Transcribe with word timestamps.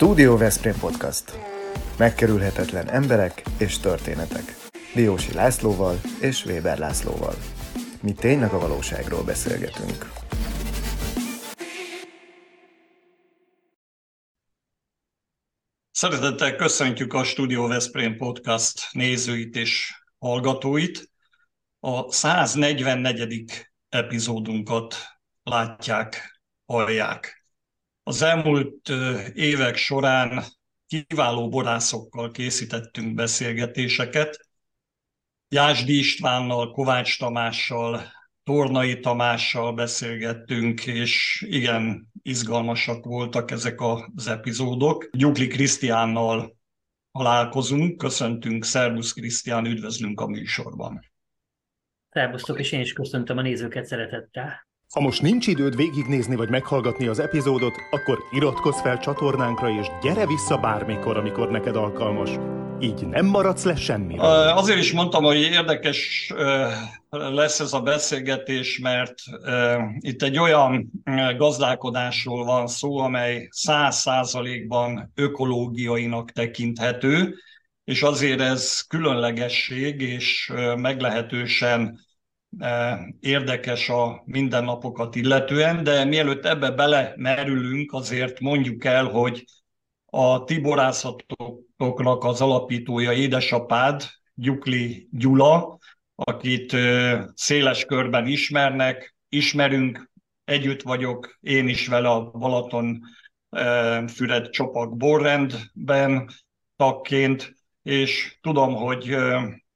Studio 0.00 0.36
Veszprém 0.36 0.78
Podcast. 0.78 1.38
Megkerülhetetlen 1.98 2.88
emberek 2.88 3.42
és 3.58 3.78
történetek. 3.78 4.56
Diósi 4.94 5.32
Lászlóval 5.32 6.00
és 6.20 6.44
Weber 6.44 6.78
Lászlóval. 6.78 7.34
Mi 8.02 8.12
tényleg 8.12 8.52
a 8.52 8.58
valóságról 8.58 9.24
beszélgetünk. 9.24 10.12
Szeretettel 15.90 16.56
köszöntjük 16.56 17.12
a 17.12 17.24
Studio 17.24 17.66
Veszprém 17.66 18.16
Podcast 18.16 18.92
nézőit 18.92 19.56
és 19.56 20.02
hallgatóit. 20.18 21.10
A 21.80 22.12
144. 22.12 23.44
epizódunkat 23.88 24.94
látják, 25.42 26.40
hallják. 26.66 27.39
Az 28.10 28.22
elmúlt 28.22 28.88
évek 29.34 29.76
során 29.76 30.42
kiváló 30.86 31.48
borászokkal 31.48 32.30
készítettünk 32.30 33.14
beszélgetéseket. 33.14 34.48
Jásdi 35.48 35.98
Istvánnal, 35.98 36.70
Kovács 36.70 37.18
Tamással, 37.18 38.02
Tornai 38.42 39.00
Tamással 39.00 39.72
beszélgettünk, 39.72 40.86
és 40.86 41.44
igen, 41.48 42.10
izgalmasak 42.22 43.04
voltak 43.04 43.50
ezek 43.50 43.80
az 43.80 44.26
epizódok. 44.28 45.08
Gyugli 45.12 45.46
Krisztiánnal 45.46 46.56
találkozunk, 47.12 47.96
köszöntünk, 47.96 48.64
szervusz 48.64 49.12
Krisztián, 49.12 49.66
üdvözlünk 49.66 50.20
a 50.20 50.26
műsorban. 50.26 51.00
Szervusztok, 52.08 52.58
és 52.58 52.72
én 52.72 52.80
is 52.80 52.92
köszöntöm 52.92 53.36
a 53.36 53.42
nézőket 53.42 53.86
szeretettel. 53.86 54.68
Ha 54.94 55.00
most 55.00 55.22
nincs 55.22 55.46
időd 55.46 55.76
végignézni 55.76 56.36
vagy 56.36 56.48
meghallgatni 56.48 57.06
az 57.06 57.18
epizódot, 57.18 57.74
akkor 57.90 58.18
iratkozz 58.30 58.80
fel 58.80 58.98
csatornánkra, 58.98 59.70
és 59.80 59.86
gyere 60.02 60.26
vissza 60.26 60.56
bármikor, 60.56 61.16
amikor 61.16 61.50
neked 61.50 61.76
alkalmas. 61.76 62.30
Így 62.80 63.06
nem 63.06 63.26
maradsz 63.26 63.64
le 63.64 63.76
semmi. 63.76 64.18
Azért 64.18 64.78
is 64.78 64.92
mondtam, 64.92 65.24
hogy 65.24 65.40
érdekes 65.40 66.32
lesz 67.10 67.60
ez 67.60 67.72
a 67.72 67.80
beszélgetés, 67.80 68.78
mert 68.78 69.14
itt 69.98 70.22
egy 70.22 70.38
olyan 70.38 70.90
gazdálkodásról 71.36 72.44
van 72.44 72.66
szó, 72.66 72.98
amely 72.98 73.48
száz 73.50 73.96
százalékban 73.96 75.12
ökológiainak 75.14 76.30
tekinthető, 76.30 77.34
és 77.84 78.02
azért 78.02 78.40
ez 78.40 78.80
különlegesség, 78.80 80.00
és 80.00 80.52
meglehetősen 80.76 82.08
érdekes 83.20 83.88
a 83.88 84.22
mindennapokat 84.24 85.14
illetően, 85.14 85.82
de 85.84 86.04
mielőtt 86.04 86.44
ebbe 86.44 86.70
belemerülünk, 86.70 87.92
azért 87.92 88.40
mondjuk 88.40 88.84
el, 88.84 89.04
hogy 89.04 89.44
a 90.06 90.44
tiborászatoknak 90.44 92.24
az 92.24 92.40
alapítója 92.40 93.12
édesapád, 93.12 94.02
Gyukli 94.34 95.08
Gyula, 95.10 95.78
akit 96.14 96.76
széles 97.34 97.84
körben 97.84 98.26
ismernek, 98.26 99.14
ismerünk, 99.28 100.10
együtt 100.44 100.82
vagyok 100.82 101.38
én 101.40 101.68
is 101.68 101.88
vele 101.88 102.08
a 102.08 102.30
Balaton 102.30 103.00
Füred 104.08 104.48
Csopak 104.48 104.96
borrendben 104.96 106.30
tagként, 106.76 107.54
és 107.82 108.38
tudom, 108.40 108.74
hogy 108.74 109.16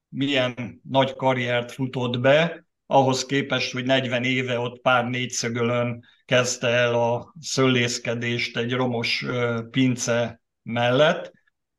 milyen 0.09 0.81
nagy 0.83 1.15
karriert 1.15 1.73
futott 1.73 2.21
be, 2.21 2.64
ahhoz 2.87 3.25
képest, 3.25 3.73
hogy 3.73 3.85
40 3.85 4.25
éve 4.25 4.59
ott 4.59 4.81
pár 4.81 5.05
négyszögölön 5.05 6.05
kezdte 6.25 6.69
el 6.69 6.95
a 6.95 7.35
szöllészkedést 7.41 8.57
egy 8.57 8.73
romos 8.73 9.27
pince 9.71 10.41
mellett, 10.63 11.33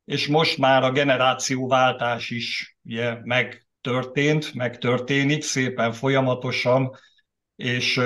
és 0.04 0.26
most 0.26 0.58
már 0.58 0.82
a 0.82 0.92
generációváltás 0.92 2.30
is 2.30 2.76
ugye, 2.82 3.18
megtörtént, 3.22 4.54
megtörténik 4.54 5.42
szépen 5.42 5.92
folyamatosan, 5.92 6.96
és 7.56 8.00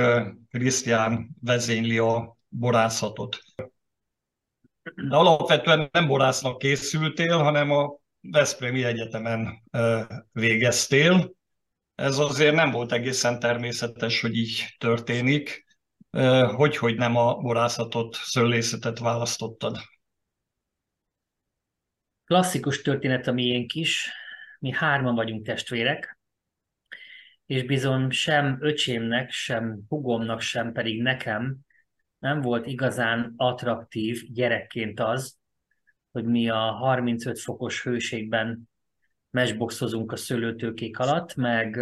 Krisztián 0.51 1.29
vezényli 1.41 1.99
a 1.99 2.37
borászatot. 2.49 3.39
De 5.09 5.17
alapvetően 5.17 5.89
nem 5.93 6.07
borásznak 6.07 6.59
készültél, 6.59 7.39
hanem 7.39 7.71
a 7.71 7.99
Veszprémi 8.21 8.85
Egyetemen 8.85 9.63
végeztél, 10.33 11.39
ez 12.01 12.19
azért 12.19 12.55
nem 12.55 12.71
volt 12.71 12.93
egészen 12.93 13.39
természetes, 13.39 14.21
hogy 14.21 14.37
így 14.37 14.75
történik. 14.79 15.65
Hogy, 16.57 16.77
hogy 16.77 16.97
nem 16.97 17.17
a 17.17 17.35
borászatot, 17.35 18.15
szőlészetet 18.15 18.99
választottad? 18.99 19.77
Klasszikus 22.25 22.83
történet 22.83 23.27
a 23.27 23.33
miénk 23.33 23.75
is. 23.75 24.11
Mi 24.59 24.73
hárman 24.73 25.15
vagyunk 25.15 25.47
testvérek, 25.47 26.19
és 27.47 27.63
bizony 27.63 28.11
sem 28.11 28.59
öcsémnek, 28.61 29.31
sem 29.31 29.81
hugomnak, 29.89 30.41
sem 30.41 30.73
pedig 30.73 31.03
nekem 31.03 31.57
nem 32.19 32.41
volt 32.41 32.67
igazán 32.67 33.35
attraktív 33.37 34.23
gyerekként 34.33 35.01
az, 35.01 35.39
hogy 36.11 36.25
mi 36.25 36.49
a 36.49 36.59
35 36.59 37.41
fokos 37.41 37.83
hőségben 37.83 38.70
mesboxozunk 39.31 40.13
a 40.13 40.17
szőlőtőkék 40.17 40.99
alatt, 40.99 41.35
meg 41.35 41.79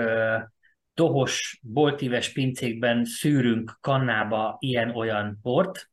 dohos, 0.94 1.60
boltíves 1.62 2.32
pincékben 2.32 3.04
szűrünk 3.04 3.78
kannába 3.80 4.56
ilyen-olyan 4.60 5.38
bort, 5.42 5.90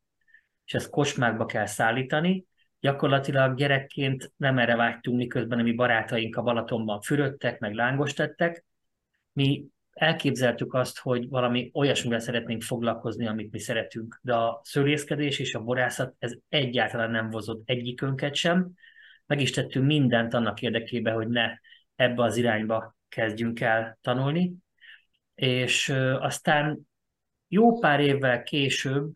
és 0.66 0.74
ezt 0.74 0.90
kocsmákba 0.90 1.46
kell 1.46 1.66
szállítani. 1.66 2.46
Gyakorlatilag 2.80 3.56
gyerekként 3.56 4.32
nem 4.38 4.58
erre 4.58 4.76
vágytunk, 4.76 5.18
miközben 5.18 5.60
a 5.60 5.64
mi 5.64 5.74
barátaink 5.74 6.36
a 6.36 6.42
Balatonban 6.42 7.02
fürödtek, 7.02 7.60
meg 7.60 7.74
lángostettek. 7.74 8.66
Mi 9.34 9.66
elképzeltük 9.92 10.74
azt, 10.74 11.00
hogy 11.00 11.30
valami 11.30 11.72
olyasmivel 11.74 12.20
szeretnénk 12.20 12.62
foglalkozni, 12.62 13.28
amit 13.28 13.52
mi 13.52 13.60
szeretünk. 13.60 14.20
De 14.22 14.34
a 14.34 14.62
szőlészkedés 14.64 15.40
és 15.40 15.56
a 15.56 15.64
borászat, 15.64 16.16
ez 16.20 16.34
egyáltalán 16.50 17.12
nem 17.12 17.30
vozott 17.30 17.70
egyikünket 17.70 18.36
sem 18.36 18.72
meg 19.26 19.42
is 19.42 19.52
tettünk 19.52 19.86
mindent 19.86 20.34
annak 20.34 20.62
érdekében, 20.62 21.14
hogy 21.14 21.28
ne 21.28 21.58
ebbe 21.96 22.24
az 22.24 22.38
irányba 22.38 22.96
kezdjünk 23.10 23.60
el 23.60 23.98
tanulni. 24.02 24.54
És 25.36 25.90
aztán 26.20 26.80
jó 27.48 27.80
pár 27.80 28.00
évvel 28.00 28.44
később 28.44 29.14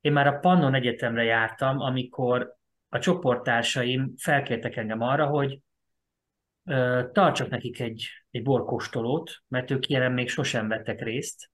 én 0.00 0.12
már 0.12 0.26
a 0.26 0.38
Pannon 0.38 0.74
Egyetemre 0.74 1.22
jártam, 1.22 1.80
amikor 1.80 2.54
a 2.88 2.98
csoporttársaim 2.98 4.14
felkértek 4.16 4.76
engem 4.76 5.00
arra, 5.00 5.26
hogy 5.26 5.60
tartsak 7.12 7.48
nekik 7.48 7.80
egy, 7.80 8.08
egy 8.30 8.42
borkostolót, 8.42 9.42
mert 9.48 9.70
ők 9.70 9.88
ilyen 9.88 10.12
még 10.12 10.28
sosem 10.28 10.68
vettek 10.68 11.00
részt, 11.00 11.50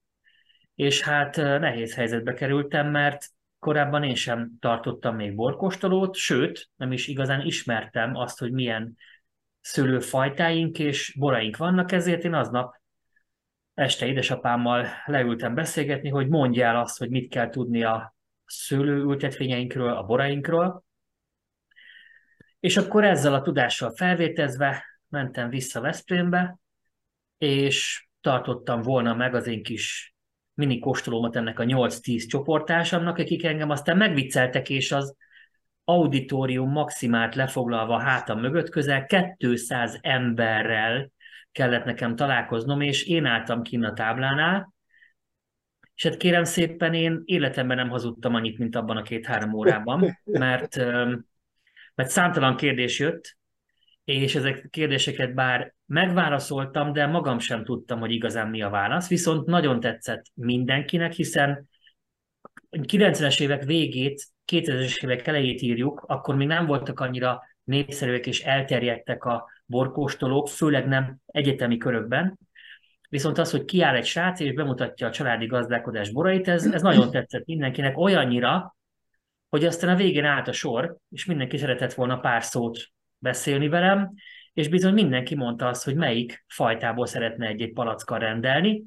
és 0.75 1.03
hát 1.03 1.37
nehéz 1.37 1.95
helyzetbe 1.95 2.33
kerültem, 2.33 2.91
mert 2.91 3.27
korábban 3.67 4.03
én 4.03 4.15
sem 4.15 4.51
tartottam 4.61 5.17
még 5.17 5.35
borkostolót, 5.35 6.15
sőt, 6.15 6.71
nem 6.77 6.93
is 6.93 7.07
igazán 7.07 7.41
ismertem 7.41 8.17
azt, 8.17 8.39
hogy 8.39 8.53
milyen 8.53 8.97
szőlőfajtáink 9.61 10.79
és 10.79 11.15
boraink 11.19 11.57
vannak, 11.57 11.93
ezért 11.93 12.25
én 12.25 12.35
aznap 12.35 12.75
este 13.75 14.07
édesapámmal 14.07 14.87
leültem 15.07 15.55
beszélgetni, 15.55 16.09
hogy 16.09 16.29
mondja 16.29 16.67
el 16.67 16.77
azt, 16.77 16.99
hogy 16.99 17.11
mit 17.11 17.31
kell 17.31 17.51
tudni 17.51 17.83
a 17.83 18.15
szőlőültetvényeinkről, 18.45 19.97
a 19.97 20.03
borainkról. 20.03 20.85
És 22.61 22.77
akkor 22.77 23.05
ezzel 23.05 23.35
a 23.35 23.43
tudással 23.43 23.95
felvétezve 23.95 24.85
mentem 25.09 25.49
vissza 25.49 25.81
Veszprémbe, 25.81 26.59
és 27.39 28.09
tartottam 28.21 28.83
volna 28.83 29.15
meg 29.15 29.35
az 29.35 29.47
én 29.47 29.63
kis 29.63 30.16
mini 30.57 30.79
kóstolómat 30.79 31.37
ennek 31.37 31.59
a 31.59 31.65
8-10 31.65 32.27
csoportársamnak, 32.27 33.19
akik 33.19 33.45
engem 33.45 33.71
aztán 33.71 33.97
megvicceltek, 33.97 34.71
és 34.71 34.93
az 34.93 35.17
auditorium 35.85 36.71
maximált 36.71 37.35
lefoglalva 37.35 37.99
hátam 37.99 38.41
mögött 38.41 38.69
közel 38.69 39.07
200 39.37 39.99
emberrel 40.01 41.11
kellett 41.53 41.85
nekem 41.85 42.17
találkoznom, 42.17 42.81
és 42.81 43.05
én 43.05 43.25
álltam 43.25 43.63
kinn 43.63 43.85
a 43.85 43.93
táblánál, 43.93 44.75
és 45.95 46.03
hát 46.03 46.17
kérem 46.17 46.45
szépen, 46.45 46.95
én 46.95 47.23
életemben 47.25 47.77
nem 47.77 47.89
hazudtam 47.89 48.35
annyit, 48.35 48.59
mint 48.59 48.77
abban 48.77 48.97
a 48.97 49.03
két-három 49.03 49.53
órában, 49.53 50.19
mert, 50.25 50.77
mert 51.95 52.11
számtalan 52.11 52.57
kérdés 52.57 52.99
jött, 52.99 53.36
és 54.07 54.35
ezek 54.35 54.63
a 54.65 54.69
kérdéseket 54.69 55.35
bár 55.35 55.75
megválaszoltam, 55.87 56.93
de 56.93 57.07
magam 57.07 57.39
sem 57.39 57.65
tudtam, 57.65 57.99
hogy 57.99 58.11
igazán 58.11 58.49
mi 58.49 58.63
a 58.63 58.71
válasz, 58.71 59.09
viszont 59.09 59.47
nagyon 59.47 59.81
tetszett 59.81 60.25
mindenkinek, 60.35 61.13
hiszen 61.13 61.69
90-es 62.71 63.41
évek 63.41 63.65
végét, 63.65 64.27
2000-es 64.53 65.05
évek 65.05 65.27
elejét 65.27 65.63
írjuk, 65.63 66.05
akkor 66.07 66.37
még 66.37 66.47
nem 66.47 66.67
voltak 66.67 67.01
annyira 67.01 67.43
népszerűek 67.65 68.27
és 68.27 68.45
elterjedtek 68.45 69.25
a 69.25 69.49
borkóstolók, 69.65 70.49
főleg 70.49 70.87
nem 70.87 71.17
egyetemi 71.27 71.77
körökben. 71.77 72.39
Viszont 73.09 73.39
az, 73.39 73.51
hogy 73.51 73.65
kiáll 73.65 73.95
egy 73.95 74.07
srác 74.07 74.41
és 74.41 74.53
bemutatja 74.53 75.07
a 75.07 75.11
családi 75.11 75.47
gazdálkodás 75.47 76.11
borait, 76.11 76.49
ez, 76.49 76.67
ez 76.67 76.83
nagyon 76.83 77.11
tetszett 77.11 77.47
mindenkinek 77.47 77.99
olyannyira, 77.99 78.77
hogy 79.49 79.65
aztán 79.65 79.91
a 79.91 79.97
végén 79.97 80.25
állt 80.25 80.49
a 80.49 80.53
sor, 80.53 80.97
és 81.11 81.25
mindenki 81.25 81.57
szeretett 81.57 81.95
volna 81.95 82.19
pár 82.19 82.43
szót 82.43 82.95
beszélni 83.19 83.69
velem, 83.69 84.13
és 84.53 84.69
bizony 84.69 84.93
mindenki 84.93 85.35
mondta 85.35 85.69
azt, 85.69 85.85
hogy 85.85 85.95
melyik 85.95 86.45
fajtából 86.49 87.07
szeretne 87.07 87.47
egy-egy 87.47 87.73
palackkal 87.73 88.19
rendelni. 88.19 88.85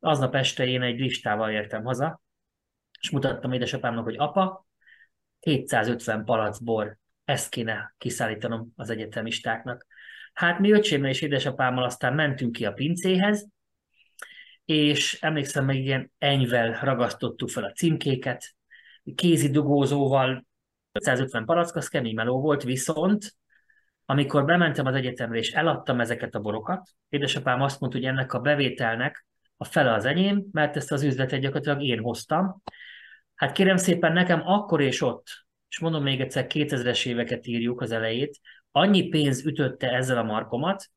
Aznap 0.00 0.34
este 0.34 0.66
én 0.66 0.82
egy 0.82 1.00
listával 1.00 1.50
értem 1.50 1.84
haza, 1.84 2.22
és 3.00 3.10
mutattam 3.10 3.52
édesapámnak, 3.52 4.04
hogy 4.04 4.16
apa, 4.18 4.66
750 5.40 6.24
palac 6.24 6.58
bor, 6.58 6.98
ezt 7.24 7.48
kéne 7.50 7.94
kiszállítanom 7.98 8.72
az 8.76 8.90
egyetemistáknak. 8.90 9.86
Hát 10.32 10.58
mi 10.58 10.72
öcsémmel 10.72 11.10
és 11.10 11.20
édesapámmal 11.20 11.84
aztán 11.84 12.14
mentünk 12.14 12.52
ki 12.52 12.64
a 12.64 12.72
pincéhez, 12.72 13.48
és 14.64 15.18
emlékszem 15.20 15.64
meg 15.64 15.76
ilyen 15.76 16.12
enyvel 16.18 16.78
ragasztottuk 16.82 17.48
fel 17.48 17.64
a 17.64 17.72
címkéket, 17.72 18.54
kézi 19.14 19.50
dugózóval 19.50 20.46
150 20.92 21.44
palack, 21.44 21.76
az 21.76 21.88
kemény 21.88 22.14
meló 22.14 22.40
volt, 22.40 22.62
viszont 22.62 23.36
amikor 24.06 24.44
bementem 24.44 24.86
az 24.86 24.94
egyetemre 24.94 25.38
és 25.38 25.52
eladtam 25.52 26.00
ezeket 26.00 26.34
a 26.34 26.40
borokat, 26.40 26.88
édesapám 27.08 27.62
azt 27.62 27.80
mondta, 27.80 27.98
hogy 27.98 28.06
ennek 28.06 28.32
a 28.32 28.40
bevételnek 28.40 29.26
a 29.56 29.64
fele 29.64 29.92
az 29.92 30.04
enyém, 30.04 30.46
mert 30.52 30.76
ezt 30.76 30.92
az 30.92 31.02
üzletet 31.02 31.40
gyakorlatilag 31.40 31.82
én 31.82 32.00
hoztam. 32.00 32.62
Hát 33.34 33.52
kérem 33.52 33.76
szépen, 33.76 34.12
nekem 34.12 34.42
akkor 34.44 34.80
és 34.80 35.02
ott, 35.02 35.26
és 35.68 35.78
mondom 35.78 36.02
még 36.02 36.20
egyszer, 36.20 36.46
2000-es 36.48 37.06
éveket 37.06 37.46
írjuk 37.46 37.80
az 37.80 37.90
elejét, 37.90 38.40
annyi 38.70 39.08
pénz 39.08 39.46
ütötte 39.46 39.90
ezzel 39.90 40.18
a 40.18 40.22
markomat, 40.22 40.90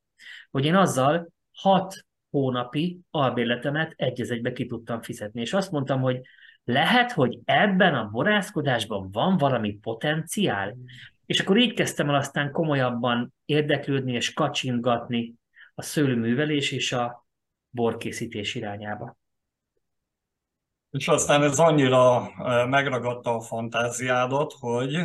hogy 0.51 0.65
én 0.65 0.75
azzal 0.75 1.27
hat 1.51 2.05
hónapi 2.29 2.99
albérletemet 3.11 3.93
egy 3.95 4.21
egybe 4.21 4.51
ki 4.51 4.65
tudtam 4.65 5.01
fizetni. 5.01 5.41
És 5.41 5.53
azt 5.53 5.71
mondtam, 5.71 6.01
hogy 6.01 6.21
lehet, 6.63 7.11
hogy 7.11 7.39
ebben 7.45 7.95
a 7.95 8.09
borászkodásban 8.09 9.11
van 9.11 9.37
valami 9.37 9.71
potenciál. 9.71 10.75
És 11.29 11.39
akkor 11.39 11.57
így 11.57 11.73
kezdtem 11.73 12.09
el 12.09 12.15
aztán 12.15 12.51
komolyabban 12.51 13.33
érdeklődni 13.45 14.13
és 14.13 14.33
kacsingatni 14.33 15.35
a 15.75 15.81
szőlőművelés 15.81 16.71
és 16.71 16.91
a 16.91 17.27
borkészítés 17.69 18.55
irányába. 18.55 19.17
És 20.91 21.07
aztán 21.07 21.43
ez 21.43 21.59
annyira 21.59 22.31
megragadta 22.65 23.35
a 23.35 23.41
fantáziádat, 23.41 24.53
hogy 24.59 24.97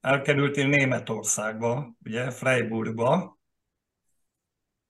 elkerültél 0.00 0.66
Németországba, 0.66 1.94
ugye, 2.04 2.30
Freiburgba, 2.30 3.38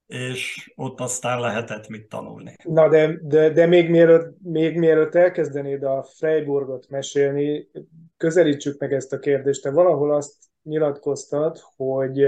és 0.05 0.71
ott 0.75 0.99
aztán 0.99 1.39
lehetett 1.39 1.87
mit 1.87 2.09
tanulni. 2.09 2.55
Na, 2.63 2.89
de, 2.89 3.19
de, 3.21 3.49
de 3.49 3.65
még, 3.65 3.89
mielőtt, 3.89 4.37
még 4.41 4.77
mielőtt 4.77 5.15
elkezdenéd 5.15 5.83
a 5.83 6.03
Freiburgot 6.03 6.89
mesélni, 6.89 7.69
közelítsük 8.17 8.79
meg 8.79 8.93
ezt 8.93 9.13
a 9.13 9.19
kérdést. 9.19 9.61
Te 9.61 9.71
valahol 9.71 10.13
azt 10.13 10.33
nyilatkoztad, 10.63 11.59
hogy, 11.75 12.27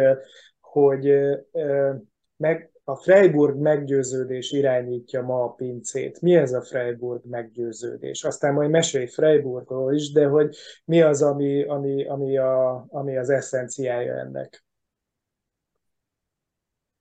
hogy 0.59 1.13
meg, 2.35 2.71
a 2.89 2.95
Freiburg 2.95 3.57
meggyőződés 3.57 4.51
irányítja 4.51 5.21
ma 5.21 5.43
a 5.43 5.49
pincét. 5.49 6.21
Mi 6.21 6.35
ez 6.35 6.53
a 6.53 6.61
Freiburg 6.61 7.25
meggyőződés? 7.25 8.23
Aztán 8.23 8.53
majd 8.53 8.69
mesélj 8.69 9.05
Freiburgról 9.05 9.93
is, 9.93 10.11
de 10.11 10.27
hogy 10.27 10.55
mi 10.85 11.01
az, 11.01 11.21
ami, 11.21 11.63
ami, 11.63 12.05
ami, 12.05 12.37
a, 12.37 12.85
ami 12.89 13.17
az 13.17 13.29
eszenciája 13.29 14.13
ennek? 14.13 14.63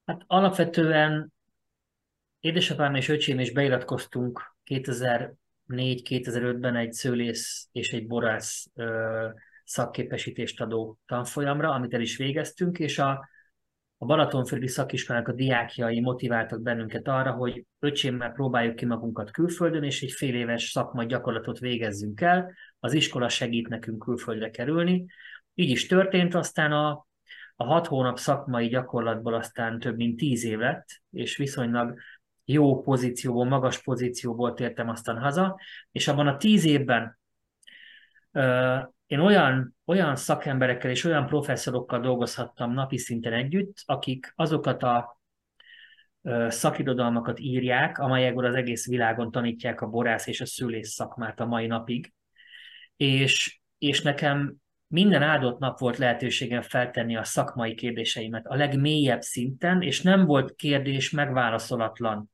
Hát 0.04 0.22
alapvetően 0.26 1.32
édesapám 2.40 2.94
és 2.94 3.08
öcsém 3.08 3.38
is 3.38 3.52
beiratkoztunk 3.52 4.56
2004-2005-ben 5.68 6.76
egy 6.76 6.92
szőlész 6.92 7.68
és 7.72 7.92
egy 7.92 8.06
borász 8.06 8.66
szakképesítést 9.64 10.60
adó 10.60 10.98
tanfolyamra, 11.06 11.70
amit 11.70 11.94
el 11.94 12.00
is 12.00 12.16
végeztünk, 12.16 12.78
és 12.78 12.98
a, 12.98 13.28
a 13.98 14.04
Balatonfürdi 14.04 14.68
szakiskolának 14.68 15.28
a 15.28 15.32
diákjai 15.32 16.00
motiváltak 16.00 16.62
bennünket 16.62 17.08
arra, 17.08 17.32
hogy 17.32 17.64
öcsémmel 17.78 18.30
próbáljuk 18.30 18.76
ki 18.76 18.84
magunkat 18.84 19.30
külföldön, 19.30 19.82
és 19.82 20.02
egy 20.02 20.12
fél 20.12 20.34
éves 20.34 20.70
szakmai 20.70 21.06
gyakorlatot 21.06 21.58
végezzünk 21.58 22.20
el. 22.20 22.52
Az 22.80 22.92
iskola 22.92 23.28
segít 23.28 23.68
nekünk 23.68 24.04
külföldre 24.04 24.50
kerülni. 24.50 25.06
Így 25.54 25.70
is 25.70 25.86
történt, 25.86 26.34
aztán 26.34 26.72
a 26.72 27.06
a 27.60 27.64
hat 27.64 27.86
hónap 27.86 28.18
szakmai 28.18 28.68
gyakorlatból 28.68 29.34
aztán 29.34 29.78
több 29.78 29.96
mint 29.96 30.16
tíz 30.16 30.44
év 30.44 30.58
lett, 30.58 30.86
és 31.10 31.36
viszonylag 31.36 31.98
jó 32.50 32.82
pozícióból, 32.82 33.44
magas 33.44 33.82
pozícióból 33.82 34.54
tértem 34.54 34.88
aztán 34.88 35.18
haza, 35.18 35.60
és 35.92 36.08
abban 36.08 36.26
a 36.26 36.36
tíz 36.36 36.64
évben 36.64 37.18
uh, 38.32 38.78
én 39.06 39.18
olyan, 39.18 39.76
olyan 39.84 40.16
szakemberekkel 40.16 40.90
és 40.90 41.04
olyan 41.04 41.26
professzorokkal 41.26 42.00
dolgozhattam 42.00 42.72
napi 42.72 42.98
szinten 42.98 43.32
együtt, 43.32 43.76
akik 43.86 44.32
azokat 44.36 44.82
a 44.82 45.20
uh, 46.20 46.48
szakirodalmakat 46.48 47.38
írják, 47.38 47.98
amelyekből 47.98 48.44
az 48.44 48.54
egész 48.54 48.86
világon 48.86 49.30
tanítják 49.30 49.80
a 49.80 49.86
borász 49.86 50.26
és 50.26 50.40
a 50.40 50.46
szülész 50.46 50.90
szakmát 50.90 51.40
a 51.40 51.46
mai 51.46 51.66
napig. 51.66 52.12
És, 52.96 53.60
és 53.78 54.02
nekem 54.02 54.56
minden 54.86 55.22
áldott 55.22 55.58
nap 55.58 55.78
volt 55.78 55.96
lehetőségem 55.96 56.62
feltenni 56.62 57.16
a 57.16 57.24
szakmai 57.24 57.74
kérdéseimet 57.74 58.46
a 58.46 58.54
legmélyebb 58.54 59.20
szinten, 59.20 59.82
és 59.82 60.02
nem 60.02 60.24
volt 60.24 60.54
kérdés 60.54 61.10
megválaszolatlan. 61.10 62.30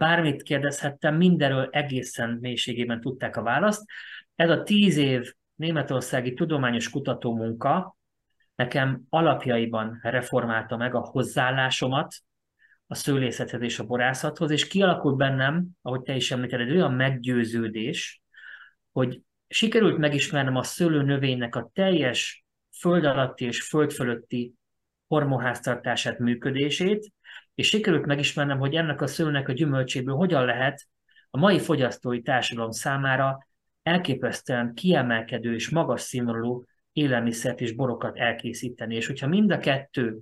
Bármit 0.00 0.42
kérdezhettem, 0.42 1.16
mindenről 1.16 1.68
egészen 1.70 2.38
mélységében 2.40 3.00
tudták 3.00 3.36
a 3.36 3.42
választ. 3.42 3.84
Ez 4.34 4.50
a 4.50 4.62
tíz 4.62 4.96
év 4.96 5.32
németországi 5.54 6.34
tudományos 6.34 6.90
kutatómunka 6.90 7.96
nekem 8.54 9.02
alapjaiban 9.08 9.98
reformálta 10.02 10.76
meg 10.76 10.94
a 10.94 11.00
hozzáállásomat 11.00 12.14
a 12.86 12.94
szőlészethez 12.94 13.62
és 13.62 13.78
a 13.78 13.86
borászathoz, 13.86 14.50
és 14.50 14.66
kialakult 14.66 15.16
bennem, 15.16 15.66
ahogy 15.82 16.02
te 16.02 16.14
is 16.14 16.30
említed, 16.30 16.60
egy 16.60 16.70
olyan 16.70 16.92
meggyőződés, 16.92 18.22
hogy 18.92 19.20
sikerült 19.48 19.98
megismernem 19.98 20.56
a 20.56 20.62
szőlőnövénynek 20.62 21.56
a 21.56 21.70
teljes 21.74 22.44
föld 22.78 23.04
alatti 23.04 23.44
és 23.44 23.62
föld 23.62 23.92
fölötti 23.92 24.54
hormonháztartását, 25.06 26.18
működését, 26.18 27.12
és 27.60 27.68
sikerült 27.68 28.06
megismernem, 28.06 28.58
hogy 28.58 28.74
ennek 28.74 29.00
a 29.00 29.06
szőlőnek 29.06 29.48
a 29.48 29.52
gyümölcséből 29.52 30.14
hogyan 30.14 30.44
lehet 30.44 30.86
a 31.30 31.38
mai 31.38 31.58
fogyasztói 31.58 32.22
társadalom 32.22 32.70
számára 32.70 33.46
elképesztően 33.82 34.74
kiemelkedő 34.74 35.54
és 35.54 35.68
magas 35.68 36.00
színvonalú 36.00 36.64
élelmiszert 36.92 37.60
és 37.60 37.72
borokat 37.72 38.18
elkészíteni. 38.18 38.94
És 38.94 39.06
hogyha 39.06 39.26
mind 39.26 39.50
a 39.50 39.58
kettő 39.58 40.18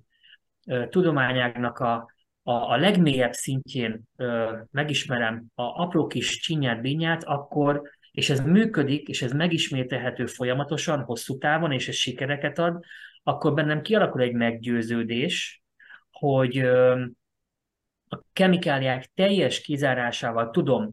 tudományágnak 0.89 1.79
a, 1.79 1.95
a, 2.43 2.53
a 2.53 2.77
legmélyebb 2.77 3.33
szintjén 3.33 4.03
ö, 4.17 4.57
megismerem 4.71 5.45
a 5.55 5.63
apró 5.63 6.07
kis 6.07 6.41
csinyát, 6.41 6.81
binyát, 6.81 7.25
akkor 7.25 7.83
és 8.11 8.31
ez 8.31 8.41
működik, 8.41 9.09
és 9.09 9.23
ez 9.23 9.33
megismételhető 9.33 10.27
folyamatosan, 10.27 11.03
hosszú 11.03 11.39
távon, 11.39 11.73
és 11.73 11.89
ez 11.89 11.95
sikereket 11.95 12.59
ad, 12.59 12.85
akkor 13.23 13.55
bennem 13.55 13.83
kialakul 13.83 14.21
egy 14.21 14.35
meggyőződés, 14.35 15.63
hogy 16.11 16.69
a 18.09 18.23
kemikáliák 18.33 19.11
teljes 19.15 19.61
kizárásával 19.61 20.51
tudom 20.51 20.93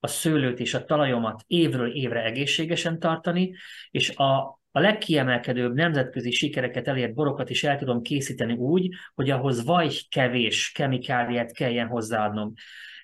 a 0.00 0.06
szőlőt 0.06 0.60
és 0.60 0.74
a 0.74 0.84
talajomat 0.84 1.44
évről 1.46 1.92
évre 1.92 2.24
egészségesen 2.24 2.98
tartani, 2.98 3.54
és 3.90 4.16
a, 4.16 4.60
a 4.70 4.80
legkiemelkedőbb 4.80 5.74
nemzetközi 5.74 6.30
sikereket 6.30 6.88
elért 6.88 7.14
borokat 7.14 7.50
is 7.50 7.64
el 7.64 7.78
tudom 7.78 8.02
készíteni 8.02 8.52
úgy, 8.52 8.88
hogy 9.14 9.30
ahhoz 9.30 9.64
vaj 9.64 9.90
kevés 10.08 10.72
kemikáliát 10.72 11.52
kelljen 11.52 11.86
hozzáadnom. 11.86 12.52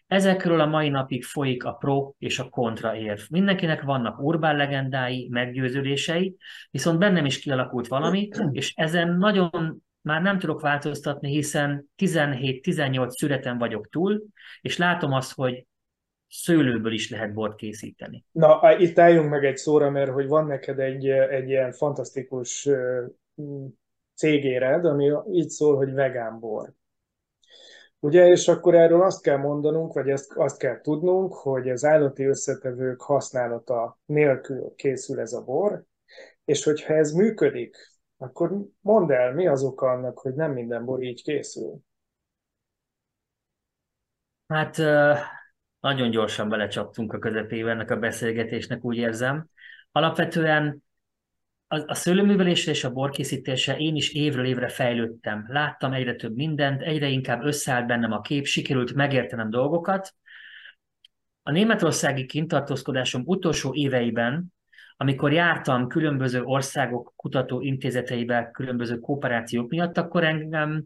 Ezekről 0.07 0.61
a 0.61 0.67
mai 0.67 0.89
napig 0.89 1.25
folyik 1.25 1.65
a 1.65 1.73
pro 1.73 2.13
és 2.19 2.39
a 2.39 2.49
kontra 2.49 2.97
érv. 2.97 3.21
Mindenkinek 3.31 3.83
vannak 3.83 4.23
urbán 4.23 4.57
legendái, 4.57 5.29
meggyőződései, 5.31 6.37
viszont 6.71 6.99
bennem 6.99 7.25
is 7.25 7.39
kialakult 7.39 7.87
valami, 7.87 8.29
és 8.51 8.73
ezen 8.75 9.17
nagyon 9.17 9.83
már 10.05 10.23
nem 10.23 10.39
tudok 10.39 10.61
változtatni, 10.61 11.31
hiszen 11.31 11.91
17-18 11.97 13.09
szüreten 13.09 13.59
vagyok 13.59 13.89
túl, 13.89 14.25
és 14.61 14.77
látom 14.77 15.13
azt, 15.13 15.35
hogy 15.35 15.67
szőlőből 16.29 16.93
is 16.93 17.11
lehet 17.11 17.33
bort 17.33 17.57
készíteni. 17.57 18.25
Na, 18.31 18.77
itt 18.79 18.99
álljunk 18.99 19.31
meg 19.31 19.45
egy 19.45 19.57
szóra, 19.57 19.91
mert 19.91 20.11
hogy 20.11 20.27
van 20.27 20.47
neked 20.47 20.79
egy, 20.79 21.09
egy 21.09 21.49
ilyen 21.49 21.73
fantasztikus 21.73 22.69
cégéred, 24.15 24.85
ami 24.85 25.13
így 25.33 25.49
szól, 25.49 25.77
hogy 25.77 25.93
vegán 25.93 26.39
bor. 26.39 26.73
Ugye, 27.99 28.27
és 28.27 28.49
akkor 28.49 28.75
erről 28.75 29.03
azt 29.03 29.23
kell 29.23 29.37
mondanunk, 29.37 29.93
vagy 29.93 30.09
ezt, 30.09 30.33
azt 30.33 30.59
kell 30.59 30.81
tudnunk, 30.81 31.35
hogy 31.35 31.71
az 31.71 31.85
állati 31.85 32.25
összetevők 32.25 33.01
használata 33.01 33.99
nélkül 34.07 34.73
készül 34.77 35.21
ez 35.21 35.33
a 35.33 35.45
bor, 35.45 35.85
és 36.45 36.65
hogyha 36.65 36.95
ez 36.95 37.13
működik, 37.13 37.77
akkor 38.17 38.67
mondd 38.81 39.13
el, 39.13 39.33
mi 39.33 39.47
az 39.47 39.63
oka 39.63 39.91
annak, 39.91 40.19
hogy 40.19 40.35
nem 40.35 40.53
minden 40.53 40.85
bor 40.85 41.03
így 41.03 41.23
készül? 41.23 41.79
Hát 44.47 44.77
nagyon 45.81 46.11
gyorsan 46.11 46.49
belecsaptunk 46.49 47.13
a 47.13 47.19
közepébe 47.19 47.71
ennek 47.71 47.91
a 47.91 47.97
beszélgetésnek, 47.97 48.85
úgy 48.85 48.97
érzem. 48.97 49.47
Alapvetően 49.93 50.83
a, 51.69 51.83
a 51.87 51.95
szőlőművelésre 51.95 52.71
és 52.71 52.85
a 52.85 52.93
borkészítésre 52.93 53.77
én 53.77 53.97
is 53.97 54.13
évről 54.13 54.47
évre 54.47 54.69
fejlődtem. 54.69 55.45
Láttam 55.49 55.93
egyre 55.93 56.15
több 56.15 56.35
mindent, 56.35 56.83
egyre 56.83 57.09
inkább 57.09 57.45
összeállt 57.45 57.87
bennem 57.87 58.13
a 58.13 58.21
kép, 58.21 58.45
sikerült 58.45 58.95
megértenem 58.95 59.51
dolgokat. 59.51 60.15
A 61.43 61.51
németországi 61.51 62.27
kintartózkodásom 62.27 63.23
utolsó 63.25 63.75
éveiben, 63.75 64.54
amikor 64.97 65.33
jártam 65.33 65.89
különböző 65.89 66.43
országok 66.43 67.13
kutatóintézeteibe, 67.17 68.51
különböző 68.53 68.99
kooperációk 68.99 69.71
miatt, 69.71 69.99
akkor 69.99 70.25
engem 70.25 70.85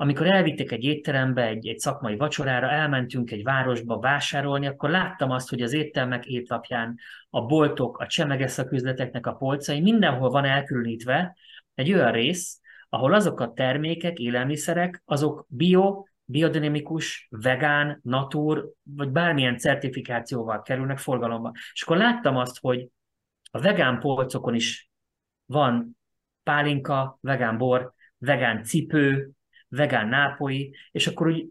amikor 0.00 0.26
elvittek 0.26 0.72
egy 0.72 0.84
étterembe, 0.84 1.46
egy, 1.46 1.68
egy 1.68 1.78
szakmai 1.78 2.16
vacsorára, 2.16 2.70
elmentünk 2.70 3.30
egy 3.30 3.42
városba 3.42 3.98
vásárolni, 3.98 4.66
akkor 4.66 4.90
láttam 4.90 5.30
azt, 5.30 5.48
hogy 5.48 5.62
az 5.62 5.72
éttermek 5.72 6.26
étlapján 6.26 6.98
a 7.30 7.46
boltok, 7.46 7.98
a 7.98 8.06
csemegeszaküzleteknek 8.06 9.26
a 9.26 9.32
polcai 9.32 9.80
mindenhol 9.80 10.30
van 10.30 10.44
elkülönítve 10.44 11.36
egy 11.74 11.92
olyan 11.92 12.12
rész, 12.12 12.60
ahol 12.88 13.14
azok 13.14 13.40
a 13.40 13.52
termékek, 13.52 14.18
élelmiszerek, 14.18 15.02
azok 15.04 15.46
bio, 15.48 16.04
biodinamikus, 16.24 17.28
vegán, 17.30 18.00
natur, 18.02 18.72
vagy 18.82 19.08
bármilyen 19.08 19.58
certifikációval 19.58 20.62
kerülnek 20.62 20.98
forgalomba. 20.98 21.52
És 21.72 21.82
akkor 21.82 21.96
láttam 21.96 22.36
azt, 22.36 22.58
hogy 22.60 22.88
a 23.50 23.60
vegán 23.60 23.98
polcokon 23.98 24.54
is 24.54 24.90
van 25.46 25.98
pálinka, 26.42 27.18
vegán 27.20 27.58
bor, 27.58 27.92
vegán 28.18 28.62
cipő, 28.62 29.30
vegán 29.68 30.08
nápoi, 30.08 30.74
és 30.90 31.06
akkor 31.06 31.26
úgy, 31.26 31.48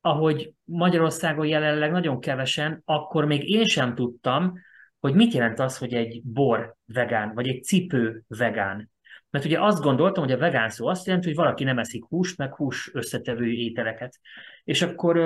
ahogy 0.00 0.52
Magyarországon 0.64 1.46
jelenleg 1.46 1.90
nagyon 1.90 2.20
kevesen, 2.20 2.82
akkor 2.84 3.24
még 3.24 3.48
én 3.48 3.64
sem 3.64 3.94
tudtam, 3.94 4.58
hogy 5.00 5.14
mit 5.14 5.32
jelent 5.32 5.58
az, 5.58 5.78
hogy 5.78 5.94
egy 5.94 6.22
bor 6.24 6.76
vegán, 6.84 7.34
vagy 7.34 7.48
egy 7.48 7.64
cipő 7.64 8.22
vegán. 8.26 8.90
Mert 9.30 9.44
ugye 9.44 9.60
azt 9.60 9.82
gondoltam, 9.82 10.24
hogy 10.24 10.32
a 10.32 10.38
vegán 10.38 10.68
szó 10.68 10.86
azt 10.86 11.06
jelenti, 11.06 11.26
hogy 11.28 11.36
valaki 11.36 11.64
nem 11.64 11.78
eszik 11.78 12.04
húst, 12.04 12.38
meg 12.38 12.54
hús 12.54 12.90
összetevő 12.94 13.52
ételeket. 13.52 14.20
És 14.64 14.82
akkor 14.82 15.16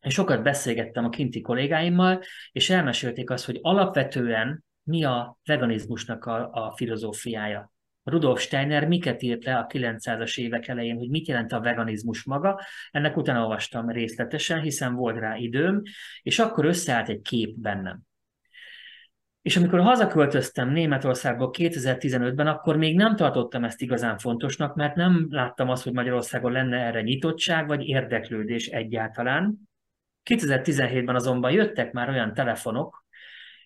én 0.00 0.10
sokat 0.10 0.42
beszélgettem 0.42 1.04
a 1.04 1.08
kinti 1.08 1.40
kollégáimmal, 1.40 2.22
és 2.52 2.70
elmesélték 2.70 3.30
azt, 3.30 3.44
hogy 3.44 3.58
alapvetően 3.62 4.64
mi 4.82 5.04
a 5.04 5.38
veganizmusnak 5.44 6.24
a, 6.24 6.50
a 6.52 6.72
filozófiája. 6.76 7.72
Rudolf 8.02 8.40
Steiner 8.40 8.86
miket 8.86 9.22
írt 9.22 9.44
le 9.44 9.56
a 9.56 9.66
900-as 9.66 10.38
évek 10.38 10.68
elején, 10.68 10.96
hogy 10.96 11.08
mit 11.08 11.28
jelent 11.28 11.52
a 11.52 11.60
veganizmus 11.60 12.24
maga. 12.24 12.60
Ennek 12.90 13.16
utána 13.16 13.40
olvastam 13.40 13.90
részletesen, 13.90 14.60
hiszen 14.60 14.94
volt 14.94 15.18
rá 15.18 15.36
időm, 15.36 15.82
és 16.22 16.38
akkor 16.38 16.64
összeállt 16.64 17.08
egy 17.08 17.20
kép 17.20 17.58
bennem. 17.58 18.00
És 19.42 19.56
amikor 19.56 19.80
hazaköltöztem 19.80 20.70
Németországból 20.70 21.50
2015-ben, 21.58 22.46
akkor 22.46 22.76
még 22.76 22.96
nem 22.96 23.16
tartottam 23.16 23.64
ezt 23.64 23.80
igazán 23.80 24.18
fontosnak, 24.18 24.74
mert 24.74 24.94
nem 24.94 25.26
láttam 25.30 25.68
azt, 25.68 25.82
hogy 25.82 25.92
Magyarországon 25.92 26.52
lenne 26.52 26.76
erre 26.76 27.02
nyitottság 27.02 27.66
vagy 27.66 27.82
érdeklődés 27.82 28.66
egyáltalán. 28.66 29.58
2017-ben 30.30 31.14
azonban 31.14 31.50
jöttek 31.50 31.92
már 31.92 32.08
olyan 32.08 32.34
telefonok 32.34 33.04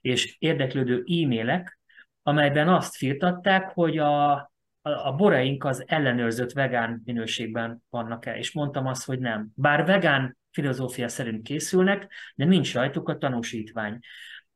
és 0.04 0.36
érdeklődő 0.38 0.96
e-mailek, 0.96 1.78
amelyben 2.22 2.68
azt 2.68 2.96
firtatták, 2.96 3.70
hogy 3.74 3.98
a, 3.98 4.32
a, 4.32 4.48
a 4.82 5.14
boraink 5.16 5.64
az 5.64 5.84
ellenőrzött 5.86 6.52
vegán 6.52 7.02
minőségben 7.04 7.82
vannak-e, 7.90 8.36
és 8.36 8.52
mondtam 8.52 8.86
azt, 8.86 9.04
hogy 9.04 9.18
nem. 9.18 9.48
Bár 9.54 9.84
vegán 9.84 10.38
filozófia 10.50 11.08
szerint 11.08 11.42
készülnek, 11.42 12.12
de 12.34 12.44
nincs 12.44 12.74
rajtuk 12.74 13.08
a 13.08 13.18
tanúsítvány. 13.18 13.98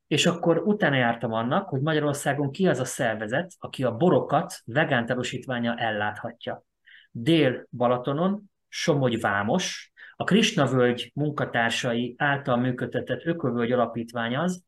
És 0.07 0.27
akkor 0.27 0.59
utána 0.59 0.97
jártam 0.97 1.33
annak, 1.33 1.69
hogy 1.69 1.81
Magyarországon 1.81 2.51
ki 2.51 2.69
az 2.69 2.79
a 2.79 2.85
szervezet, 2.85 3.53
aki 3.59 3.85
a 3.85 3.97
borokat 3.97 4.55
vegán 4.65 5.07
tanúsítványa 5.07 5.77
elláthatja. 5.77 6.65
Dél-Balatonon, 7.11 8.51
Somogy 8.69 9.21
Vámos, 9.21 9.93
a 10.17 10.25
Krisna 10.25 10.67
völgy 10.67 11.11
munkatársai 11.15 12.15
által 12.19 12.57
működtetett 12.57 13.25
Ökövölgy 13.25 13.73
Alapítvány 13.73 14.37
az, 14.37 14.67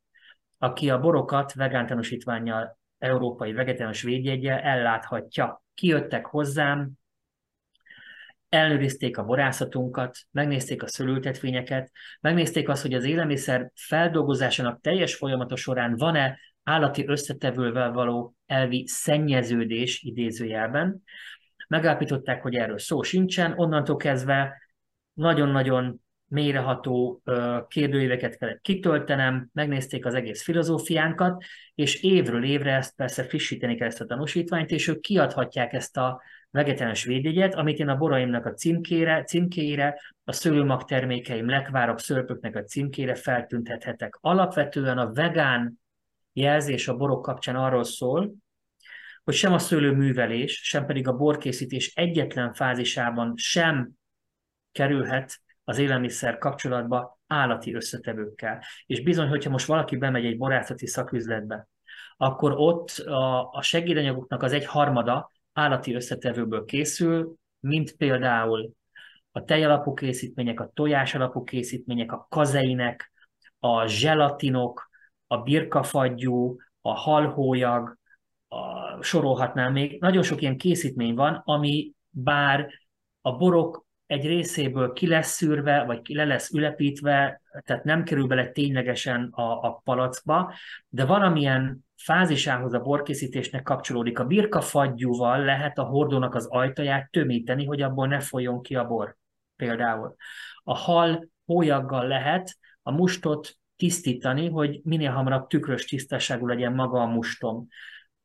aki 0.62 0.90
a 0.90 1.00
borokat 1.00 1.52
vegán 1.52 1.86
tanúsítványjal 1.86 2.78
európai 2.98 3.52
vegetáriánus 3.52 4.02
védjegyel 4.02 4.58
elláthatja. 4.58 5.64
Kijöttek 5.74 6.26
hozzám, 6.26 6.90
ellenőrizték 8.48 9.18
a 9.18 9.24
borászatunkat, 9.24 10.18
megnézték 10.30 10.82
a 10.82 10.88
szülültetvényeket, 10.88 11.90
megnézték 12.20 12.68
azt, 12.68 12.82
hogy 12.82 12.94
az 12.94 13.04
élelmiszer 13.04 13.70
feldolgozásának 13.74 14.80
teljes 14.80 15.14
folyamata 15.14 15.56
során 15.56 15.96
van-e 15.96 16.38
állati 16.62 17.06
összetevővel 17.06 17.92
való 17.92 18.34
elvi 18.46 18.86
szennyeződés 18.86 20.02
idézőjelben. 20.02 21.02
Megállapították, 21.68 22.42
hogy 22.42 22.54
erről 22.54 22.78
szó 22.78 23.02
sincsen, 23.02 23.52
onnantól 23.56 23.96
kezdve 23.96 24.62
nagyon-nagyon 25.12 26.00
mélyreható 26.30 27.22
kérdőíveket 27.68 28.38
kellett 28.38 28.60
kitöltenem, 28.60 29.48
megnézték 29.52 30.06
az 30.06 30.14
egész 30.14 30.42
filozófiánkat, 30.42 31.44
és 31.74 32.02
évről 32.02 32.44
évre 32.44 32.74
ezt 32.74 32.96
persze 32.96 33.24
frissíteni 33.24 33.76
kell 33.76 33.86
ezt 33.86 34.00
a 34.00 34.06
tanúsítványt, 34.06 34.70
és 34.70 34.88
ők 34.88 35.00
kiadhatják 35.00 35.72
ezt 35.72 35.96
a 35.96 36.22
vegetáns 36.50 37.04
védjegyet, 37.04 37.54
amit 37.54 37.78
én 37.78 37.88
a 37.88 37.96
boraimnak 37.96 38.46
a 38.46 38.52
címkére, 38.52 39.24
címkére, 39.24 40.00
a 40.24 40.32
szőlőmag 40.32 40.84
termékeim, 40.84 41.48
lekvárok, 41.48 42.00
szörpöknek 42.00 42.56
a 42.56 42.64
címkére 42.64 43.14
feltüntethetek. 43.14 44.18
Alapvetően 44.20 44.98
a 44.98 45.12
vegán 45.12 45.80
jelzés 46.32 46.88
a 46.88 46.96
borok 46.96 47.22
kapcsán 47.22 47.56
arról 47.56 47.84
szól, 47.84 48.34
hogy 49.24 49.34
sem 49.34 49.52
a 49.52 49.58
szőlőművelés, 49.58 50.60
sem 50.62 50.86
pedig 50.86 51.08
a 51.08 51.16
borkészítés 51.16 51.94
egyetlen 51.94 52.52
fázisában 52.52 53.32
sem 53.36 53.90
kerülhet 54.72 55.40
az 55.70 55.78
élelmiszer 55.78 56.38
kapcsolatba 56.38 57.18
állati 57.26 57.74
összetevőkkel. 57.74 58.62
És 58.86 59.02
bizony, 59.02 59.28
hogyha 59.28 59.50
most 59.50 59.66
valaki 59.66 59.96
bemegy 59.96 60.24
egy 60.24 60.36
borászati 60.36 60.86
szaküzletbe, 60.86 61.68
akkor 62.16 62.52
ott 62.56 62.88
a, 62.90 63.50
a 63.52 63.62
segédanyagoknak 63.62 64.42
az 64.42 64.52
egy 64.52 64.66
harmada 64.66 65.30
állati 65.52 65.94
összetevőből 65.94 66.64
készül, 66.64 67.34
mint 67.60 67.96
például 67.96 68.72
a 69.32 69.44
tejalapú 69.44 69.94
készítmények, 69.94 70.60
a 70.60 70.70
tojás 70.74 71.14
alapú 71.14 71.44
készítmények, 71.44 72.12
a 72.12 72.26
kazeinek, 72.30 73.12
a 73.58 73.86
zselatinok, 73.86 74.90
a 75.26 75.36
birkafagyú, 75.36 76.56
a 76.80 76.94
halhólyag, 76.94 77.96
a, 78.48 79.02
sorolhatnám 79.02 79.72
még. 79.72 80.00
Nagyon 80.00 80.22
sok 80.22 80.40
ilyen 80.40 80.56
készítmény 80.56 81.14
van, 81.14 81.42
ami 81.44 81.92
bár 82.08 82.68
a 83.20 83.36
borok 83.36 83.88
egy 84.10 84.26
részéből 84.26 84.92
ki 84.92 85.06
lesz 85.06 85.30
szűrve, 85.30 85.84
vagy 85.84 86.00
ki 86.00 86.14
le 86.14 86.24
lesz 86.24 86.50
ülepítve, 86.50 87.40
tehát 87.64 87.84
nem 87.84 88.04
kerül 88.04 88.26
bele 88.26 88.48
ténylegesen 88.48 89.28
a, 89.30 89.42
a 89.42 89.80
palackba, 89.84 90.54
de 90.88 91.04
valamilyen 91.04 91.84
fázisához 91.96 92.72
a 92.72 92.80
borkészítésnek 92.80 93.62
kapcsolódik. 93.62 94.18
A 94.18 94.24
birka 94.24 94.60
fagyúval 94.60 95.44
lehet 95.44 95.78
a 95.78 95.82
hordónak 95.82 96.34
az 96.34 96.46
ajtaját 96.46 97.10
tömíteni, 97.10 97.64
hogy 97.64 97.82
abból 97.82 98.06
ne 98.06 98.20
folyjon 98.20 98.62
ki 98.62 98.74
a 98.74 98.86
bor, 98.86 99.16
például. 99.56 100.14
A 100.62 100.74
hal 100.76 101.28
hólyaggal 101.44 102.06
lehet 102.06 102.56
a 102.82 102.92
mustot 102.92 103.56
tisztítani, 103.76 104.48
hogy 104.48 104.80
minél 104.84 105.10
hamarabb 105.10 105.46
tükrös 105.46 105.84
tisztaságú 105.84 106.46
legyen 106.46 106.72
maga 106.72 107.00
a 107.00 107.06
mustom. 107.06 107.66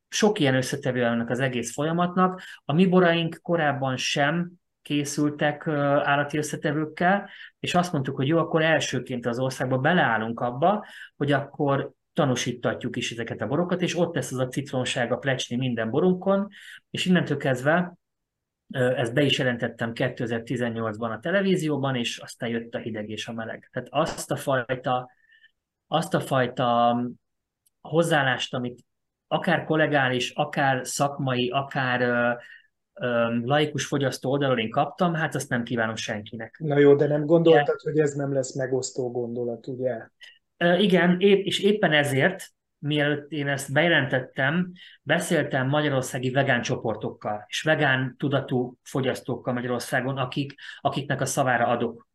Sok 0.07 0.39
ilyen 0.39 0.55
összetevő 0.55 1.03
ennek 1.03 1.29
az 1.29 1.39
egész 1.39 1.73
folyamatnak. 1.73 2.41
A 2.65 2.73
mi 2.73 2.85
boraink 2.85 3.39
korábban 3.41 3.97
sem 3.97 4.51
készültek 4.85 5.67
állati 5.67 6.37
összetevőkkel, 6.37 7.29
és 7.59 7.75
azt 7.75 7.91
mondtuk, 7.91 8.15
hogy 8.15 8.27
jó, 8.27 8.37
akkor 8.37 8.61
elsőként 8.61 9.25
az 9.25 9.39
országba 9.39 9.77
beleállunk 9.77 10.39
abba, 10.39 10.85
hogy 11.15 11.31
akkor 11.31 11.91
tanúsítatjuk 12.13 12.95
is 12.95 13.11
ezeket 13.11 13.41
a 13.41 13.47
borokat, 13.47 13.81
és 13.81 13.97
ott 13.97 14.15
lesz 14.15 14.31
az 14.31 14.37
a 14.37 14.47
citronság, 14.47 15.11
a 15.11 15.17
plecsni 15.17 15.55
minden 15.55 15.89
borunkon, 15.89 16.47
és 16.89 17.05
innentől 17.05 17.37
kezdve 17.37 17.93
ezt 18.69 19.13
be 19.13 19.21
is 19.21 19.37
jelentettem 19.37 19.91
2018-ban 19.93 21.11
a 21.11 21.19
televízióban, 21.19 21.95
és 21.95 22.17
aztán 22.17 22.49
jött 22.49 22.75
a 22.75 22.79
hideg 22.79 23.09
és 23.09 23.27
a 23.27 23.33
meleg. 23.33 23.69
Tehát 23.71 23.87
azt 23.91 24.31
a 24.31 24.35
fajta, 24.35 25.09
azt 25.87 26.13
a 26.13 26.19
fajta 26.19 26.97
hozzáállást, 27.81 28.53
amit 28.53 28.79
akár 29.27 29.63
kollegális, 29.63 30.29
akár 30.29 30.87
szakmai, 30.87 31.49
akár 31.49 32.37
laikus 33.43 33.85
fogyasztó 33.85 34.31
oldalról 34.31 34.59
én 34.59 34.69
kaptam, 34.69 35.13
hát 35.13 35.35
azt 35.35 35.49
nem 35.49 35.63
kívánom 35.63 35.95
senkinek. 35.95 36.55
Na 36.59 36.77
jó, 36.77 36.95
de 36.95 37.07
nem 37.07 37.25
gondoltad, 37.25 37.79
hogy 37.79 37.99
ez 37.99 38.13
nem 38.13 38.33
lesz 38.33 38.55
megosztó 38.55 39.11
gondolat, 39.11 39.67
ugye? 39.67 40.07
Igen, 40.77 41.19
és 41.19 41.59
éppen 41.59 41.91
ezért, 41.91 42.43
mielőtt 42.79 43.31
én 43.31 43.47
ezt 43.47 43.73
bejelentettem, 43.73 44.71
beszéltem 45.01 45.67
magyarországi 45.67 46.31
vegán 46.31 46.61
csoportokkal, 46.61 47.45
és 47.47 47.61
vegán 47.61 48.15
tudatú 48.17 48.77
fogyasztókkal 48.83 49.53
Magyarországon, 49.53 50.17
akik, 50.17 50.53
akiknek 50.81 51.21
a 51.21 51.25
szavára 51.25 51.67
adok. 51.67 52.07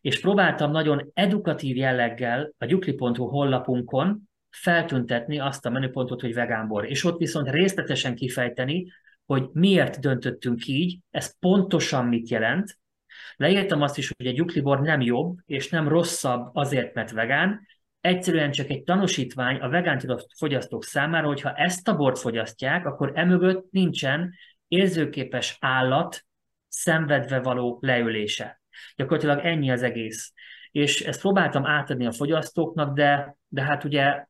És 0.00 0.20
próbáltam 0.20 0.70
nagyon 0.70 1.10
edukatív 1.14 1.76
jelleggel 1.76 2.52
a 2.58 2.64
gyukli.hu 2.64 3.24
honlapunkon 3.24 4.30
feltüntetni 4.50 5.38
azt 5.38 5.66
a 5.66 5.70
menüpontot, 5.70 6.20
hogy 6.20 6.34
vegánbor. 6.34 6.90
És 6.90 7.04
ott 7.04 7.18
viszont 7.18 7.50
részletesen 7.50 8.14
kifejteni, 8.14 8.92
hogy 9.32 9.48
miért 9.52 10.00
döntöttünk 10.00 10.66
így, 10.66 10.98
ez 11.10 11.38
pontosan 11.38 12.06
mit 12.06 12.28
jelent. 12.28 12.78
Leírtam 13.36 13.82
azt 13.82 13.98
is, 13.98 14.12
hogy 14.16 14.26
egy 14.26 14.36
juklibor 14.36 14.80
nem 14.80 15.00
jobb 15.00 15.38
és 15.46 15.68
nem 15.68 15.88
rosszabb 15.88 16.50
azért, 16.54 16.94
mert 16.94 17.10
vegán, 17.10 17.66
egyszerűen 18.00 18.50
csak 18.50 18.68
egy 18.68 18.82
tanúsítvány 18.82 19.56
a 19.56 19.68
vegán 19.68 20.00
fogyasztók 20.36 20.84
számára, 20.84 21.26
hogyha 21.26 21.54
ezt 21.54 21.88
a 21.88 21.96
bort 21.96 22.18
fogyasztják, 22.18 22.86
akkor 22.86 23.12
emögött 23.14 23.70
nincsen 23.70 24.34
érzőképes 24.68 25.56
állat 25.60 26.24
szenvedve 26.68 27.40
való 27.40 27.78
leülése. 27.80 28.60
Gyakorlatilag 28.96 29.38
ennyi 29.44 29.70
az 29.70 29.82
egész. 29.82 30.32
És 30.70 31.00
ezt 31.00 31.20
próbáltam 31.20 31.66
átadni 31.66 32.06
a 32.06 32.12
fogyasztóknak, 32.12 32.94
de, 32.94 33.36
de 33.48 33.62
hát 33.62 33.84
ugye 33.84 34.26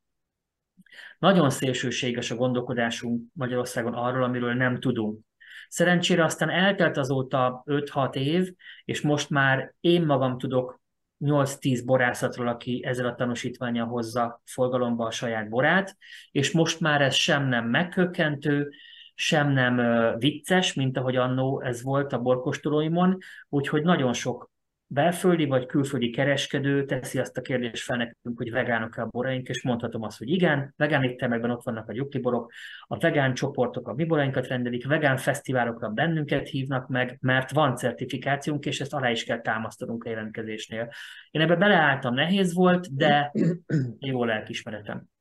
nagyon 1.23 1.51
szélsőséges 1.51 2.31
a 2.31 2.35
gondolkodásunk 2.35 3.23
Magyarországon 3.33 3.95
arról, 3.95 4.23
amiről 4.23 4.55
nem 4.55 4.81
tudunk. 4.81 5.21
Szerencsére 5.69 6.25
aztán 6.25 6.51
eltelt 6.51 6.97
azóta 6.97 7.63
5-6 7.67 8.15
év, 8.15 8.53
és 8.85 9.01
most 9.01 9.31
már 9.31 9.75
én 9.81 10.05
magam 10.05 10.39
tudok 10.39 10.81
8-10 11.25 11.83
borászatról, 11.85 12.49
aki 12.49 12.85
ezzel 12.85 13.07
a 13.07 13.15
tanúsítványal 13.15 13.87
hozza 13.87 14.43
forgalomba 14.45 15.07
a 15.07 15.11
saját 15.11 15.49
borát, 15.49 15.97
és 16.31 16.51
most 16.53 16.81
már 16.81 17.03
ez 17.03 17.15
sem 17.15 17.49
nem 17.49 17.69
megkökkentő, 17.69 18.71
sem 19.15 19.53
nem 19.53 19.81
vicces, 20.19 20.75
mint 20.75 20.97
ahogy 20.97 21.17
annó 21.17 21.61
ez 21.61 21.83
volt 21.83 22.13
a 22.13 22.19
borkostolóimon, 22.19 23.19
úgyhogy 23.49 23.83
nagyon 23.83 24.13
sok 24.13 24.52
belföldi 24.93 25.45
vagy 25.45 25.67
külföldi 25.67 26.11
kereskedő 26.11 26.85
teszi 26.85 27.19
azt 27.19 27.37
a 27.37 27.41
kérdést 27.41 27.85
fel 27.85 27.97
nekünk, 27.97 28.39
hogy 28.39 28.51
vegánok-e 28.51 29.03
a 29.03 29.09
boraink, 29.11 29.49
és 29.49 29.63
mondhatom 29.63 30.03
azt, 30.03 30.19
hogy 30.19 30.31
igen, 30.31 30.75
vegán 30.77 31.03
éttermekben 31.03 31.51
ott 31.51 31.63
vannak 31.63 31.89
a 31.89 31.93
gyukliborok, 31.93 32.53
a 32.87 32.99
vegán 32.99 33.35
csoportok 33.35 33.89
a 33.89 33.95
mi 33.95 34.05
borainkat 34.05 34.47
rendelik, 34.47 34.87
vegán 34.87 35.17
fesztiválokra 35.17 35.89
bennünket 35.89 36.49
hívnak 36.49 36.89
meg, 36.89 37.19
mert 37.21 37.51
van 37.51 37.77
certifikációnk, 37.77 38.67
és 38.67 38.81
ezt 38.81 38.95
alá 38.95 39.11
is 39.11 39.25
kell 39.25 39.41
támasztanunk 39.41 40.05
a 40.05 40.09
jelentkezésnél. 40.09 40.89
Én 41.31 41.41
ebbe 41.41 41.57
beleálltam, 41.57 42.15
nehéz 42.15 42.55
volt, 42.55 42.97
de 42.97 43.33
jó 43.99 44.25
lelkismeretem. 44.25 45.12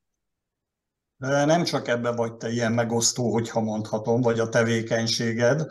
Nem 1.21 1.63
csak 1.63 1.87
ebbe 1.87 2.11
vagy 2.11 2.33
te 2.33 2.49
ilyen 2.51 2.71
megosztó, 2.71 3.31
hogyha 3.31 3.61
mondhatom, 3.61 4.21
vagy 4.21 4.39
a 4.39 4.49
tevékenységed, 4.49 5.65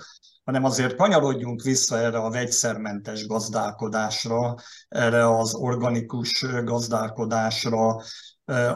hanem 0.45 0.65
azért 0.65 0.97
kanyarodjunk 0.97 1.63
vissza 1.63 1.99
erre 1.99 2.19
a 2.19 2.31
vegyszermentes 2.31 3.27
gazdálkodásra, 3.27 4.55
erre 4.89 5.37
az 5.39 5.55
organikus 5.55 6.47
gazdálkodásra, 6.65 8.03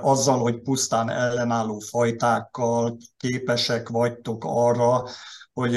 azzal, 0.00 0.38
hogy 0.38 0.60
pusztán 0.60 1.10
ellenálló 1.10 1.78
fajtákkal 1.78 2.96
képesek 3.16 3.88
vagytok 3.88 4.42
arra, 4.46 5.02
hogy 5.52 5.76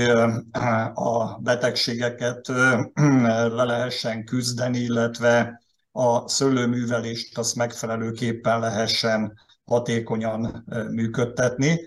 a 0.93 1.37
betegségeket 1.39 2.47
le 2.47 3.63
lehessen 3.63 4.25
küzdeni, 4.25 4.77
illetve 4.77 5.61
a 5.91 6.29
szőlőművelést 6.29 7.37
azt 7.37 7.55
megfelelőképpen 7.55 8.59
lehessen 8.59 9.45
hatékonyan 9.67 10.65
működtetni. 10.91 11.79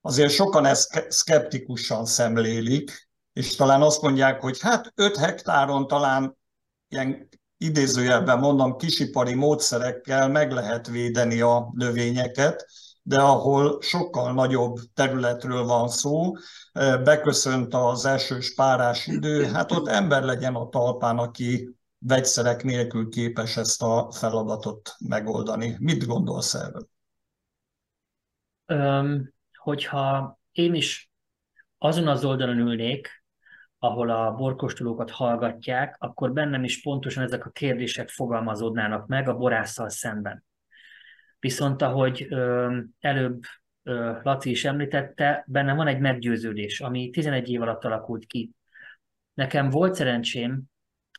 Azért 0.00 0.32
sokan 0.32 0.64
ezt 0.64 1.06
szkeptikusan 1.08 2.06
szemlélik, 2.06 3.08
és 3.32 3.54
talán 3.54 3.82
azt 3.82 4.02
mondják, 4.02 4.40
hogy 4.40 4.60
hát 4.60 4.92
5 4.94 5.16
hektáron 5.16 5.86
talán 5.86 6.36
ilyen 6.88 7.28
idézőjelben 7.56 8.38
mondom, 8.38 8.76
kisipari 8.76 9.34
módszerekkel 9.34 10.28
meg 10.28 10.52
lehet 10.52 10.88
védeni 10.88 11.40
a 11.40 11.70
növényeket, 11.74 12.66
de 13.02 13.20
ahol 13.20 13.78
sokkal 13.80 14.32
nagyobb 14.32 14.78
területről 14.94 15.64
van 15.64 15.88
szó, 15.88 16.32
beköszönt 17.04 17.74
az 17.74 18.04
esős 18.04 18.54
párás 18.54 19.06
idő, 19.06 19.44
hát 19.44 19.72
ott 19.72 19.88
ember 19.88 20.22
legyen 20.22 20.54
a 20.54 20.68
talpán, 20.68 21.18
aki 21.18 21.76
vegyszerek 21.98 22.64
nélkül 22.64 23.08
képes 23.08 23.56
ezt 23.56 23.82
a 23.82 24.10
feladatot 24.10 24.94
megoldani. 24.98 25.76
Mit 25.78 26.06
gondolsz 26.06 26.54
erről? 26.54 26.91
Hogyha 29.54 30.38
én 30.52 30.74
is 30.74 31.10
azon 31.78 32.08
az 32.08 32.24
oldalon 32.24 32.58
ülnék, 32.58 33.22
ahol 33.78 34.10
a 34.10 34.34
borkostolókat 34.34 35.10
hallgatják, 35.10 35.96
akkor 35.98 36.32
bennem 36.32 36.64
is 36.64 36.82
pontosan 36.82 37.22
ezek 37.22 37.46
a 37.46 37.50
kérdések 37.50 38.08
fogalmazódnának 38.08 39.06
meg 39.06 39.28
a 39.28 39.36
borásszal 39.36 39.88
szemben. 39.88 40.44
Viszont 41.38 41.82
ahogy 41.82 42.28
előbb 43.00 43.40
ö, 43.82 44.18
Laci 44.22 44.50
is 44.50 44.64
említette, 44.64 45.44
bennem 45.46 45.76
van 45.76 45.86
egy 45.86 45.98
meggyőződés, 45.98 46.80
ami 46.80 47.10
11 47.10 47.50
év 47.50 47.62
alatt 47.62 47.84
alakult 47.84 48.26
ki. 48.26 48.50
Nekem 49.34 49.70
volt 49.70 49.94
szerencsém 49.94 50.62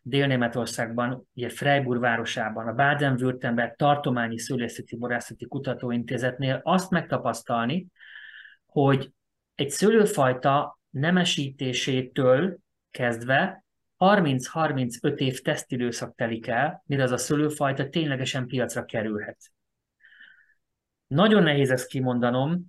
Dél-Németországban, 0.06 1.28
ugye 1.34 1.50
Freiburg 1.50 2.00
városában, 2.00 2.68
a 2.68 2.74
Baden-Württemberg 2.74 3.76
tartományi 3.76 4.40
szülészeti 4.40 4.98
borászati 4.98 5.48
kutatóintézetnél 5.48 6.60
azt 6.64 6.90
megtapasztalni, 6.90 7.88
hogy 8.66 9.12
egy 9.56 9.70
szőlőfajta 9.70 10.80
nemesítésétől 10.90 12.58
kezdve 12.92 13.66
30-35 14.00 15.18
év 15.18 15.42
tesztidőszak 15.42 16.16
telik 16.16 16.48
el, 16.48 16.84
mire 16.86 17.04
az 17.04 17.12
a 17.12 17.18
szőlőfajta 17.18 17.90
ténylegesen 17.90 18.48
piacra 18.48 18.86
kerülhet. 18.86 19.38
Nagyon 21.08 21.44
nehéz 21.44 21.72
ezt 21.72 21.88
kimondanom, 21.88 22.66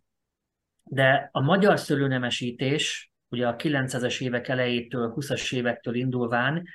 de 0.83 1.29
a 1.33 1.41
magyar 1.41 1.79
szőlőnemesítés, 1.79 3.13
ugye 3.29 3.47
a 3.47 3.57
900-es 3.57 4.23
évek 4.23 4.49
elejétől, 4.49 5.15
20-as 5.17 5.55
évektől 5.55 5.95
indulván 5.95 6.67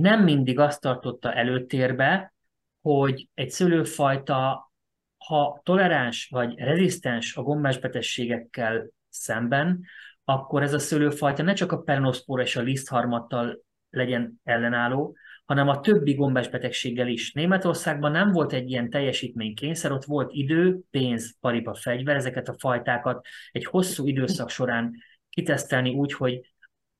nem 0.00 0.22
mindig 0.22 0.58
azt 0.58 0.80
tartotta 0.80 1.32
előtérbe, 1.32 2.34
hogy 2.80 3.28
egy 3.34 3.50
szőlőfajta, 3.50 4.72
ha 5.16 5.60
toleráns 5.64 6.28
vagy 6.30 6.58
rezisztens 6.58 7.36
a 7.36 7.42
gombás 7.42 7.78
betegségekkel 7.78 8.86
szemben, 9.08 9.84
akkor 10.24 10.62
ez 10.62 10.72
a 10.72 10.78
szőlőfajta 10.78 11.42
ne 11.42 11.52
csak 11.52 11.72
a 11.72 11.80
pernoszpóra 11.80 12.42
és 12.42 12.56
a 12.56 12.60
lisztharmattal 12.60 13.64
legyen 13.90 14.40
ellenálló, 14.44 15.16
hanem 15.44 15.68
a 15.68 15.80
többi 15.80 16.14
gombás 16.14 16.48
betegséggel 16.48 17.08
is. 17.08 17.32
Németországban 17.32 18.10
nem 18.10 18.32
volt 18.32 18.52
egy 18.52 18.70
ilyen 18.70 18.90
teljesítménykényszer, 18.90 19.92
ott 19.92 20.04
volt 20.04 20.32
idő, 20.32 20.80
pénz, 20.90 21.38
paripa, 21.40 21.74
fegyver, 21.74 22.16
ezeket 22.16 22.48
a 22.48 22.56
fajtákat 22.58 23.26
egy 23.52 23.64
hosszú 23.64 24.06
időszak 24.06 24.50
során 24.50 24.94
kitesztelni 25.28 25.94
úgy, 25.94 26.12
hogy 26.12 26.52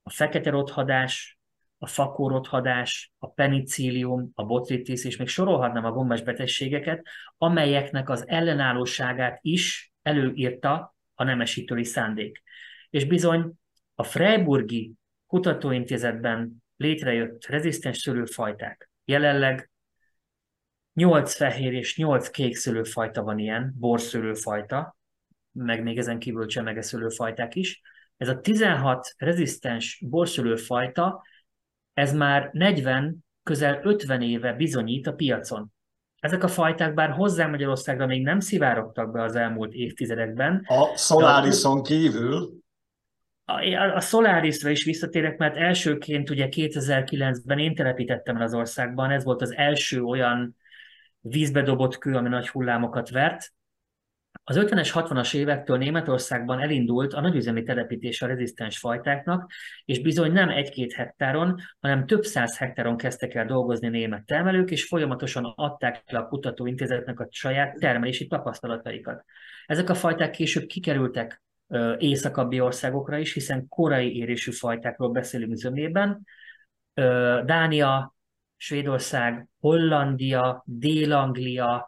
a 0.02 0.10
fekete 0.10 0.50
rothadás, 0.50 1.35
a 1.78 1.86
fakórothadás, 1.86 3.12
a 3.18 3.30
penicillium, 3.30 4.30
a 4.34 4.44
botritis, 4.44 5.04
és 5.04 5.16
még 5.16 5.28
sorolhatnám 5.28 5.84
a 5.84 5.92
gombás 5.92 6.22
betegségeket, 6.22 7.06
amelyeknek 7.38 8.08
az 8.08 8.28
ellenállóságát 8.28 9.38
is 9.42 9.92
előírta 10.02 10.96
a 11.14 11.24
nemesítői 11.24 11.84
szándék 11.84 12.42
és 12.96 13.04
bizony 13.04 13.52
a 13.94 14.02
Freiburgi 14.02 14.92
Kutatóintézetben 15.26 16.64
létrejött 16.76 17.46
rezisztens 17.46 17.98
szőlőfajták. 17.98 18.90
Jelenleg 19.04 19.70
8 20.92 21.34
fehér 21.34 21.72
és 21.72 21.96
8 21.96 22.30
kék 22.30 22.56
szőlőfajta 22.56 23.22
van 23.22 23.38
ilyen, 23.38 23.74
borszőlőfajta, 23.78 24.96
meg 25.52 25.82
még 25.82 25.98
ezen 25.98 26.18
kívül 26.18 26.46
csemege 26.46 26.82
szőlőfajták 26.82 27.54
is. 27.54 27.80
Ez 28.16 28.28
a 28.28 28.40
16 28.40 29.14
rezisztens 29.16 30.02
borszőlőfajta, 30.08 31.22
ez 31.96 32.12
már 32.12 32.50
40, 32.52 33.24
közel 33.42 33.80
50 33.82 34.22
éve 34.22 34.52
bizonyít 34.52 35.06
a 35.06 35.12
piacon. 35.12 35.72
Ezek 36.20 36.42
a 36.42 36.48
fajták 36.48 36.94
bár 36.94 37.10
hozzá 37.10 37.46
Magyarországra 37.46 38.06
még 38.06 38.22
nem 38.22 38.40
szivárogtak 38.40 39.12
be 39.12 39.22
az 39.22 39.36
elmúlt 39.36 39.72
évtizedekben. 39.72 40.64
A 40.66 40.96
Solarison 40.96 41.82
kívül? 41.82 42.50
A 43.94 44.00
Solarisra 44.00 44.70
is 44.70 44.84
visszatérek, 44.84 45.38
mert 45.38 45.56
elsőként 45.56 46.30
ugye 46.30 46.48
2009-ben 46.50 47.58
én 47.58 47.74
telepítettem 47.74 48.36
el 48.36 48.42
az 48.42 48.54
országban, 48.54 49.10
ez 49.10 49.24
volt 49.24 49.42
az 49.42 49.54
első 49.54 50.02
olyan 50.02 50.56
vízbe 51.20 51.62
dobott 51.62 51.98
kő, 51.98 52.14
ami 52.14 52.28
nagy 52.28 52.48
hullámokat 52.48 53.10
vert. 53.10 53.52
Az 54.48 54.56
50-es, 54.58 54.90
60-as 54.94 55.34
évektől 55.34 55.76
Németországban 55.76 56.60
elindult 56.60 57.12
a 57.12 57.20
nagyüzemi 57.20 57.62
telepítés 57.62 58.22
a 58.22 58.26
rezisztens 58.26 58.78
fajtáknak, 58.78 59.50
és 59.84 60.00
bizony 60.00 60.32
nem 60.32 60.48
egy-két 60.48 60.92
hektáron, 60.92 61.60
hanem 61.80 62.06
több 62.06 62.24
száz 62.24 62.58
hektáron 62.58 62.96
kezdtek 62.96 63.34
el 63.34 63.46
dolgozni 63.46 63.88
német 63.88 64.24
termelők, 64.24 64.70
és 64.70 64.86
folyamatosan 64.86 65.52
adták 65.56 66.02
le 66.06 66.18
a 66.18 66.28
kutatóintézetnek 66.28 67.20
a 67.20 67.28
saját 67.30 67.78
termelési 67.78 68.26
tapasztalataikat. 68.26 69.24
Ezek 69.66 69.90
a 69.90 69.94
fajták 69.94 70.30
később 70.30 70.66
kikerültek 70.66 71.42
északabbi 71.98 72.60
országokra 72.60 73.18
is, 73.18 73.32
hiszen 73.32 73.68
korai 73.68 74.16
érésű 74.16 74.50
fajtákról 74.50 75.10
beszélünk 75.10 75.54
zömében. 75.54 76.24
Dánia, 77.44 78.14
Svédország, 78.56 79.48
Hollandia, 79.60 80.62
Dél-Anglia, 80.66 81.86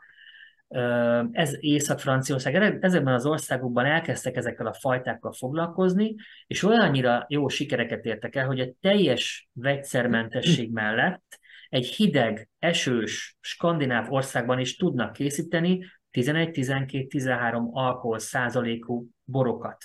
ez 1.32 1.56
Észak-Franciaország, 1.60 2.78
ezekben 2.80 3.14
az 3.14 3.26
országokban 3.26 3.84
elkezdtek 3.84 4.36
ezekkel 4.36 4.66
a 4.66 4.72
fajtákkal 4.72 5.32
foglalkozni, 5.32 6.14
és 6.46 6.62
olyannyira 6.62 7.24
jó 7.28 7.48
sikereket 7.48 8.04
értek 8.04 8.36
el, 8.36 8.46
hogy 8.46 8.60
a 8.60 8.68
teljes 8.80 9.48
vegyszermentesség 9.52 10.72
mellett 10.72 11.38
egy 11.68 11.86
hideg, 11.86 12.48
esős, 12.58 13.36
skandináv 13.40 14.12
országban 14.12 14.58
is 14.58 14.76
tudnak 14.76 15.12
készíteni 15.12 15.84
11-12-13 16.12 17.70
alkohol 17.70 18.18
százalékú 18.18 19.08
borokat. 19.24 19.84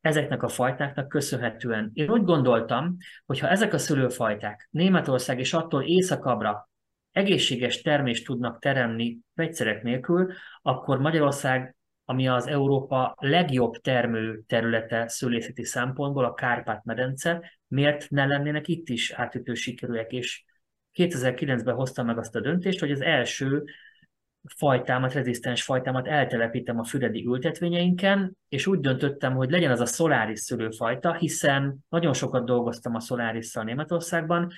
Ezeknek 0.00 0.42
a 0.42 0.48
fajtáknak 0.48 1.08
köszönhetően. 1.08 1.90
Én 1.94 2.10
úgy 2.10 2.24
gondoltam, 2.24 2.96
hogy 3.26 3.38
ha 3.38 3.48
ezek 3.48 3.72
a 3.72 3.78
szülőfajták 3.78 4.68
Németország 4.70 5.38
és 5.38 5.52
attól 5.52 5.82
északabbra 5.82 6.70
egészséges 7.12 7.80
termést 7.80 8.24
tudnak 8.24 8.58
teremni 8.58 9.18
vegyszerek 9.34 9.82
nélkül, 9.82 10.32
akkor 10.62 10.98
Magyarország, 10.98 11.76
ami 12.04 12.28
az 12.28 12.46
Európa 12.46 13.14
legjobb 13.18 13.74
termő 13.74 14.42
területe 14.46 15.08
szülészeti 15.08 15.64
szempontból, 15.64 16.24
a 16.24 16.34
Kárpát-medence, 16.34 17.58
miért 17.68 18.10
ne 18.10 18.26
lennének 18.26 18.68
itt 18.68 18.88
is 18.88 19.10
átütő 19.10 19.54
sikerűek, 19.54 20.12
és 20.12 20.44
2009-ben 20.94 21.74
hoztam 21.74 22.06
meg 22.06 22.18
azt 22.18 22.36
a 22.36 22.40
döntést, 22.40 22.80
hogy 22.80 22.90
az 22.90 23.00
első 23.00 23.64
fajtámat, 24.56 25.12
rezisztens 25.12 25.62
fajtámat 25.62 26.06
eltelepítem 26.06 26.78
a 26.78 26.84
füredi 26.84 27.24
ültetvényeinken, 27.24 28.36
és 28.48 28.66
úgy 28.66 28.80
döntöttem, 28.80 29.34
hogy 29.34 29.50
legyen 29.50 29.70
az 29.70 29.80
a 29.80 29.86
Solaris 29.86 30.40
szülőfajta, 30.40 31.14
hiszen 31.14 31.76
nagyon 31.88 32.12
sokat 32.12 32.44
dolgoztam 32.44 32.94
a 32.94 33.00
Solarisszal 33.00 33.64
Németországban, 33.64 34.52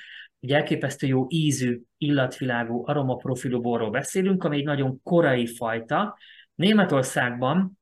egy 0.44 0.52
elképesztő 0.52 1.06
jó 1.06 1.26
ízű, 1.28 1.80
illatvilágú, 1.98 2.82
aromaprofilú 2.86 3.60
borról 3.60 3.90
beszélünk, 3.90 4.44
ami 4.44 4.56
egy 4.56 4.64
nagyon 4.64 5.00
korai 5.02 5.46
fajta. 5.46 6.18
Németországban 6.54 7.78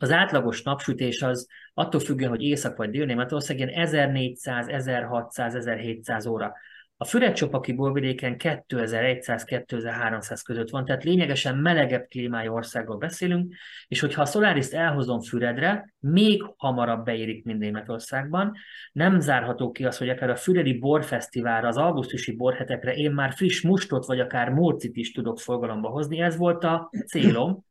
az 0.00 0.10
átlagos 0.10 0.62
napsütés 0.62 1.22
az 1.22 1.46
attól 1.74 2.00
függően, 2.00 2.30
hogy 2.30 2.42
Észak 2.42 2.76
vagy 2.76 2.90
Dél-Németország, 2.90 3.56
ilyen 3.56 3.68
1400, 3.68 4.68
1600, 4.68 5.54
1700 5.54 6.26
óra. 6.26 6.52
A 6.98 7.04
Füred-csopaki 7.04 7.72
borvidéken 7.72 8.36
2100-2300 8.38 10.40
között 10.44 10.70
van, 10.70 10.84
tehát 10.84 11.04
lényegesen 11.04 11.56
melegebb 11.56 12.06
klímájú 12.08 12.52
országról 12.52 12.96
beszélünk, 12.96 13.54
és 13.88 14.00
hogyha 14.00 14.22
a 14.22 14.26
Solaris 14.26 14.68
elhozom 14.68 15.20
Füredre, 15.20 15.94
még 15.98 16.44
hamarabb 16.56 17.04
beérik, 17.04 17.44
mint 17.44 17.58
Németországban. 17.58 18.52
Nem 18.92 19.20
zárható 19.20 19.70
ki 19.70 19.84
az, 19.84 19.98
hogy 19.98 20.08
akár 20.08 20.30
a 20.30 20.36
Füredi 20.36 20.78
Borfesztiválra, 20.78 21.68
az 21.68 21.76
augusztusi 21.76 22.36
borhetekre 22.36 22.94
én 22.94 23.10
már 23.10 23.32
friss 23.32 23.60
mustot, 23.60 24.06
vagy 24.06 24.20
akár 24.20 24.48
mórcit 24.48 24.96
is 24.96 25.12
tudok 25.12 25.40
forgalomba 25.40 25.88
hozni. 25.88 26.20
Ez 26.20 26.36
volt 26.36 26.64
a 26.64 26.90
célom, 27.06 27.64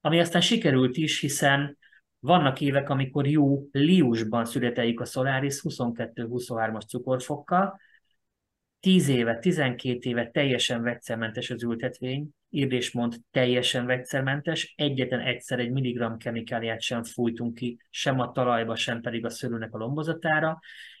ami 0.00 0.20
aztán 0.20 0.40
sikerült 0.40 0.96
is, 0.96 1.20
hiszen 1.20 1.78
vannak 2.18 2.60
évek, 2.60 2.90
amikor 2.90 3.26
jó 3.26 3.68
liusban 3.70 4.44
születeljük 4.44 5.00
a 5.00 5.04
Solaris 5.04 5.60
22-23-as 5.62 6.88
cukorfokkal, 6.88 7.80
10 8.80 9.08
éve, 9.08 9.38
12 9.38 9.98
éve 10.08 10.30
teljesen 10.30 10.82
vegyszermentes 10.82 11.50
az 11.50 11.62
ültetvény, 11.62 12.28
írd 12.50 12.72
és 12.72 12.92
mond 12.92 13.14
teljesen 13.30 13.86
vegyszermentes, 13.86 14.74
egyetlen 14.76 15.20
egyszer 15.20 15.58
egy 15.58 15.70
milligram 15.70 16.16
kemikáliát 16.16 16.80
sem 16.80 17.02
fújtunk 17.02 17.54
ki, 17.54 17.78
sem 17.90 18.20
a 18.20 18.32
talajba, 18.32 18.76
sem 18.76 19.00
pedig 19.00 19.24
a 19.24 19.30
szörülnek 19.30 19.74
a 19.74 19.78
lombozatára, 19.78 20.58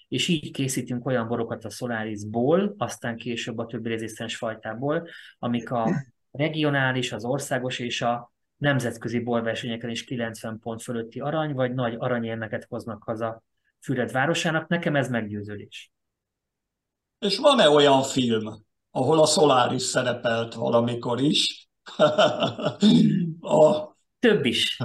és 0.08 0.28
így 0.28 0.50
készítünk 0.50 1.06
olyan 1.06 1.28
borokat 1.28 1.64
a 1.64 1.70
Solarisból, 1.70 2.74
aztán 2.78 3.16
később 3.16 3.58
a 3.58 3.66
többi 3.66 3.88
rezisztens 3.88 4.36
fajtából, 4.36 5.08
amik 5.38 5.70
a 5.70 5.90
regionális, 6.30 7.12
az 7.12 7.24
országos 7.24 7.78
és 7.78 8.02
a 8.02 8.32
nemzetközi 8.56 9.20
borversenyeken 9.20 9.90
is 9.90 10.04
90 10.04 10.58
pont 10.58 10.82
fölötti 10.82 11.20
arany, 11.20 11.52
vagy 11.52 11.74
nagy 11.74 11.94
aranyérmeket 11.98 12.66
hoznak 12.68 13.02
haza 13.02 13.42
Füred 13.80 14.12
városának. 14.12 14.68
Nekem 14.68 14.96
ez 14.96 15.08
meggyőződés. 15.08 15.90
És 17.20 17.38
van-e 17.38 17.68
olyan 17.68 18.02
film, 18.02 18.48
ahol 18.90 19.20
a 19.20 19.26
Solaris 19.26 19.82
szerepelt 19.82 20.54
valamikor 20.54 21.20
is? 21.20 21.68
a... 23.40 23.88
Több 24.18 24.44
is. 24.44 24.78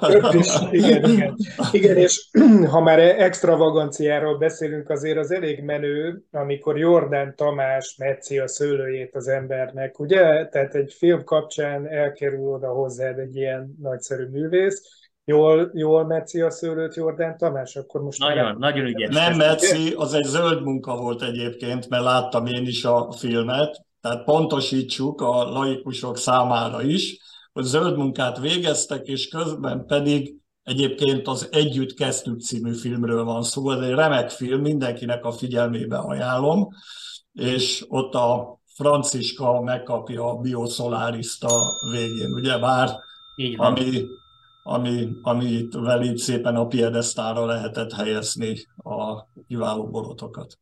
Több 0.00 0.34
is, 0.34 0.46
igen, 0.70 1.10
igen. 1.10 1.36
Igen, 1.72 1.96
és 1.96 2.28
ha 2.70 2.80
már 2.80 2.98
extravaganciáról 2.98 4.38
beszélünk, 4.38 4.90
azért 4.90 5.18
az 5.18 5.30
elég 5.30 5.62
menő, 5.62 6.22
amikor 6.30 6.78
Jordán 6.78 7.34
Tamás 7.36 7.96
metszi 7.98 8.38
a 8.38 8.48
szőlőjét 8.48 9.14
az 9.14 9.28
embernek, 9.28 9.98
ugye? 9.98 10.48
Tehát 10.48 10.74
egy 10.74 10.92
film 10.92 11.24
kapcsán 11.24 11.86
elkerül 11.86 12.48
oda 12.48 12.68
hozzád 12.68 13.18
egy 13.18 13.36
ilyen 13.36 13.74
nagyszerű 13.80 14.26
művész, 14.26 14.97
Jól, 15.28 15.70
jól 15.74 16.06
metszi 16.06 16.40
a 16.40 16.50
szőlőt 16.50 16.94
Jordán 16.94 17.36
Tamás? 17.36 17.76
Akkor 17.76 18.02
most 18.02 18.18
nagyon, 18.18 18.44
nem... 18.44 18.58
nagyon 18.58 18.86
ügyes. 18.86 19.14
Nem 19.14 19.36
metszi, 19.36 19.92
az 19.96 20.14
egy 20.14 20.24
zöld 20.24 20.62
munka 20.62 20.96
volt 20.96 21.22
egyébként, 21.22 21.88
mert 21.88 22.02
láttam 22.02 22.46
én 22.46 22.66
is 22.66 22.84
a 22.84 23.12
filmet, 23.12 23.84
tehát 24.00 24.24
pontosítsuk 24.24 25.20
a 25.20 25.50
laikusok 25.50 26.16
számára 26.16 26.82
is, 26.82 27.18
hogy 27.52 27.62
zöld 27.62 27.96
munkát 27.96 28.38
végeztek, 28.38 29.06
és 29.06 29.28
közben 29.28 29.86
pedig 29.86 30.34
egyébként 30.62 31.26
az 31.26 31.48
Együtt 31.52 31.94
kezdtük 31.94 32.40
című 32.40 32.74
filmről 32.74 33.24
van 33.24 33.42
szó, 33.42 33.70
ez 33.70 33.80
egy 33.80 33.94
remek 33.94 34.30
film, 34.30 34.60
mindenkinek 34.60 35.24
a 35.24 35.32
figyelmébe 35.32 35.96
ajánlom, 35.96 36.68
és 37.32 37.84
ott 37.88 38.14
a 38.14 38.58
Franciska 38.74 39.60
megkapja 39.60 40.24
a 40.24 40.36
Biosolaris 40.36 41.38
a 41.40 41.88
végén, 41.90 42.32
ugye 42.32 42.58
bár, 42.58 42.98
ami 43.56 44.06
ami, 44.68 45.08
amit 45.22 45.74
velük 45.74 46.16
szépen 46.16 46.56
a 46.56 46.66
piedesztára 46.66 47.46
lehetett 47.46 47.92
helyezni 47.92 48.54
a 48.76 49.26
kiváló 49.46 49.90
borotokat. 49.90 50.58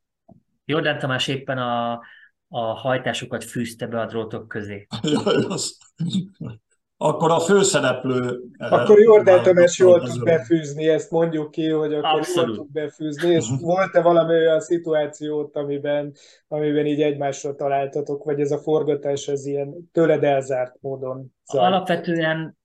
Jordán 0.65 0.99
Tamás 0.99 1.29
éppen 1.29 1.59
a, 1.59 2.01
a 2.49 2.61
hajtásokat 2.61 3.45
fűzte 3.45 3.87
be 3.87 4.01
a 4.01 4.07
drótok 4.07 4.49
közé. 4.49 4.87
akkor 6.97 7.31
a 7.31 7.41
főszereplő... 7.41 8.41
Eh, 8.59 8.73
akkor 8.73 8.99
Jordán 8.99 9.43
Tamás 9.43 9.79
jól 9.79 10.01
tud 10.01 10.25
befűzni, 10.25 10.89
ezt 10.89 11.11
mondjuk 11.11 11.51
ki, 11.51 11.69
hogy 11.69 11.95
akkor 11.95 12.19
Abszolút. 12.19 12.57
jól 12.57 12.57
tud 12.57 12.73
befűzni, 12.73 13.31
és 13.31 13.47
volt-e 13.61 14.03
valami 14.03 14.35
olyan 14.35 14.61
szituációt, 14.61 15.57
amiben, 15.57 16.13
amiben 16.49 16.87
így 16.87 17.03
egymásra 17.03 17.55
találtatok, 17.55 18.25
vagy 18.25 18.41
ez 18.41 18.51
a 18.51 18.59
forgatás 18.59 19.29
ez 19.29 19.47
ilyen 19.47 19.91
tőled 19.93 20.25
elzárt 20.25 20.77
módon 20.81 21.35
zajlt? 21.45 21.67
Alapvetően 21.67 22.56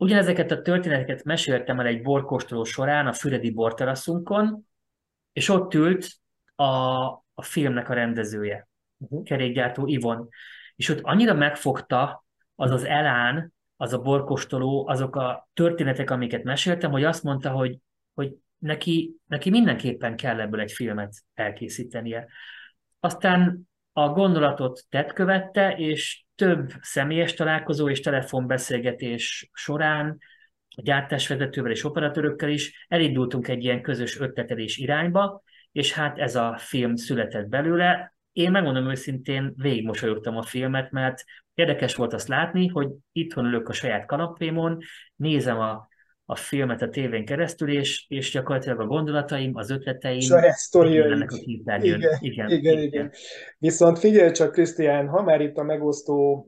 Ugyanezeket 0.00 0.50
a 0.50 0.62
történeteket 0.62 1.24
meséltem 1.24 1.80
el 1.80 1.86
egy 1.86 2.02
borkóstoló 2.02 2.64
során 2.64 3.06
a 3.06 3.12
Füredi 3.12 3.50
borteraszunkon, 3.50 4.66
és 5.32 5.48
ott 5.48 5.74
ült 5.74 6.08
a, 6.54 6.64
a 7.34 7.42
filmnek 7.42 7.88
a 7.88 7.94
rendezője, 7.94 8.68
uh-huh. 8.98 9.22
kerékgyártó 9.24 9.86
Ivon. 9.86 10.28
És 10.76 10.88
ott 10.88 11.00
annyira 11.02 11.34
megfogta 11.34 12.24
az 12.54 12.70
az 12.70 12.84
elán, 12.84 13.54
az 13.76 13.92
a 13.92 13.98
borkóstoló, 13.98 14.88
azok 14.88 15.16
a 15.16 15.48
történetek, 15.54 16.10
amiket 16.10 16.44
meséltem, 16.44 16.90
hogy 16.90 17.04
azt 17.04 17.22
mondta, 17.22 17.50
hogy, 17.50 17.78
hogy 18.14 18.34
neki, 18.58 19.16
neki 19.26 19.50
mindenképpen 19.50 20.16
kell 20.16 20.40
ebből 20.40 20.60
egy 20.60 20.72
filmet 20.72 21.14
elkészítenie. 21.34 22.26
Aztán 23.00 23.69
a 24.02 24.12
gondolatot 24.12 24.80
tett 24.88 25.12
követte, 25.12 25.74
és 25.76 26.24
több 26.34 26.72
személyes 26.80 27.34
találkozó 27.34 27.90
és 27.90 28.00
telefonbeszélgetés 28.00 29.50
során 29.52 30.18
a 30.76 30.82
gyártásvezetővel 30.82 31.70
és 31.70 31.84
operatőrökkel 31.84 32.48
is 32.48 32.86
elindultunk 32.88 33.48
egy 33.48 33.64
ilyen 33.64 33.82
közös 33.82 34.20
ötletelés 34.20 34.76
irányba, 34.76 35.42
és 35.72 35.92
hát 35.92 36.18
ez 36.18 36.36
a 36.36 36.56
film 36.58 36.96
született 36.96 37.48
belőle. 37.48 38.14
Én 38.32 38.50
megmondom 38.50 38.90
őszintén, 38.90 39.52
végigmosolyogtam 39.56 40.36
a 40.36 40.42
filmet, 40.42 40.90
mert 40.90 41.24
érdekes 41.54 41.94
volt 41.94 42.12
azt 42.12 42.28
látni, 42.28 42.66
hogy 42.66 42.88
itthon 43.12 43.44
ülök 43.44 43.68
a 43.68 43.72
saját 43.72 44.06
kanapémon, 44.06 44.78
nézem 45.16 45.58
a 45.58 45.88
a 46.30 46.36
filmet 46.36 46.82
a 46.82 46.88
tévén 46.88 47.24
keresztül, 47.24 47.70
és, 47.70 48.06
és 48.08 48.30
gyakorlatilag 48.30 48.80
a 48.80 48.86
gondolataim, 48.86 49.56
az 49.56 49.70
ötleteim 49.70 50.20
Saját 50.20 50.56
a 50.74 50.84
Igen, 50.84 51.28
igen, 51.82 52.18
igen, 52.20 52.50
igen, 52.50 52.78
igen. 52.78 53.12
Viszont 53.58 53.98
figyelj 53.98 54.30
csak, 54.30 54.52
Krisztián, 54.52 55.08
ha 55.08 55.22
már 55.22 55.40
itt 55.40 55.56
a 55.56 55.62
megosztó 55.62 56.46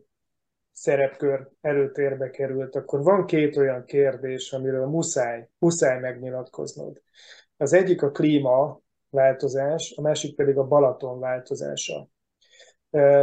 szerepkör 0.72 1.48
előtérbe 1.60 2.30
került, 2.30 2.76
akkor 2.76 3.02
van 3.02 3.26
két 3.26 3.56
olyan 3.56 3.84
kérdés, 3.84 4.52
amiről 4.52 4.86
muszáj, 4.86 5.48
muszáj 5.58 6.00
megnyilatkoznod. 6.00 7.02
Az 7.56 7.72
egyik 7.72 8.02
a 8.02 8.10
klíma 8.10 8.80
változás, 9.10 9.94
a 9.96 10.00
másik 10.00 10.36
pedig 10.36 10.56
a 10.56 10.66
Balaton 10.66 11.20
változása. 11.20 12.08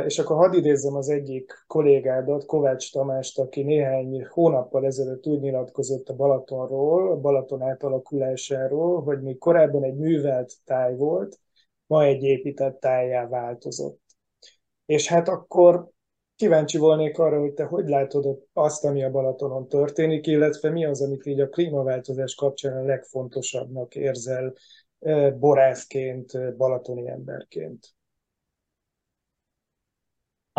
És 0.05 0.19
akkor 0.19 0.35
hadd 0.35 0.53
idézzem 0.53 0.95
az 0.95 1.09
egyik 1.09 1.63
kollégádat, 1.67 2.45
Kovács 2.45 2.91
Tamást, 2.91 3.39
aki 3.39 3.63
néhány 3.63 4.25
hónappal 4.29 4.85
ezelőtt 4.85 5.27
úgy 5.27 5.39
nyilatkozott 5.39 6.09
a 6.09 6.15
Balatonról, 6.15 7.11
a 7.11 7.19
Balaton 7.19 7.61
átalakulásáról, 7.61 9.01
hogy 9.01 9.21
még 9.21 9.37
korábban 9.37 9.83
egy 9.83 9.95
művelt 9.95 10.53
táj 10.65 10.95
volt, 10.95 11.39
ma 11.87 12.03
egy 12.03 12.23
épített 12.23 12.79
tájjá 12.79 13.27
változott. 13.27 14.01
És 14.85 15.07
hát 15.07 15.27
akkor 15.27 15.89
kíváncsi 16.35 16.77
volnék 16.77 17.19
arra, 17.19 17.39
hogy 17.39 17.53
te 17.53 17.63
hogy 17.63 17.87
látod 17.87 18.43
azt, 18.53 18.85
ami 18.85 19.03
a 19.03 19.11
Balatonon 19.11 19.67
történik, 19.67 20.27
illetve 20.27 20.69
mi 20.69 20.85
az, 20.85 21.01
amit 21.01 21.25
így 21.25 21.39
a 21.39 21.49
klímaváltozás 21.49 22.35
kapcsán 22.35 22.77
a 22.77 22.85
legfontosabbnak 22.85 23.95
érzel 23.95 24.53
borászként, 25.39 26.55
balatoni 26.57 27.09
emberként. 27.09 27.97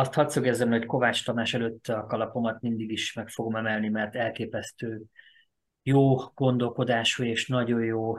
Azt 0.00 0.14
hadd 0.14 0.28
szögezzem, 0.28 0.70
hogy 0.70 0.86
Kovács 0.86 1.24
Tamás 1.24 1.54
előtt 1.54 1.88
a 1.88 2.06
kalapomat 2.06 2.60
mindig 2.60 2.90
is 2.90 3.12
meg 3.12 3.28
fogom 3.28 3.56
emelni, 3.56 3.88
mert 3.88 4.16
elképesztő 4.16 5.02
jó 5.82 6.16
gondolkodású 6.16 7.22
és 7.22 7.46
nagyon 7.46 7.84
jó 7.84 8.16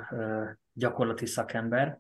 gyakorlati 0.74 1.26
szakember. 1.26 2.00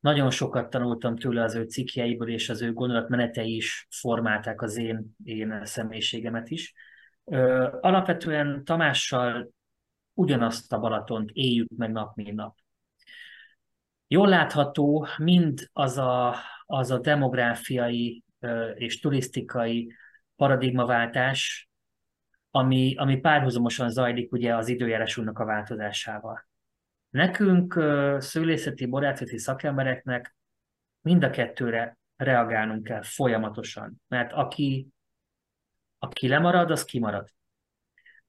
Nagyon 0.00 0.30
sokat 0.30 0.70
tanultam 0.70 1.16
tőle 1.16 1.42
az 1.42 1.54
ő 1.54 1.62
cikkjeiből, 1.62 2.28
és 2.28 2.48
az 2.48 2.62
ő 2.62 2.72
gondolatmenetei 2.72 3.56
is 3.56 3.86
formálták 3.90 4.62
az 4.62 4.76
én, 4.76 5.16
én 5.24 5.60
személyiségemet 5.64 6.50
is. 6.50 6.74
Alapvetően 7.80 8.64
Tamással 8.64 9.50
ugyanazt 10.12 10.72
a 10.72 10.78
Balatont 10.78 11.30
éljük 11.32 11.68
meg 11.76 11.90
nap, 11.90 12.16
mint 12.16 12.34
nap. 12.34 12.56
Jól 14.06 14.28
látható 14.28 15.06
mind 15.16 15.68
az 15.72 15.98
a, 15.98 16.36
az 16.66 16.90
a 16.90 16.98
demográfiai 16.98 18.22
és 18.74 19.00
turisztikai 19.00 19.92
paradigmaváltás, 20.36 21.68
ami, 22.50 22.94
ami 22.96 23.16
párhuzamosan 23.16 23.90
zajlik 23.90 24.32
ugye 24.32 24.56
az 24.56 24.68
időjárásunknak 24.68 25.38
a 25.38 25.44
változásával. 25.44 26.48
Nekünk, 27.10 27.72
szőlészeti, 28.18 28.86
borászati 28.86 29.38
szakembereknek 29.38 30.36
mind 31.00 31.24
a 31.24 31.30
kettőre 31.30 31.98
reagálnunk 32.16 32.84
kell 32.84 33.02
folyamatosan, 33.02 34.02
mert 34.08 34.32
aki, 34.32 34.88
aki 35.98 36.28
lemarad, 36.28 36.70
az 36.70 36.84
kimarad. 36.84 37.28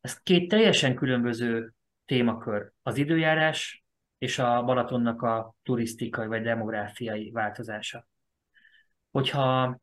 Ez 0.02 0.20
két 0.20 0.50
teljesen 0.50 0.96
különböző 0.96 1.74
témakör. 2.06 2.72
Az 2.82 2.98
időjárás 2.98 3.84
és 4.18 4.40
a 4.40 4.64
Balatonnak 4.64 5.22
a 5.22 5.56
turisztikai 5.64 6.28
vagy 6.28 6.42
demográfiai 6.42 7.32
változása. 7.32 8.08
Hogyha 9.12 9.80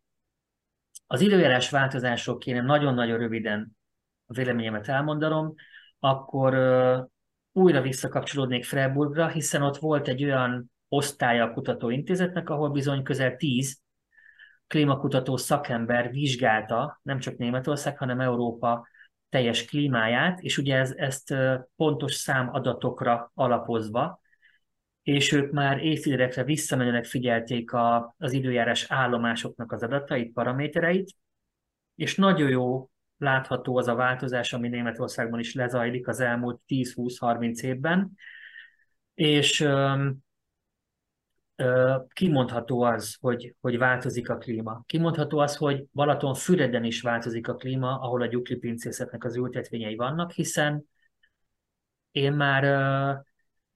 az 1.07 1.21
időjárás 1.21 1.71
változások 1.71 2.39
kéne 2.39 2.61
nagyon-nagyon 2.61 3.19
röviden 3.19 3.77
a 4.27 4.33
véleményemet 4.33 4.89
elmondanom, 4.89 5.55
akkor 5.99 6.55
újra 7.53 7.81
visszakapcsolódnék 7.81 8.65
Freiburgra, 8.65 9.29
hiszen 9.29 9.63
ott 9.63 9.77
volt 9.77 10.09
egy 10.09 10.25
olyan 10.25 10.71
osztálya 10.89 11.45
a 11.45 11.53
kutatóintézetnek, 11.53 12.51
ahol 12.51 12.71
bizony 12.71 13.03
közel 13.03 13.37
tíz 13.37 13.81
klímakutató 14.67 15.37
szakember 15.37 16.11
vizsgálta 16.11 17.01
nem 17.03 17.19
csak 17.19 17.37
Németország, 17.37 17.99
hanem 17.99 18.21
Európa 18.21 18.89
teljes 19.29 19.65
klímáját, 19.65 20.41
és 20.41 20.59
ugye 20.59 20.77
ez, 20.77 20.93
ezt 20.97 21.35
pontos 21.77 22.15
számadatokra 22.15 23.31
alapozva, 23.35 24.21
és 25.07 25.33
ők 25.33 25.53
már 25.53 25.85
évtizedekre 25.85 26.45
visszamenőleg 26.45 27.05
figyelték 27.05 27.73
a, 27.73 28.15
az 28.19 28.33
időjárás 28.33 28.87
állomásoknak 28.89 29.73
az 29.73 29.83
adatait, 29.83 30.33
paramétereit, 30.33 31.11
és 31.95 32.17
nagyon 32.17 32.49
jó 32.49 32.91
látható 33.19 33.77
az 33.77 33.89
a 33.89 33.95
változás, 33.95 34.53
ami 34.53 34.69
Németországban 34.69 35.39
is 35.39 35.55
lezajlik 35.55 36.09
az 36.09 36.21
elmúlt 36.21 36.61
10-20-30 36.69 37.61
évben, 37.61 38.13
és 39.15 39.61
ö, 39.61 40.09
ö, 41.57 41.97
kimondható 42.13 42.83
az, 42.83 43.17
hogy, 43.21 43.55
hogy 43.61 43.79
változik 43.79 44.29
a 44.29 44.37
klíma. 44.37 44.83
Kimondható 44.87 45.39
az, 45.39 45.57
hogy 45.57 45.85
Balaton 45.93 46.35
Füreden 46.35 46.85
is 46.85 47.01
változik 47.01 47.49
a 47.49 47.55
klíma, 47.55 48.01
ahol 48.01 48.23
a 48.23 48.27
gyuklipincészetnek 48.27 49.25
az 49.25 49.37
ültetvényei 49.37 49.97
vannak, 49.97 50.33
hiszen 50.33 50.89
én 52.11 52.33
már 52.33 52.65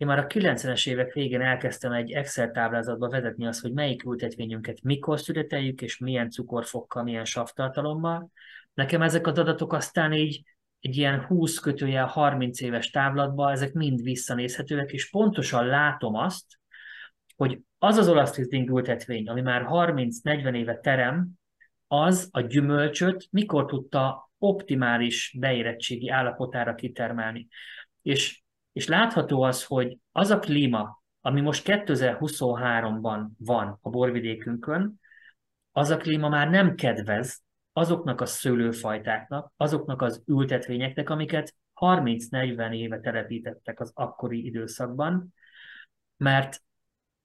én 0.01 0.07
már 0.07 0.19
a 0.19 0.27
90-es 0.27 0.89
évek 0.89 1.13
végén 1.13 1.41
elkezdtem 1.41 1.93
egy 1.93 2.11
Excel 2.11 2.51
táblázatba 2.51 3.09
vezetni 3.09 3.47
azt, 3.47 3.61
hogy 3.61 3.73
melyik 3.73 4.05
ültetvényünket 4.05 4.83
mikor 4.83 5.21
születeljük, 5.21 5.83
és 5.83 5.99
milyen 5.99 6.31
cukorfokkal, 6.31 7.03
milyen 7.03 7.25
savtartalommal, 7.25 8.31
Nekem 8.75 9.03
ezek 9.03 9.27
az 9.27 9.39
adatok 9.39 9.73
aztán 9.73 10.13
így 10.13 10.43
egy 10.81 10.97
ilyen 10.97 11.25
20 11.25 11.59
kötőjel 11.59 12.07
30 12.07 12.61
éves 12.61 12.91
távlatban, 12.91 13.53
ezek 13.53 13.73
mind 13.73 14.03
visszanézhetőek, 14.03 14.93
és 14.93 15.11
pontosan 15.11 15.67
látom 15.67 16.15
azt, 16.15 16.47
hogy 17.37 17.59
az 17.79 17.97
az 17.97 18.09
olasz 18.09 18.39
ültetvény, 18.51 19.29
ami 19.29 19.41
már 19.41 19.67
30-40 19.69 20.55
éve 20.55 20.79
terem, 20.79 21.29
az 21.87 22.29
a 22.31 22.41
gyümölcsöt 22.41 23.29
mikor 23.31 23.67
tudta 23.67 24.31
optimális 24.39 25.37
beérettségi 25.39 26.09
állapotára 26.09 26.75
kitermelni. 26.75 27.49
És, 28.03 28.43
és 28.73 28.87
látható 28.87 29.43
az, 29.43 29.65
hogy 29.65 29.99
az 30.13 30.31
a 30.31 30.39
klíma, 30.39 31.03
ami 31.21 31.41
most 31.41 31.63
2023-ban 31.67 33.27
van 33.39 33.79
a 33.83 33.91
borvidékünkön, 33.91 35.01
az 35.73 35.91
a 35.91 35.97
klíma 35.97 36.29
már 36.29 36.51
nem 36.51 36.75
kedvez 36.75 37.43
azoknak 37.73 38.21
a 38.21 38.27
szőlőfajtáknak, 38.27 39.53
azoknak 39.57 40.03
az 40.03 40.23
ültetvényeknek, 40.27 41.11
amiket 41.11 41.55
30-40 41.75 42.75
éve 42.75 43.01
telepítettek 43.01 43.81
az 43.81 43.91
akkori 43.95 44.47
időszakban, 44.47 45.35
mert 46.17 46.63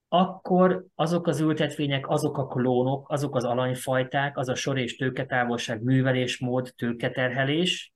akkor 0.07 0.85
azok 0.95 1.27
az 1.27 1.39
ültetvények, 1.39 2.09
azok 2.09 2.37
a 2.37 2.47
klónok, 2.47 3.09
azok 3.09 3.35
az 3.35 3.43
alanyfajták, 3.43 4.37
az 4.37 4.49
a 4.49 4.55
sor 4.55 4.77
és 4.77 4.95
tőketávolság, 4.95 5.83
művelésmód, 5.83 6.73
tőketerhelés, 6.75 7.93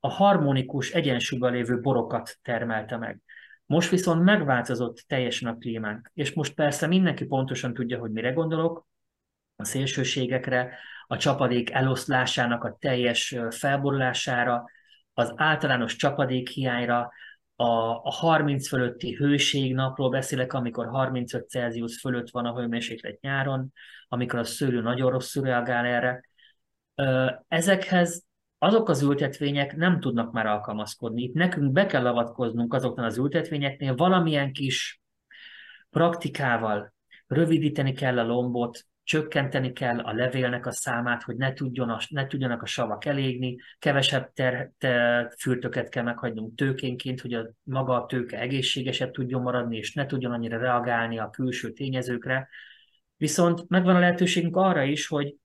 a 0.00 0.08
harmonikus 0.08 0.90
egyensúlyban 0.90 1.52
lévő 1.52 1.80
borokat 1.80 2.38
termelte 2.42 2.96
meg. 2.96 3.20
Most 3.66 3.90
viszont 3.90 4.22
megváltozott 4.22 5.04
teljesen 5.06 5.48
a 5.48 5.56
klímánk, 5.56 6.10
és 6.14 6.32
most 6.32 6.54
persze 6.54 6.86
mindenki 6.86 7.24
pontosan 7.24 7.74
tudja, 7.74 7.98
hogy 7.98 8.10
mire 8.10 8.32
gondolok, 8.32 8.86
a 9.56 9.64
szélsőségekre, 9.64 10.78
a 11.06 11.16
csapadék 11.16 11.70
eloszlásának 11.70 12.64
a 12.64 12.76
teljes 12.80 13.36
felborulására, 13.50 14.64
az 15.12 15.32
általános 15.36 15.96
csapadék 15.96 16.48
hiányra, 16.48 17.12
a, 17.56 17.64
a 18.02 18.10
30 18.10 18.68
fölötti 18.68 19.14
hőségnapról 19.14 20.10
beszélek, 20.10 20.52
amikor 20.52 20.86
35 20.86 21.48
Celsius 21.48 22.00
fölött 22.00 22.30
van 22.30 22.46
a 22.46 22.54
hőmérséklet 22.54 23.20
nyáron, 23.20 23.72
amikor 24.08 24.38
a 24.38 24.44
szőlő 24.44 24.80
nagyon 24.80 25.10
rosszul 25.10 25.44
reagál 25.44 25.84
erre. 25.84 26.22
Ezekhez 27.48 28.27
azok 28.58 28.88
az 28.88 29.02
ültetvények 29.02 29.76
nem 29.76 30.00
tudnak 30.00 30.32
már 30.32 30.46
alkalmazkodni. 30.46 31.22
Itt 31.22 31.34
nekünk 31.34 31.72
be 31.72 31.86
kell 31.86 32.06
avatkoznunk 32.06 32.74
azoknál 32.74 33.06
az 33.06 33.18
ültetvényeknél, 33.18 33.94
valamilyen 33.94 34.52
kis 34.52 35.00
praktikával 35.90 36.94
rövidíteni 37.26 37.92
kell 37.92 38.18
a 38.18 38.26
lombot, 38.26 38.86
csökkenteni 39.02 39.72
kell 39.72 39.98
a 39.98 40.12
levélnek 40.12 40.66
a 40.66 40.70
számát, 40.70 41.22
hogy 41.22 41.36
ne, 41.36 41.52
tudjon 41.52 41.90
a, 41.90 42.00
ne 42.08 42.26
tudjanak 42.26 42.62
a 42.62 42.66
savak 42.66 43.04
elégni, 43.04 43.56
kevesebb 43.78 44.32
ter, 44.32 44.72
ter, 44.78 45.32
fürtöket 45.38 45.88
kell 45.88 46.02
meghagynunk 46.02 46.54
tőkénként, 46.54 47.20
hogy 47.20 47.34
a 47.34 47.50
maga 47.62 48.02
a 48.02 48.06
tőke 48.06 48.38
egészségesebb 48.38 49.10
tudjon 49.10 49.42
maradni, 49.42 49.76
és 49.76 49.94
ne 49.94 50.06
tudjon 50.06 50.32
annyira 50.32 50.58
reagálni 50.58 51.18
a 51.18 51.30
külső 51.30 51.72
tényezőkre. 51.72 52.48
Viszont 53.16 53.68
megvan 53.68 53.96
a 53.96 53.98
lehetőségünk 53.98 54.56
arra 54.56 54.82
is, 54.82 55.06
hogy 55.06 55.36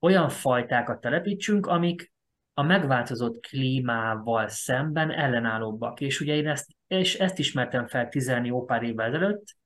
olyan 0.00 0.28
fajtákat 0.28 1.00
telepítsünk, 1.00 1.66
amik 1.66 2.12
a 2.60 2.62
megváltozott 2.62 3.40
klímával 3.40 4.48
szemben 4.48 5.10
ellenállóbbak. 5.10 6.00
És 6.00 6.20
ugye 6.20 6.34
én 6.34 6.48
ezt, 6.48 6.66
és 6.86 7.14
ezt 7.14 7.38
ismertem 7.38 7.86
fel 7.86 8.08
10 8.08 8.32
jó 8.42 8.64
pár 8.64 8.82
évvel 8.82 9.06
ezelőtt, 9.06 9.56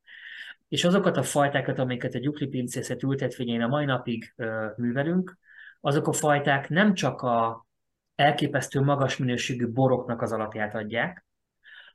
és 0.68 0.84
azokat 0.84 1.16
a 1.16 1.22
fajtákat, 1.22 1.78
amiket 1.78 2.14
a 2.14 2.18
gyuklipincészet 2.18 3.02
ültetvényén 3.02 3.62
a 3.62 3.66
mai 3.66 3.84
napig 3.84 4.32
ö, 4.36 4.66
művelünk, 4.76 5.38
azok 5.80 6.06
a 6.06 6.12
fajták 6.12 6.68
nem 6.68 6.94
csak 6.94 7.20
a 7.22 7.66
elképesztő 8.14 8.80
magas 8.80 9.16
minőségű 9.16 9.68
boroknak 9.68 10.22
az 10.22 10.32
alapját 10.32 10.74
adják, 10.74 11.26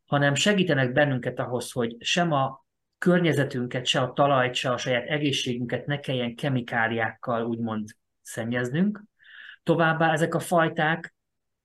hanem 0.05 0.35
segítenek 0.35 0.91
bennünket 0.91 1.39
ahhoz, 1.39 1.71
hogy 1.71 1.95
sem 1.99 2.31
a 2.31 2.65
környezetünket, 2.97 3.85
se 3.85 3.99
a 3.99 4.13
talajt, 4.13 4.53
se 4.53 4.71
a 4.71 4.77
saját 4.77 5.07
egészségünket 5.07 5.85
ne 5.85 5.99
kelljen 5.99 6.35
kemikáliákkal 6.35 7.45
úgymond 7.45 7.89
szennyeznünk. 8.21 9.08
Továbbá 9.69 10.11
ezek 10.11 10.35
a 10.35 10.39
fajták 10.39 11.15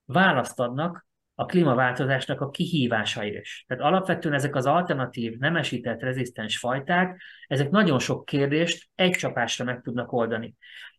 választ 0.05 0.61
adnak 0.61 1.07
a 1.35 1.45
klímaváltozásnak 1.45 2.41
a 2.41 2.51
kihívásai 2.51 3.39
is. 3.39 3.65
Tehát 3.69 3.83
alapvetően 3.85 4.35
ezek 4.35 4.55
az 4.55 4.67
alternatív, 4.67 5.39
nemesített, 5.39 6.01
rezisztens 6.01 6.59
fajták, 6.59 7.23
ezek 7.47 7.71
nagyon 7.71 7.99
sok 7.99 8.25
kérdést 8.25 8.89
egy 8.95 9.11
csapásra 9.11 9.65
meg 9.65 9.81
tudnak 9.81 10.13
oldani. 10.13 10.55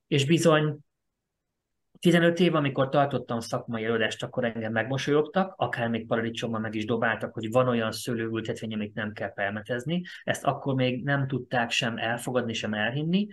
És 0.07 0.25
bizony 0.25 0.77
15 1.99 2.39
év, 2.39 2.55
amikor 2.55 2.89
tartottam 2.89 3.39
szakmai 3.39 3.83
előadást, 3.83 4.23
akkor 4.23 4.43
engem 4.43 4.71
megmosolyogtak, 4.71 5.53
akár 5.57 5.87
még 5.87 6.07
paradicsommal 6.07 6.59
meg 6.59 6.75
is 6.75 6.85
dobáltak, 6.85 7.33
hogy 7.33 7.51
van 7.51 7.67
olyan 7.67 7.91
szőlőültetvény, 7.91 8.73
amit 8.73 8.93
nem 8.93 9.11
kell 9.11 9.33
permetezni. 9.33 10.01
Ezt 10.23 10.43
akkor 10.43 10.75
még 10.75 11.03
nem 11.03 11.27
tudták 11.27 11.71
sem 11.71 11.97
elfogadni, 11.97 12.53
sem 12.53 12.73
elhinni. 12.73 13.27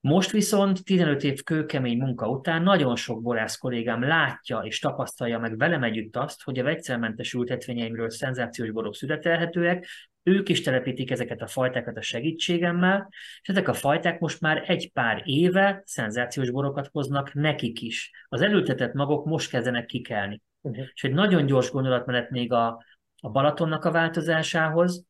Most 0.00 0.30
viszont 0.30 0.84
15 0.84 1.24
év 1.24 1.42
kőkemény 1.42 1.98
munka 1.98 2.28
után 2.28 2.62
nagyon 2.62 2.96
sok 2.96 3.22
borász 3.22 3.56
kollégám 3.56 4.02
látja 4.02 4.58
és 4.58 4.78
tapasztalja 4.78 5.38
meg 5.38 5.58
velem 5.58 5.82
együtt 5.82 6.16
azt, 6.16 6.42
hogy 6.42 6.58
a 6.58 6.62
vegyszermentes 6.62 7.32
ültetvényeimről 7.32 8.10
szenzációs 8.10 8.70
borok 8.70 8.94
születelhetőek, 8.94 9.86
ők 10.22 10.48
is 10.48 10.60
telepítik 10.60 11.10
ezeket 11.10 11.40
a 11.40 11.46
fajtákat 11.46 11.96
a 11.96 12.02
segítségemmel, 12.02 13.08
és 13.40 13.48
ezek 13.48 13.68
a 13.68 13.72
fajták 13.72 14.20
most 14.20 14.40
már 14.40 14.64
egy 14.66 14.92
pár 14.92 15.22
éve 15.24 15.82
szenzációs 15.84 16.50
borokat 16.50 16.88
hoznak 16.92 17.34
nekik 17.34 17.80
is. 17.80 18.10
Az 18.28 18.40
elültetett 18.40 18.92
magok 18.92 19.24
most 19.24 19.50
kezdenek 19.50 19.86
kikelni. 19.86 20.42
Uh-huh. 20.60 20.86
És 20.94 21.04
egy 21.04 21.12
nagyon 21.12 21.46
gyors 21.46 21.70
gondolatmenet 21.70 22.30
még 22.30 22.52
a, 22.52 22.84
a 23.20 23.30
Balatonnak 23.30 23.84
a 23.84 23.90
változásához. 23.90 25.06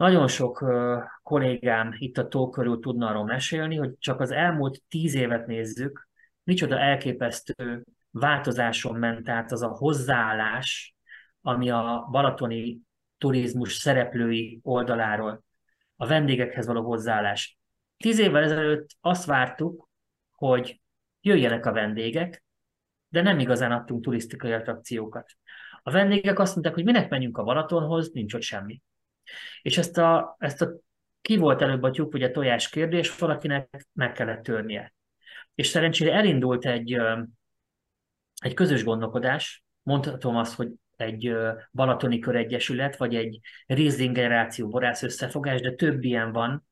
Nagyon 0.00 0.28
sok 0.28 0.64
kollégám 1.22 1.94
itt 1.98 2.18
a 2.18 2.28
tó 2.28 2.50
körül 2.50 2.80
tudna 2.80 3.08
arról 3.08 3.24
mesélni, 3.24 3.76
hogy 3.76 3.98
csak 3.98 4.20
az 4.20 4.30
elmúlt 4.30 4.82
tíz 4.88 5.14
évet 5.14 5.46
nézzük, 5.46 6.08
micsoda 6.42 6.78
elképesztő 6.78 7.84
változáson 8.10 8.96
ment 8.96 9.28
át 9.28 9.52
az 9.52 9.62
a 9.62 9.68
hozzáállás, 9.68 10.94
ami 11.40 11.70
a 11.70 12.08
balatoni 12.10 12.80
turizmus 13.18 13.72
szereplői 13.72 14.60
oldaláról, 14.62 15.42
a 15.96 16.06
vendégekhez 16.06 16.66
való 16.66 16.82
hozzáállás. 16.82 17.58
Tíz 17.96 18.18
évvel 18.18 18.42
ezelőtt 18.42 18.88
azt 19.00 19.24
vártuk, 19.24 19.88
hogy 20.30 20.80
jöjjenek 21.20 21.66
a 21.66 21.72
vendégek, 21.72 22.44
de 23.08 23.22
nem 23.22 23.38
igazán 23.38 23.72
adtunk 23.72 24.02
turisztikai 24.04 24.52
attrakciókat. 24.52 25.30
A 25.82 25.90
vendégek 25.90 26.38
azt 26.38 26.52
mondták, 26.52 26.74
hogy 26.74 26.84
minek 26.84 27.10
menjünk 27.10 27.38
a 27.38 27.42
Balatonhoz, 27.42 28.10
nincs 28.12 28.34
ott 28.34 28.42
semmi. 28.42 28.82
És 29.62 29.78
ezt 29.78 29.98
a, 29.98 30.36
ezt 30.38 30.62
a 30.62 30.70
ki 31.20 31.36
volt 31.36 31.62
előbb 31.62 31.82
a 31.82 31.90
tyúk 31.90 32.14
a 32.14 32.30
tojás 32.30 32.68
kérdés, 32.68 33.18
valakinek 33.18 33.86
meg 33.92 34.12
kellett 34.12 34.42
törnie. 34.42 34.94
És 35.54 35.66
szerencsére 35.66 36.12
elindult 36.12 36.66
egy, 36.66 37.00
egy 38.42 38.54
közös 38.54 38.84
gondolkodás, 38.84 39.64
mondhatom 39.82 40.36
azt, 40.36 40.54
hogy 40.54 40.68
egy 40.96 41.32
Balatoni 41.72 42.18
Köregyesület, 42.18 42.96
vagy 42.96 43.14
egy 43.14 43.40
Riesling 43.66 44.14
generáció 44.14 44.68
borász 44.68 45.02
összefogás, 45.02 45.60
de 45.60 45.72
több 45.72 46.04
ilyen 46.04 46.32
van 46.32 46.66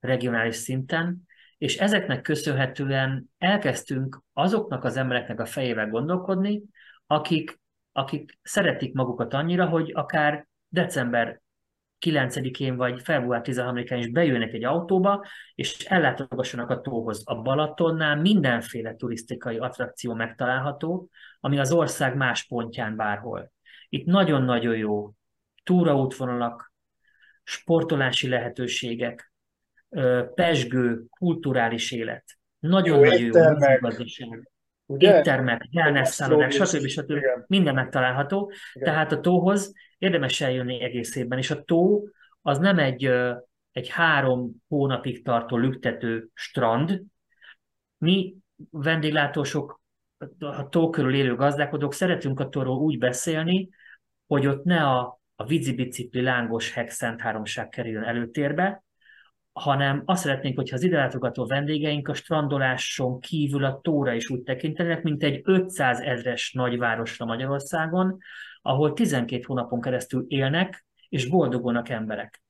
regionális 0.00 0.56
szinten, 0.56 1.28
és 1.58 1.78
ezeknek 1.78 2.20
köszönhetően 2.20 3.30
elkezdtünk 3.38 4.22
azoknak 4.32 4.84
az 4.84 4.96
embereknek 4.96 5.40
a 5.40 5.46
fejével 5.46 5.88
gondolkodni, 5.88 6.62
akik, 7.06 7.60
akik 7.92 8.38
szeretik 8.42 8.94
magukat 8.94 9.34
annyira, 9.34 9.66
hogy 9.66 9.92
akár 9.94 10.46
december 10.68 11.40
9-én 12.06 12.76
vagy 12.76 13.02
február 13.02 13.40
13-án 13.44 13.96
is 13.98 14.10
bejönnek 14.10 14.52
egy 14.52 14.64
autóba, 14.64 15.26
és 15.54 15.84
ellátogassanak 15.84 16.70
a 16.70 16.80
tóhoz. 16.80 17.22
A 17.24 17.42
Balatonnál 17.42 18.16
mindenféle 18.16 18.94
turisztikai 18.94 19.58
attrakció 19.58 20.14
megtalálható, 20.14 21.08
ami 21.40 21.58
az 21.58 21.72
ország 21.72 22.16
más 22.16 22.46
pontján 22.46 22.96
bárhol. 22.96 23.52
Itt 23.88 24.06
nagyon-nagyon 24.06 24.76
jó 24.76 25.12
túraútvonalak, 25.62 26.72
sportolási 27.42 28.28
lehetőségek, 28.28 29.32
pesgő, 30.34 31.04
kulturális 31.10 31.92
élet. 31.92 32.24
Nagyon-nagyon 32.58 33.20
jó, 33.20 33.26
jó 33.26 33.78
gazdaság. 33.80 34.50
Éttermek, 34.98 35.68
wellness 35.72 36.08
szállodák, 36.08 36.50
stb. 36.50 36.86
stb. 36.86 37.12
Minden 37.46 37.74
megtalálható. 37.74 38.52
Igen. 38.72 38.88
Tehát 38.88 39.12
a 39.12 39.20
tóhoz 39.20 39.72
érdemes 39.98 40.40
eljönni 40.40 40.82
egész 40.82 41.16
évben, 41.16 41.38
és 41.38 41.50
a 41.50 41.62
tó 41.62 42.08
az 42.42 42.58
nem 42.58 42.78
egy, 42.78 43.10
egy 43.72 43.88
három 43.88 44.50
hónapig 44.68 45.24
tartó 45.24 45.56
lüktető 45.56 46.28
strand. 46.34 47.02
Mi 47.98 48.34
vendéglátósok, 48.70 49.80
a 50.38 50.68
tó 50.68 50.90
körül 50.90 51.14
élő 51.14 51.34
gazdálkodók 51.34 51.94
szeretünk 51.94 52.40
a 52.40 52.48
tóról 52.48 52.78
úgy 52.78 52.98
beszélni, 52.98 53.68
hogy 54.26 54.46
ott 54.46 54.64
ne 54.64 54.82
a, 54.82 55.20
a 55.34 55.44
vízibicikli 55.44 56.22
lángos 56.22 56.72
hexent 56.72 57.20
háromság 57.20 57.68
kerüljön 57.68 58.02
előtérbe, 58.02 58.82
hanem 59.60 60.02
azt 60.04 60.22
szeretnénk, 60.22 60.56
hogyha 60.56 60.76
az 60.76 60.82
ide 60.82 60.96
látogató 60.96 61.46
vendégeink 61.46 62.08
a 62.08 62.14
strandoláson 62.14 63.20
kívül 63.20 63.64
a 63.64 63.80
tóra 63.80 64.12
is 64.12 64.30
úgy 64.30 64.42
tekintenek, 64.42 65.02
mint 65.02 65.22
egy 65.22 65.40
500 65.44 66.00
ezres 66.00 66.52
nagyvárosra 66.52 67.24
Magyarországon, 67.24 68.18
ahol 68.62 68.92
12 68.92 69.42
hónapon 69.46 69.80
keresztül 69.80 70.24
élnek, 70.28 70.84
és 71.08 71.28
boldogulnak 71.28 71.88
emberek. 71.88 72.42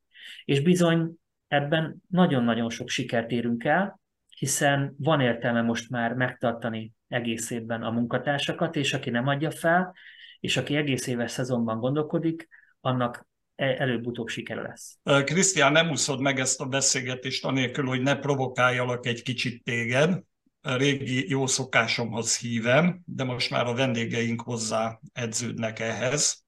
És 0.44 0.60
bizony 0.60 1.10
ebben 1.48 2.02
nagyon-nagyon 2.08 2.70
sok 2.70 2.88
sikert 2.88 3.30
érünk 3.30 3.64
el, 3.64 4.00
hiszen 4.36 4.94
van 4.98 5.20
értelme 5.20 5.62
most 5.62 5.90
már 5.90 6.14
megtartani 6.14 6.92
egész 7.08 7.50
évben 7.50 7.82
a 7.82 7.90
munkatársakat, 7.90 8.76
és 8.76 8.94
aki 8.94 9.10
nem 9.10 9.26
adja 9.26 9.50
fel, 9.50 9.94
és 10.40 10.56
aki 10.56 10.76
egész 10.76 11.06
éves 11.06 11.30
szezonban 11.30 11.78
gondolkodik, 11.78 12.48
annak 12.80 13.28
előbb-utóbb 13.60 14.28
sikere 14.28 14.62
lesz. 14.62 14.98
Krisztián, 15.24 15.72
nem 15.72 15.90
úszod 15.90 16.20
meg 16.20 16.38
ezt 16.38 16.60
a 16.60 16.66
beszélgetést 16.66 17.44
anélkül, 17.44 17.86
hogy 17.86 18.00
ne 18.00 18.16
provokáljalak 18.16 19.06
egy 19.06 19.22
kicsit 19.22 19.64
téged. 19.64 20.22
A 20.60 20.74
régi 20.74 21.28
jó 21.28 21.46
szokásomhoz 21.46 22.38
hívem, 22.38 23.00
de 23.04 23.24
most 23.24 23.50
már 23.50 23.66
a 23.66 23.74
vendégeink 23.74 24.40
hozzá 24.40 24.98
edződnek 25.12 25.78
ehhez. 25.78 26.44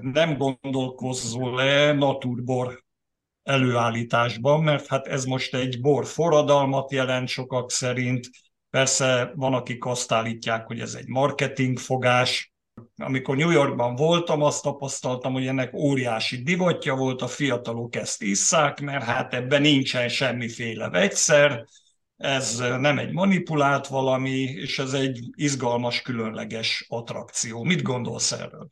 Nem 0.00 0.36
gondolkozzol-e 0.36 1.92
naturbor 1.92 2.84
előállításban, 3.42 4.62
mert 4.62 4.86
hát 4.86 5.06
ez 5.06 5.24
most 5.24 5.54
egy 5.54 5.80
bor 5.80 6.06
forradalmat 6.06 6.92
jelent 6.92 7.28
sokak 7.28 7.70
szerint. 7.70 8.30
Persze 8.70 9.32
van, 9.34 9.54
akik 9.54 9.84
azt 9.84 10.12
állítják, 10.12 10.66
hogy 10.66 10.80
ez 10.80 10.94
egy 10.94 11.06
marketingfogás, 11.06 12.52
amikor 12.96 13.36
New 13.36 13.50
Yorkban 13.50 13.94
voltam, 13.94 14.42
azt 14.42 14.62
tapasztaltam, 14.62 15.32
hogy 15.32 15.46
ennek 15.46 15.74
óriási 15.74 16.42
divatja 16.42 16.94
volt, 16.94 17.22
a 17.22 17.28
fiatalok 17.28 17.96
ezt 17.96 18.22
isszák, 18.22 18.80
mert 18.80 19.04
hát 19.04 19.34
ebben 19.34 19.60
nincsen 19.60 20.08
semmiféle 20.08 20.88
vegyszer, 20.88 21.64
ez 22.16 22.58
nem 22.58 22.98
egy 22.98 23.12
manipulált 23.12 23.86
valami, 23.86 24.38
és 24.40 24.78
ez 24.78 24.92
egy 24.92 25.20
izgalmas, 25.34 26.02
különleges 26.02 26.86
attrakció. 26.88 27.62
Mit 27.62 27.82
gondolsz 27.82 28.32
erről? 28.32 28.68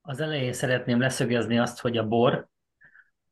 Az 0.00 0.20
elején 0.20 0.52
szeretném 0.52 1.00
leszögezni 1.00 1.58
azt, 1.58 1.80
hogy 1.80 1.96
a 1.96 2.06
bor 2.06 2.48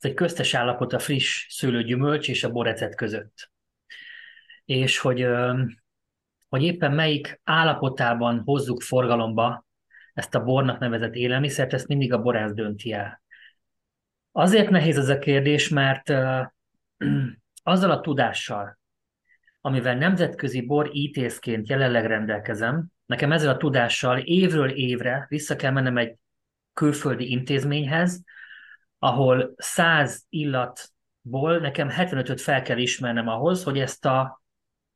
ez 0.00 0.10
egy 0.10 0.14
köztes 0.14 0.54
állapot 0.54 0.92
a 0.92 0.98
friss 0.98 1.46
szőlőgyümölcs 1.48 2.28
és 2.28 2.44
a 2.44 2.50
borecet 2.50 2.94
között. 2.94 3.50
És 4.64 4.98
hogy 4.98 5.26
hogy 6.48 6.62
éppen 6.62 6.92
melyik 6.92 7.40
állapotában 7.44 8.42
hozzuk 8.44 8.82
forgalomba 8.82 9.66
ezt 10.14 10.34
a 10.34 10.44
bornak 10.44 10.78
nevezett 10.78 11.14
élelmiszert, 11.14 11.72
ezt 11.72 11.86
mindig 11.86 12.12
a 12.12 12.22
borász 12.22 12.52
dönti 12.52 12.92
el. 12.92 13.22
Azért 14.32 14.70
nehéz 14.70 14.98
ez 14.98 15.08
a 15.08 15.18
kérdés, 15.18 15.68
mert 15.68 16.08
uh, 16.08 16.46
azzal 17.62 17.90
a 17.90 18.00
tudással, 18.00 18.78
amivel 19.60 19.94
nemzetközi 19.94 20.60
bor 20.66 20.90
ítészként 20.92 21.68
jelenleg 21.68 22.06
rendelkezem, 22.06 22.86
nekem 23.06 23.32
ezzel 23.32 23.54
a 23.54 23.56
tudással 23.56 24.18
évről 24.18 24.70
évre 24.70 25.26
vissza 25.28 25.56
kell 25.56 25.70
mennem 25.72 25.96
egy 25.96 26.16
külföldi 26.72 27.30
intézményhez, 27.30 28.22
ahol 28.98 29.54
100 29.56 30.24
illatból 30.28 31.58
nekem 31.58 31.88
75-öt 31.90 32.40
fel 32.40 32.62
kell 32.62 32.78
ismernem 32.78 33.28
ahhoz, 33.28 33.64
hogy 33.64 33.78
ezt 33.78 34.04
a 34.04 34.37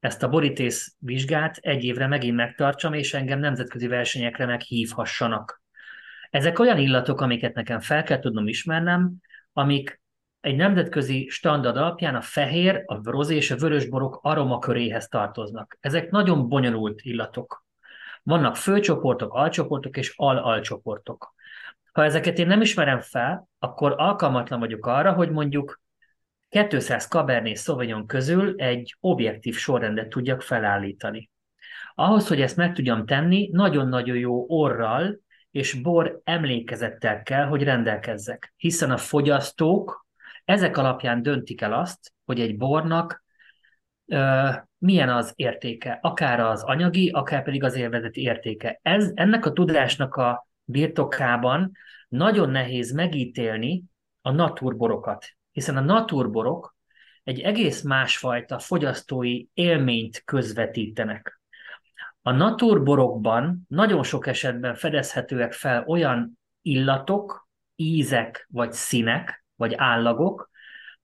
ezt 0.03 0.23
a 0.23 0.29
borítész 0.29 0.95
vizsgát 0.99 1.57
egy 1.57 1.85
évre 1.85 2.07
megint 2.07 2.37
megtartsam, 2.37 2.93
és 2.93 3.15
engem 3.15 3.39
nemzetközi 3.39 3.87
versenyekre 3.87 4.47
meghívhassanak. 4.47 5.63
Ezek 6.31 6.59
olyan 6.59 6.79
illatok, 6.79 7.21
amiket 7.21 7.55
nekem 7.55 7.81
fel 7.81 8.03
kell 8.03 8.19
tudnom 8.19 8.49
ismernem, 8.49 9.13
amik 9.53 10.01
egy 10.41 10.57
nemzetközi 10.57 11.29
standard 11.29 11.77
alapján 11.77 12.15
a 12.15 12.21
fehér, 12.21 12.83
a 12.87 13.11
rozé 13.11 13.37
és 13.37 13.51
a 13.51 13.57
vörösborok 13.57 14.19
aromaköréhez 14.23 15.09
tartoznak. 15.09 15.77
Ezek 15.81 16.11
nagyon 16.11 16.49
bonyolult 16.49 17.01
illatok. 17.03 17.65
Vannak 18.23 18.57
főcsoportok, 18.57 19.33
alcsoportok 19.35 19.97
és 19.97 20.13
al-alcsoportok. 20.17 21.35
Ha 21.93 22.05
ezeket 22.05 22.39
én 22.39 22.47
nem 22.47 22.61
ismerem 22.61 23.01
fel, 23.01 23.49
akkor 23.59 23.95
alkalmatlan 23.97 24.61
vagyok 24.61 24.87
arra, 24.87 25.13
hogy 25.13 25.31
mondjuk 25.31 25.81
200 26.53 27.07
Cabernet 27.07 27.57
Sauvignon 27.57 28.07
közül 28.07 28.55
egy 28.57 28.97
objektív 29.01 29.57
sorrendet 29.57 30.09
tudjak 30.09 30.43
felállítani. 30.43 31.31
Ahhoz, 31.95 32.29
hogy 32.29 32.41
ezt 32.41 32.57
meg 32.57 32.75
tudjam 32.75 33.07
tenni, 33.07 33.49
nagyon-nagyon 33.53 34.17
jó 34.17 34.45
orral 34.49 35.21
és 35.51 35.75
bor 35.75 36.21
emlékezettel 36.25 37.23
kell, 37.23 37.45
hogy 37.45 37.63
rendelkezzek. 37.63 38.55
Hiszen 38.57 38.91
a 38.91 38.97
fogyasztók 38.97 40.07
ezek 40.45 40.77
alapján 40.77 41.23
döntik 41.23 41.61
el 41.61 41.73
azt, 41.73 42.13
hogy 42.25 42.41
egy 42.41 42.57
bornak 42.57 43.25
ö, 44.07 44.49
milyen 44.79 45.09
az 45.09 45.33
értéke, 45.37 45.99
akár 46.03 46.41
az 46.41 46.63
anyagi, 46.63 47.11
akár 47.11 47.43
pedig 47.43 47.65
az 47.65 47.75
élvezeti 47.75 48.21
értéke. 48.21 48.79
Ez, 48.83 49.11
ennek 49.15 49.47
a 49.47 49.53
tudásnak 49.53 50.15
a 50.15 50.49
birtokában 50.65 51.73
nagyon 52.09 52.51
nehéz 52.51 52.93
megítélni 52.93 53.85
a 54.21 54.31
naturborokat 54.31 55.37
hiszen 55.53 55.77
a 55.77 55.81
naturborok 55.81 56.77
egy 57.23 57.41
egész 57.41 57.83
másfajta 57.83 58.59
fogyasztói 58.59 59.45
élményt 59.55 60.23
közvetítenek. 60.25 61.41
A 62.23 62.31
naturborokban 62.31 63.65
nagyon 63.69 64.03
sok 64.03 64.27
esetben 64.27 64.75
fedezhetőek 64.75 65.53
fel 65.53 65.85
olyan 65.87 66.39
illatok, 66.63 67.49
ízek 67.77 68.49
vagy 68.51 68.73
színek, 68.73 69.45
vagy 69.55 69.75
állagok, 69.75 70.51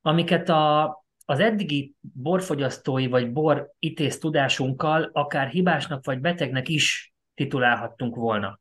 amiket 0.01 0.49
a, 0.49 0.84
az 1.24 1.40
eddigi 1.40 1.94
borfogyasztói 2.01 3.07
vagy 3.07 3.32
bor 3.32 3.70
itész 3.78 4.18
tudásunkkal 4.18 5.11
akár 5.12 5.49
hibásnak 5.49 6.05
vagy 6.05 6.20
betegnek 6.20 6.68
is 6.68 7.12
titulálhattunk 7.34 8.14
volna. 8.14 8.61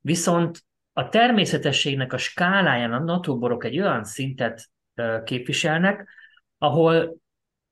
Viszont 0.00 0.64
a 0.92 1.08
természetességnek 1.08 2.12
a 2.12 2.18
skáláján 2.18 2.92
a 2.92 2.98
naturborok 2.98 3.64
egy 3.64 3.80
olyan 3.80 4.04
szintet 4.04 4.68
képviselnek, 5.24 6.08
ahol 6.58 7.16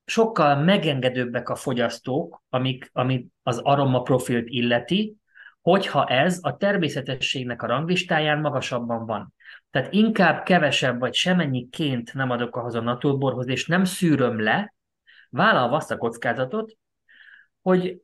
sokkal 0.04 0.56
megengedőbbek 0.56 1.48
a 1.48 1.54
fogyasztók, 1.54 2.42
amik, 2.48 2.90
amik 2.92 3.26
az 3.42 3.58
aromaprofilt 3.58 4.48
illeti, 4.48 5.16
hogyha 5.60 6.06
ez 6.06 6.38
a 6.42 6.56
természetességnek 6.56 7.62
a 7.62 7.66
ranglistáján 7.66 8.40
magasabban 8.40 9.06
van. 9.06 9.34
Tehát 9.70 9.92
inkább 9.92 10.42
kevesebb 10.42 10.98
vagy 10.98 11.14
semennyiként 11.14 12.14
nem 12.14 12.30
adok 12.30 12.56
ahhoz 12.56 12.74
a 12.74 12.80
naturborhoz, 12.80 13.48
és 13.48 13.66
nem 13.66 13.84
szűröm 13.84 14.40
le, 14.40 14.74
vállalva 15.30 15.76
azt 15.76 15.90
a 15.90 15.96
kockázatot, 15.96 16.76
hogy 17.62 18.00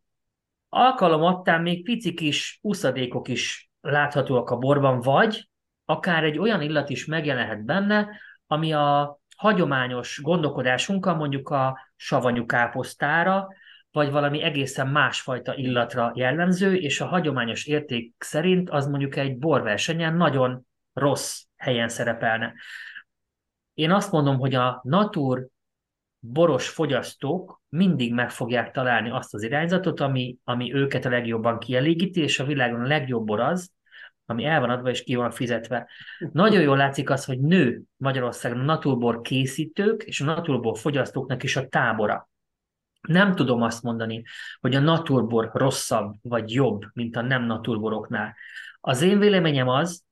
alkalomattán 0.69 1.63
még 1.63 1.85
pici 1.85 2.15
kis 2.15 2.59
uszadékok 2.63 3.29
is 3.29 3.71
láthatóak 3.81 4.51
a 4.51 4.57
borban, 4.57 5.01
vagy 5.01 5.49
akár 5.85 6.25
egy 6.25 6.39
olyan 6.39 6.61
illat 6.61 6.91
is 6.91 7.05
megjelenhet 7.05 7.65
benne, 7.65 8.21
ami 8.49 8.73
a 8.73 9.19
hagyományos 9.37 10.21
gondolkodásunkkal 10.23 11.15
mondjuk 11.15 11.49
a 11.49 11.79
savanyú 11.97 12.47
káposztára, 12.47 13.49
vagy 13.91 14.11
valami 14.11 14.43
egészen 14.43 14.89
másfajta 14.89 15.55
illatra 15.55 16.13
jellemző, 16.15 16.75
és 16.75 17.01
a 17.01 17.07
hagyományos 17.07 17.67
érték 17.67 18.15
szerint 18.19 18.71
az 18.71 18.87
mondjuk 18.87 19.17
egy 19.17 19.39
borversenyen 19.39 20.15
nagyon 20.15 20.67
rossz 20.93 21.43
helyen 21.57 21.89
szerepelne. 21.89 22.55
Én 23.75 23.91
azt 23.91 24.13
mondom, 24.13 24.39
hogy 24.39 24.55
a 24.55 24.81
natur 24.85 25.47
boros 26.19 26.69
fogyasztók 26.69 27.63
mindig 27.69 28.15
meg 28.15 28.31
fogják 28.31 28.71
találni 28.71 29.11
azt 29.11 29.35
az 29.35 29.43
irányzatot, 29.43 30.01
ami, 30.01 30.37
ami 30.45 30.75
őket 30.75 31.05
a 31.05 31.11
legjobban 31.11 31.59
kielégíti, 31.59 32.21
és 32.21 32.39
a 32.39 32.45
világon 32.45 32.81
a 32.81 32.87
legjobb 32.87 33.25
bor 33.27 33.41
az, 33.41 33.73
ami 34.31 34.45
el 34.45 34.61
van 34.61 34.71
adva 34.71 34.91
és 34.91 35.03
ki 35.03 35.15
van 35.15 35.31
fizetve. 35.31 35.89
Nagyon 36.33 36.63
jól 36.63 36.77
látszik 36.77 37.11
az, 37.11 37.25
hogy 37.25 37.41
nő 37.41 37.83
Magyarországon 37.97 38.61
a 38.61 38.65
naturbor 38.65 39.21
készítők 39.21 40.03
és 40.03 40.21
a 40.21 40.25
naturbor 40.25 40.79
fogyasztóknak 40.79 41.43
is 41.43 41.57
a 41.57 41.69
tábora. 41.69 42.29
Nem 43.01 43.35
tudom 43.35 43.63
azt 43.63 43.83
mondani, 43.83 44.23
hogy 44.61 44.75
a 44.75 44.81
naturbor 44.81 45.51
rosszabb 45.53 46.15
vagy 46.23 46.53
jobb, 46.53 46.83
mint 46.93 47.17
a 47.17 47.23
nem 47.23 47.43
naturboroknál. 47.43 48.35
Az 48.81 49.03
én 49.03 49.19
véleményem 49.19 49.69
az, 49.69 50.05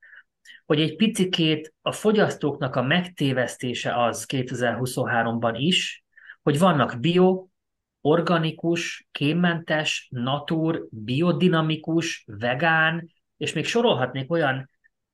hogy 0.66 0.80
egy 0.80 0.96
picikét 0.96 1.74
a 1.82 1.92
fogyasztóknak 1.92 2.76
a 2.76 2.82
megtévesztése 2.82 4.04
az 4.04 4.26
2023-ban 4.28 5.54
is, 5.56 6.04
hogy 6.42 6.58
vannak 6.58 7.00
bio, 7.00 7.46
organikus, 8.00 9.08
kémmentes, 9.12 10.08
natur, 10.10 10.86
biodinamikus, 10.90 12.24
vegán, 12.26 13.10
és 13.36 13.52
még 13.52 13.64
sorolhatnék 13.64 14.30
olyan, 14.30 14.70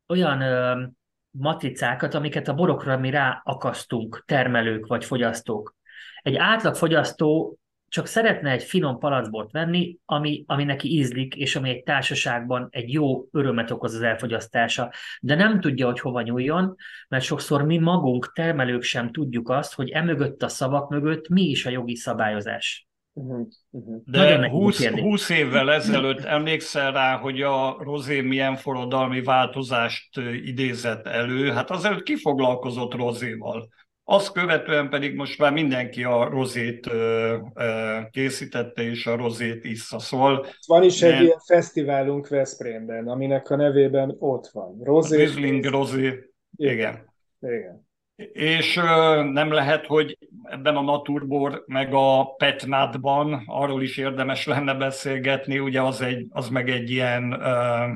olyan 0.08 0.40
ö, 0.40 0.82
matricákat, 1.30 2.14
amiket 2.14 2.48
a 2.48 2.54
borokra 2.54 2.98
mi 2.98 3.10
ráakasztunk, 3.10 4.22
termelők 4.26 4.86
vagy 4.86 5.04
fogyasztók. 5.04 5.74
Egy 6.22 6.36
átlag 6.36 6.74
fogyasztó 6.74 7.56
csak 7.92 8.06
szeretne 8.06 8.50
egy 8.50 8.62
finom 8.62 8.98
palacbort 8.98 9.52
venni, 9.52 9.96
ami, 10.04 10.44
ami 10.46 10.64
neki 10.64 10.88
ízlik, 10.88 11.34
és 11.34 11.56
ami 11.56 11.70
egy 11.70 11.82
társaságban 11.82 12.68
egy 12.70 12.92
jó 12.92 13.28
örömet 13.30 13.70
okoz 13.70 13.94
az 13.94 14.02
elfogyasztása, 14.02 14.92
de 15.20 15.34
nem 15.34 15.60
tudja, 15.60 15.86
hogy 15.86 16.00
hova 16.00 16.22
nyúljon, 16.22 16.74
mert 17.08 17.24
sokszor 17.24 17.62
mi 17.62 17.78
magunk, 17.78 18.32
termelők 18.32 18.82
sem 18.82 19.10
tudjuk 19.10 19.48
azt, 19.48 19.74
hogy 19.74 19.90
emögött 19.90 20.42
a 20.42 20.48
szavak 20.48 20.90
mögött 20.90 21.28
mi 21.28 21.42
is 21.42 21.66
a 21.66 21.70
jogi 21.70 21.96
szabályozás. 21.96 22.86
Uh-huh, 23.14 23.46
uh-huh. 23.70 24.02
De 24.06 24.48
20, 24.48 24.86
20 24.88 25.28
évvel 25.28 25.72
ezelőtt 25.72 26.24
emlékszel 26.24 26.92
rá, 26.92 27.16
hogy 27.16 27.42
a 27.42 27.76
Rozé 27.78 28.20
milyen 28.20 28.56
forradalmi 28.56 29.22
változást 29.22 30.18
idézett 30.44 31.06
elő? 31.06 31.50
Hát 31.50 31.70
azelőtt 31.70 32.02
ki 32.02 32.16
foglalkozott 32.16 32.94
Rozéval? 32.94 33.68
Azt 34.04 34.32
követően 34.32 34.88
pedig 34.88 35.14
most 35.14 35.38
már 35.38 35.52
mindenki 35.52 36.04
a 36.04 36.28
rozét 36.28 36.86
ö, 36.86 37.36
ö, 37.54 37.98
készítette, 38.10 38.82
és 38.82 39.06
a 39.06 39.16
rozét 39.16 39.64
issza. 39.64 39.98
Szóval, 39.98 40.46
van 40.66 40.82
is 40.82 41.02
egy 41.02 41.22
ilyen 41.22 41.38
fesztiválunk 41.46 42.28
Veszprémben, 42.28 43.08
aminek 43.08 43.50
a 43.50 43.56
nevében 43.56 44.16
ott 44.18 44.48
van. 44.52 44.80
Rozé. 44.82 45.16
Riesling 45.16 45.64
rozé. 45.64 46.30
Igen. 46.56 47.14
Igen. 47.40 47.88
És 48.32 48.76
ö, 48.76 49.22
nem 49.22 49.52
lehet, 49.52 49.86
hogy 49.86 50.18
ebben 50.52 50.76
a 50.76 50.82
Naturbor 50.82 51.64
meg 51.66 51.94
a 51.94 52.34
Petnatban 52.34 53.42
arról 53.46 53.82
is 53.82 53.96
érdemes 53.96 54.46
lenne 54.46 54.74
beszélgetni, 54.74 55.58
ugye 55.58 55.82
az, 55.82 56.00
egy, 56.00 56.26
az 56.30 56.48
meg 56.48 56.70
egy 56.70 56.90
ilyen, 56.90 57.32
ö, 57.32 57.86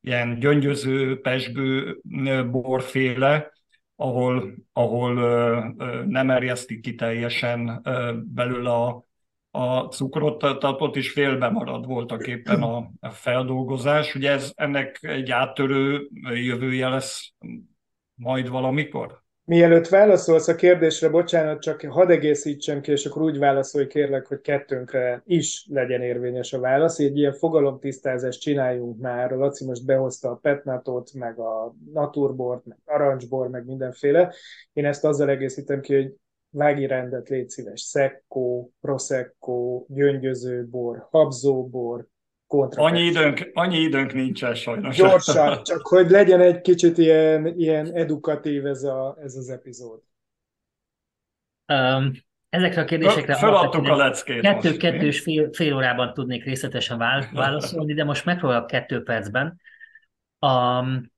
ilyen 0.00 0.38
gyöngyöző, 0.38 1.20
pesgő 1.20 2.00
borféle, 2.50 3.52
ahol, 3.96 4.54
ahol 4.72 5.14
nem 6.06 6.30
erjesztik 6.30 6.80
ki 6.80 6.94
teljesen 6.94 7.80
belőle 8.24 8.70
a, 8.70 9.04
a 9.50 9.80
cukrot, 9.80 10.38
tehát 10.38 10.80
ott 10.80 10.96
is 10.96 11.12
félbe 11.12 11.48
marad 11.48 11.86
voltak 11.86 12.26
éppen 12.26 12.62
a, 12.62 12.90
a 13.00 13.10
feldolgozás. 13.10 14.14
Ugye 14.14 14.30
ez 14.30 14.52
ennek 14.54 14.98
egy 15.02 15.30
áttörő 15.30 16.08
jövője 16.22 16.88
lesz 16.88 17.32
majd 18.14 18.48
valamikor? 18.48 19.23
Mielőtt 19.46 19.88
válaszolsz 19.88 20.48
a 20.48 20.54
kérdésre, 20.54 21.08
bocsánat, 21.08 21.60
csak 21.60 21.80
hadd 21.80 22.10
egészítsem 22.10 22.80
ki, 22.80 22.90
és 22.90 23.06
akkor 23.06 23.22
úgy 23.22 23.38
válaszolj 23.38 23.86
kérlek, 23.86 24.26
hogy 24.26 24.40
kettőnkre 24.40 25.22
is 25.26 25.66
legyen 25.70 26.02
érvényes 26.02 26.52
a 26.52 26.60
válasz. 26.60 26.98
Egy 26.98 27.16
ilyen 27.16 27.32
fogalomtisztázást 27.32 28.40
csináljunk 28.40 29.00
már. 29.00 29.32
A 29.32 29.36
Laci 29.36 29.64
most 29.64 29.84
behozta 29.84 30.30
a 30.30 30.34
petnatot, 30.34 31.12
meg 31.12 31.38
a 31.38 31.74
naturbort, 31.92 32.64
meg 32.64 32.78
arancsbor, 32.84 33.48
meg 33.48 33.66
mindenféle. 33.66 34.34
Én 34.72 34.84
ezt 34.84 35.04
azzal 35.04 35.28
egészítem 35.28 35.80
ki, 35.80 35.94
hogy 35.94 36.14
vági 36.50 36.86
rendet 36.86 37.28
légy 37.28 37.48
szíves. 37.48 37.80
Szekko, 37.80 38.68
prosecco, 38.80 39.84
gyöngyözőbor, 39.88 41.06
habzóbor, 41.10 42.06
kontra. 42.54 42.82
Annyi 42.82 43.00
időnk, 43.00 43.50
annyi 43.52 43.78
időnk 43.78 44.12
nincsen 44.12 44.54
sajnos. 44.54 44.96
Gyorsan, 44.96 45.62
csak 45.70 45.86
hogy 45.86 46.10
legyen 46.10 46.40
egy 46.40 46.60
kicsit 46.60 46.98
ilyen, 46.98 47.46
ilyen 47.46 47.94
edukatív 47.94 48.66
ez, 48.66 48.82
a, 48.82 49.16
ez 49.22 49.34
az 49.34 49.48
epizód. 49.48 50.00
Um, 51.72 52.12
ezekre 52.48 52.80
a 52.80 52.84
kérdésekre 52.84 53.34
feladtuk 53.34 53.88
a 53.88 53.96
leckét 53.96 54.40
kettő, 54.40 54.76
kettő 54.76 55.06
és 55.06 55.20
fél, 55.20 55.52
fél 55.52 55.74
órában 55.74 56.14
tudnék 56.14 56.44
részletesen 56.44 56.98
válaszolni, 57.32 57.94
de 57.94 58.04
most 58.04 58.24
megpróbálok 58.24 58.66
kettő 58.66 59.02
percben. 59.02 59.60
Um, 60.38 61.12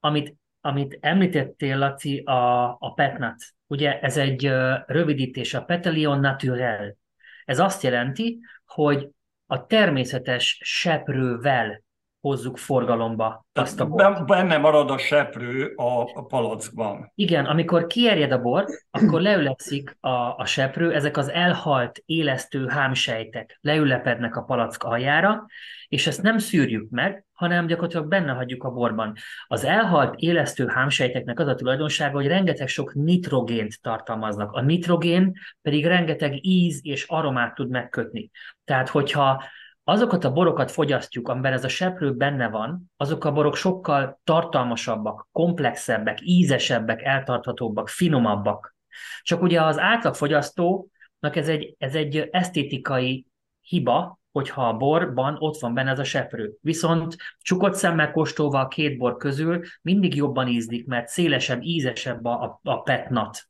amit, 0.00 0.36
amit 0.60 0.98
említettél, 1.00 1.78
Laci, 1.78 2.18
a, 2.18 2.68
a 2.78 2.92
PETNAT, 2.94 3.36
ugye 3.66 4.00
ez 4.00 4.16
egy 4.16 4.46
uh, 4.46 4.74
rövidítés, 4.86 5.54
a 5.54 5.64
Petelion 5.64 6.20
Naturel. 6.20 6.96
Ez 7.44 7.58
azt 7.58 7.82
jelenti, 7.82 8.40
hogy 8.66 9.08
a 9.50 9.66
természetes 9.66 10.60
seprővel 10.62 11.82
hozzuk 12.20 12.58
forgalomba 12.58 13.46
azt 13.52 13.80
a 13.80 13.86
bort. 13.86 14.26
Benne 14.26 14.58
marad 14.58 14.90
a 14.90 14.98
seprő 14.98 15.72
a, 15.76 16.22
palackban. 16.26 17.12
Igen, 17.14 17.44
amikor 17.44 17.86
kierjed 17.86 18.32
a 18.32 18.40
bor, 18.40 18.66
akkor 18.90 19.20
leülepszik 19.20 19.96
a, 20.00 20.36
a 20.36 20.44
seprő, 20.44 20.94
ezek 20.94 21.16
az 21.16 21.28
elhalt, 21.28 22.02
élesztő 22.06 22.66
hámsejtek 22.66 23.58
leülepednek 23.60 24.36
a 24.36 24.42
palack 24.42 24.82
aljára, 24.82 25.46
és 25.88 26.06
ezt 26.06 26.22
nem 26.22 26.38
szűrjük 26.38 26.90
meg, 26.90 27.26
hanem 27.38 27.66
gyakorlatilag 27.66 28.08
benne 28.08 28.32
hagyjuk 28.32 28.64
a 28.64 28.70
borban. 28.70 29.14
Az 29.46 29.64
elhalt 29.64 30.14
élesztő 30.16 30.66
hámsejteknek 30.66 31.38
az 31.38 31.46
a 31.46 31.54
tulajdonsága, 31.54 32.16
hogy 32.16 32.26
rengeteg 32.26 32.68
sok 32.68 32.94
nitrogént 32.94 33.82
tartalmaznak. 33.82 34.52
A 34.52 34.60
nitrogén 34.60 35.32
pedig 35.62 35.86
rengeteg 35.86 36.46
íz 36.46 36.80
és 36.82 37.04
aromát 37.04 37.54
tud 37.54 37.70
megkötni. 37.70 38.30
Tehát, 38.64 38.88
hogyha 38.88 39.44
azokat 39.84 40.24
a 40.24 40.32
borokat 40.32 40.70
fogyasztjuk, 40.70 41.28
amiben 41.28 41.52
ez 41.52 41.64
a 41.64 41.68
seprő 41.68 42.14
benne 42.14 42.48
van, 42.48 42.90
azok 42.96 43.24
a 43.24 43.32
borok 43.32 43.56
sokkal 43.56 44.20
tartalmasabbak, 44.24 45.28
komplexebbek, 45.32 46.18
ízesebbek, 46.20 47.02
eltarthatóbbak, 47.02 47.88
finomabbak. 47.88 48.76
Csak 49.22 49.42
ugye 49.42 49.62
az 49.62 49.78
átlagfogyasztónak 49.78 51.36
ez 51.36 51.48
egy, 51.48 51.74
ez 51.78 51.94
egy 51.94 52.28
esztétikai 52.30 53.26
hiba, 53.60 54.18
hogyha 54.32 54.68
a 54.68 54.76
borban 54.76 55.36
ott 55.38 55.58
van 55.58 55.74
benne 55.74 55.90
ez 55.90 55.98
a 55.98 56.04
seprő. 56.04 56.54
Viszont 56.60 57.16
csukott 57.38 57.74
szemmel 57.74 58.12
kóstolva 58.12 58.60
a 58.60 58.68
két 58.68 58.98
bor 58.98 59.16
közül 59.16 59.62
mindig 59.82 60.14
jobban 60.14 60.48
ízlik, 60.48 60.86
mert 60.86 61.08
szélesebb, 61.08 61.62
ízesebb 61.62 62.24
a, 62.24 62.60
a, 62.62 62.82
petnat. 62.82 63.48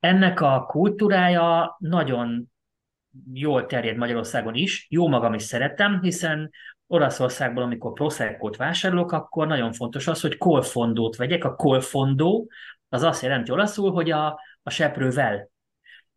Ennek 0.00 0.40
a 0.40 0.64
kultúrája 0.66 1.76
nagyon 1.78 2.50
jól 3.32 3.66
terjed 3.66 3.96
Magyarországon 3.96 4.54
is, 4.54 4.86
jó 4.90 5.08
magam 5.08 5.34
is 5.34 5.42
szeretem, 5.42 6.00
hiszen 6.02 6.50
Olaszországból, 6.86 7.62
amikor 7.62 7.92
Prosecco-t 7.92 8.56
vásárolok, 8.56 9.12
akkor 9.12 9.46
nagyon 9.46 9.72
fontos 9.72 10.06
az, 10.06 10.20
hogy 10.20 10.36
kolfondót 10.36 11.16
vegyek. 11.16 11.44
A 11.44 11.54
kolfondó 11.54 12.50
az 12.88 13.02
azt 13.02 13.22
jelenti 13.22 13.50
olaszul, 13.50 13.92
hogy 13.92 14.10
a, 14.10 14.40
a 14.62 14.70
seprővel. 14.70 15.50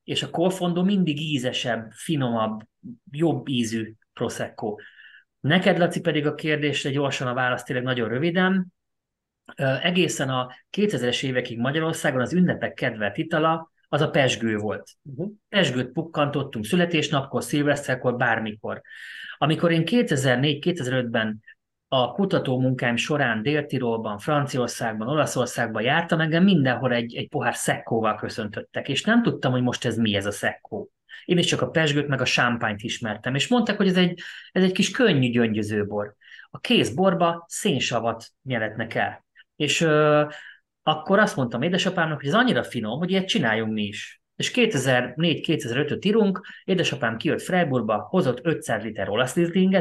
És 0.04 0.24
a 0.24 0.30
kolfondó 0.30 0.84
mindig 0.84 1.22
ízesebb, 1.22 1.92
finomabb, 1.92 2.62
jobb 3.12 3.48
ízű 3.48 3.94
Prosecco. 4.14 4.76
Neked, 5.40 5.78
Laci, 5.78 6.02
pedig 6.02 6.26
a 6.26 6.36
kérdésre 6.36 6.90
gyorsan 6.90 7.28
a 7.28 7.34
választ 7.34 7.66
tényleg 7.66 7.86
nagyon 7.86 8.10
röviden. 8.10 8.74
Egészen 9.82 10.30
a 10.30 10.52
2000-es 10.78 11.24
évekig 11.24 11.60
Magyarországon 11.60 12.22
az 12.22 12.34
ünnepek 12.34 12.74
kedvelt 12.74 13.18
itala 13.18 13.72
az 13.88 14.02
a 14.02 14.10
pesgő 14.10 14.58
volt. 14.58 14.92
Uh-huh. 15.04 15.32
Pesgőt 15.50 15.92
pukkantottunk 15.92 16.66
születésnapkor, 16.66 17.44
szilveszterkor, 17.44 18.16
bármikor. 18.16 18.82
Amikor 19.38 19.72
én 19.72 19.84
2004-2005-ben 19.86 21.44
a 21.94 22.12
kutató 22.12 22.60
munkáim 22.60 22.96
során 22.96 23.42
Dél-Tirolban, 23.42 24.18
Franciaországban, 24.18 25.08
Olaszországban 25.08 25.82
jártam, 25.82 26.20
engem 26.20 26.44
mindenhol 26.44 26.94
egy, 26.94 27.16
egy 27.16 27.30
pohár 27.30 27.56
szekkóval 27.56 28.16
köszöntöttek, 28.16 28.90
és 28.90 29.04
nem 29.04 29.24
tudtam, 29.24 29.52
hogy 29.52 29.62
most 29.62 29.86
ez 29.86 29.98
mi 29.98 30.16
ez 30.16 30.26
a 30.26 30.32
szekkó. 30.32 30.92
Én 31.26 31.38
is 31.38 31.46
csak 31.46 31.62
a 31.62 31.70
pesgőt 31.70 32.08
meg 32.08 32.22
a 32.22 32.26
sámpányt 32.26 32.82
ismertem, 32.82 33.36
és 33.36 33.48
mondták, 33.48 33.78
hogy 33.78 33.88
ez 33.88 33.98
egy, 33.98 34.20
ez 34.52 34.64
egy 34.64 34.72
kis 34.72 34.92
könnyű 34.92 35.30
gyöngyözőbor. 35.30 36.16
A 36.50 36.60
kész 36.60 36.90
borba 36.90 37.46
szénsavat 37.48 38.26
nyeletnek 38.44 38.94
el. 38.94 39.26
És 39.56 39.82
ö, 39.82 40.26
akkor 40.84 41.20
azt 41.20 41.36
mondtam 41.36 41.62
édesapámnak, 41.62 42.20
hogy 42.20 42.28
ez 42.28 42.34
annyira 42.34 42.64
finom, 42.64 43.00
hogy 43.00 43.12
ilyet 43.12 43.28
csináljunk 43.28 43.74
mi 43.74 43.84
is. 43.84 44.21
És 44.36 44.52
2004-2005-öt 44.56 46.06
írunk, 46.06 46.48
édesapám 46.64 47.18
kijött 47.18 47.42
Freiburgba, 47.42 48.08
hozott 48.10 48.40
500 48.46 48.84
liter 48.84 49.10
olasz 49.10 49.36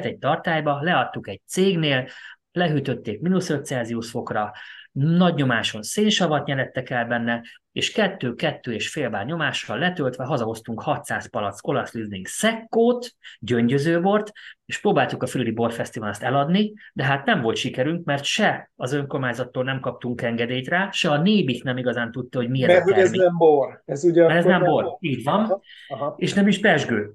egy 0.04 0.18
tartályba, 0.18 0.82
leadtuk 0.82 1.28
egy 1.28 1.40
cégnél, 1.46 2.08
lehűtötték 2.52 3.20
mínusz 3.20 3.50
5 3.50 3.66
Celsius 3.66 4.10
fokra, 4.10 4.52
nagy 4.92 5.34
nyomáson 5.34 5.82
szénsavat 5.82 6.46
nyerettek 6.46 6.90
el 6.90 7.04
benne, 7.04 7.42
és 7.72 7.92
kettő-kettő 7.92 8.72
és 8.72 8.88
fél 8.88 9.10
bár 9.10 9.26
nyomással 9.26 9.78
letöltve 9.78 10.24
hazahoztunk 10.24 10.82
600 10.82 11.30
palack 11.30 11.66
olasz 11.66 11.92
lizding 11.92 12.26
szekkót, 12.26 13.12
gyöngyözőbort, 13.38 14.32
és 14.66 14.80
próbáltuk 14.80 15.22
a 15.22 15.26
Füredi 15.26 15.50
Borfesztiválon 15.50 16.14
ezt 16.14 16.22
eladni, 16.22 16.72
de 16.92 17.04
hát 17.04 17.24
nem 17.24 17.40
volt 17.40 17.56
sikerünk, 17.56 18.04
mert 18.04 18.24
se 18.24 18.70
az 18.76 18.92
önkormányzattól 18.92 19.64
nem 19.64 19.80
kaptunk 19.80 20.22
engedélyt 20.22 20.68
rá, 20.68 20.90
se 20.90 21.10
a 21.10 21.22
nébik 21.22 21.62
nem 21.62 21.76
igazán 21.76 22.10
tudta, 22.10 22.38
hogy 22.38 22.48
mi 22.48 22.62
ez 22.62 22.68
Mert 22.68 22.80
a 22.80 22.84
termék. 22.84 23.04
ez 23.04 23.10
nem 23.10 23.36
bor. 23.36 23.82
Ez 23.84 24.04
ugye 24.04 24.26
mert 24.26 24.38
ez 24.38 24.44
nem 24.44 24.62
bor, 24.64 24.82
bor. 24.82 24.96
így 25.00 25.24
van, 25.24 25.40
aha, 25.40 25.60
aha. 25.88 26.14
és 26.18 26.32
nem 26.32 26.48
is 26.48 26.60
pesgő. 26.60 27.14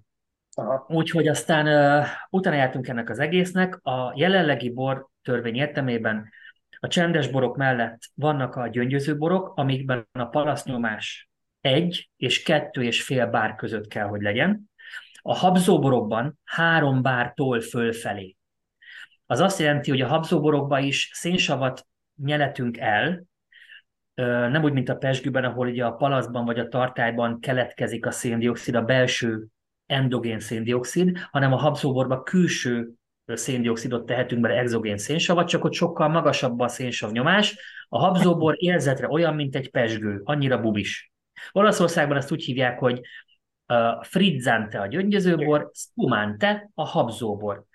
Úgyhogy 0.87 1.27
aztán 1.27 1.67
uh, 1.99 2.07
utána 2.29 2.55
jártunk 2.55 2.87
ennek 2.87 3.09
az 3.09 3.19
egésznek. 3.19 3.79
A 3.83 4.13
jelenlegi 4.15 4.69
bor 4.69 5.07
törvény 5.23 5.55
értelmében 5.55 6.29
a 6.79 6.87
csendes 6.87 7.27
borok 7.27 7.57
mellett 7.57 7.99
vannak 8.13 8.55
a 8.55 8.67
gyöngyöző 8.67 9.17
borok, 9.17 9.53
amikben 9.55 10.07
a 10.11 10.25
palasznyomás 10.25 11.29
egy 11.61 12.09
és 12.17 12.43
kettő 12.43 12.83
és 12.83 13.03
fél 13.03 13.27
bár 13.27 13.55
között 13.55 13.87
kell, 13.87 14.07
hogy 14.07 14.21
legyen. 14.21 14.69
A 15.21 15.35
habzóborokban 15.35 16.39
három 16.43 17.01
bártól 17.01 17.61
fölfelé. 17.61 18.35
Az 19.25 19.39
azt 19.39 19.59
jelenti, 19.59 19.89
hogy 19.89 20.01
a 20.01 20.07
habzóborokban 20.07 20.83
is 20.83 21.09
szénsavat 21.13 21.87
nyeletünk 22.15 22.77
el, 22.77 23.23
nem 24.49 24.63
úgy, 24.63 24.73
mint 24.73 24.89
a 24.89 24.95
pesgőben, 24.95 25.43
ahol 25.43 25.67
ugye 25.67 25.85
a 25.85 25.95
palaszban 25.95 26.45
vagy 26.45 26.59
a 26.59 26.67
tartályban 26.67 27.39
keletkezik 27.39 28.05
a 28.05 28.11
széndiokszid, 28.11 28.75
a 28.75 28.81
belső 28.81 29.47
endogén 29.85 30.39
széndiokszid, 30.39 31.17
hanem 31.31 31.53
a 31.53 31.57
habzóborban 31.57 32.23
külső 32.23 32.91
széndiokszidot 33.25 34.05
tehetünk 34.05 34.41
bele 34.41 34.55
exogén 34.55 34.97
szénsavat, 34.97 35.47
csak 35.47 35.63
ott 35.63 35.73
sokkal 35.73 36.07
magasabb 36.07 36.59
a 36.59 36.67
szénsav 36.67 37.11
nyomás. 37.11 37.57
A 37.89 37.99
habzóbor 37.99 38.55
érzetre 38.57 39.07
olyan, 39.09 39.35
mint 39.35 39.55
egy 39.55 39.71
pesgő, 39.71 40.21
annyira 40.23 40.61
bubis. 40.61 41.11
Olaszországban 41.51 42.17
ezt 42.17 42.31
úgy 42.31 42.43
hívják, 42.43 42.79
hogy 42.79 42.99
uh, 43.67 44.03
frizzante 44.03 44.79
a 44.79 44.87
gyöngyözőbor, 44.87 45.71
spumante 45.73 46.69
a 46.73 46.85
habzóbor. 46.85 47.65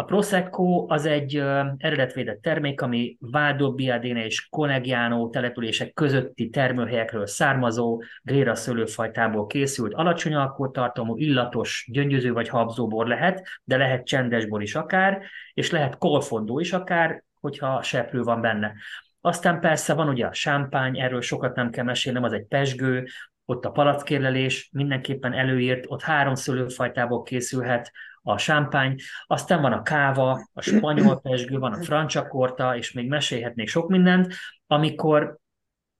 A 0.00 0.04
Prosecco 0.04 0.84
az 0.88 1.06
egy 1.06 1.36
eredetvédett 1.76 2.42
termék, 2.42 2.80
ami 2.80 3.16
Vado 3.20 3.74
Biadene 3.74 4.24
és 4.24 4.48
Conegliano 4.48 5.28
települések 5.28 5.92
közötti 5.92 6.48
termőhelyekről 6.48 7.26
származó 7.26 8.02
gréra 8.22 8.54
szőlőfajtából 8.54 9.46
készült, 9.46 9.94
alacsony 9.94 10.34
alkoholtartalmú, 10.34 11.16
illatos, 11.16 11.88
gyöngyöző 11.92 12.32
vagy 12.32 12.48
habzóbor 12.48 13.06
lehet, 13.06 13.46
de 13.64 13.76
lehet 13.76 14.06
csendesbor 14.06 14.62
is 14.62 14.74
akár, 14.74 15.22
és 15.54 15.70
lehet 15.70 15.98
kolfondó 15.98 16.58
is 16.58 16.72
akár, 16.72 17.22
hogyha 17.40 17.82
seprő 17.82 18.22
van 18.22 18.40
benne. 18.40 18.72
Aztán 19.20 19.60
persze 19.60 19.94
van 19.94 20.08
ugye 20.08 20.26
a 20.26 20.32
sámpány, 20.32 21.00
erről 21.00 21.20
sokat 21.20 21.56
nem 21.56 21.70
kell 21.70 21.84
mesélnem, 21.84 22.22
az 22.22 22.32
egy 22.32 22.46
pesgő, 22.46 23.06
ott 23.44 23.64
a 23.64 23.70
palackérlelés 23.70 24.68
mindenképpen 24.72 25.32
előírt, 25.32 25.84
ott 25.88 26.02
három 26.02 26.34
szőlőfajtából 26.34 27.22
készülhet, 27.22 27.92
a 28.22 28.38
sámpány, 28.38 28.94
aztán 29.26 29.60
van 29.60 29.72
a 29.72 29.82
káva, 29.82 30.48
a 30.52 30.60
spanyol 30.60 31.20
pesgő, 31.20 31.58
van 31.58 31.72
a 31.72 31.82
francsakorta, 31.82 32.76
és 32.76 32.92
még 32.92 33.08
mesélhetnék 33.08 33.68
sok 33.68 33.88
mindent, 33.88 34.34
amikor 34.66 35.38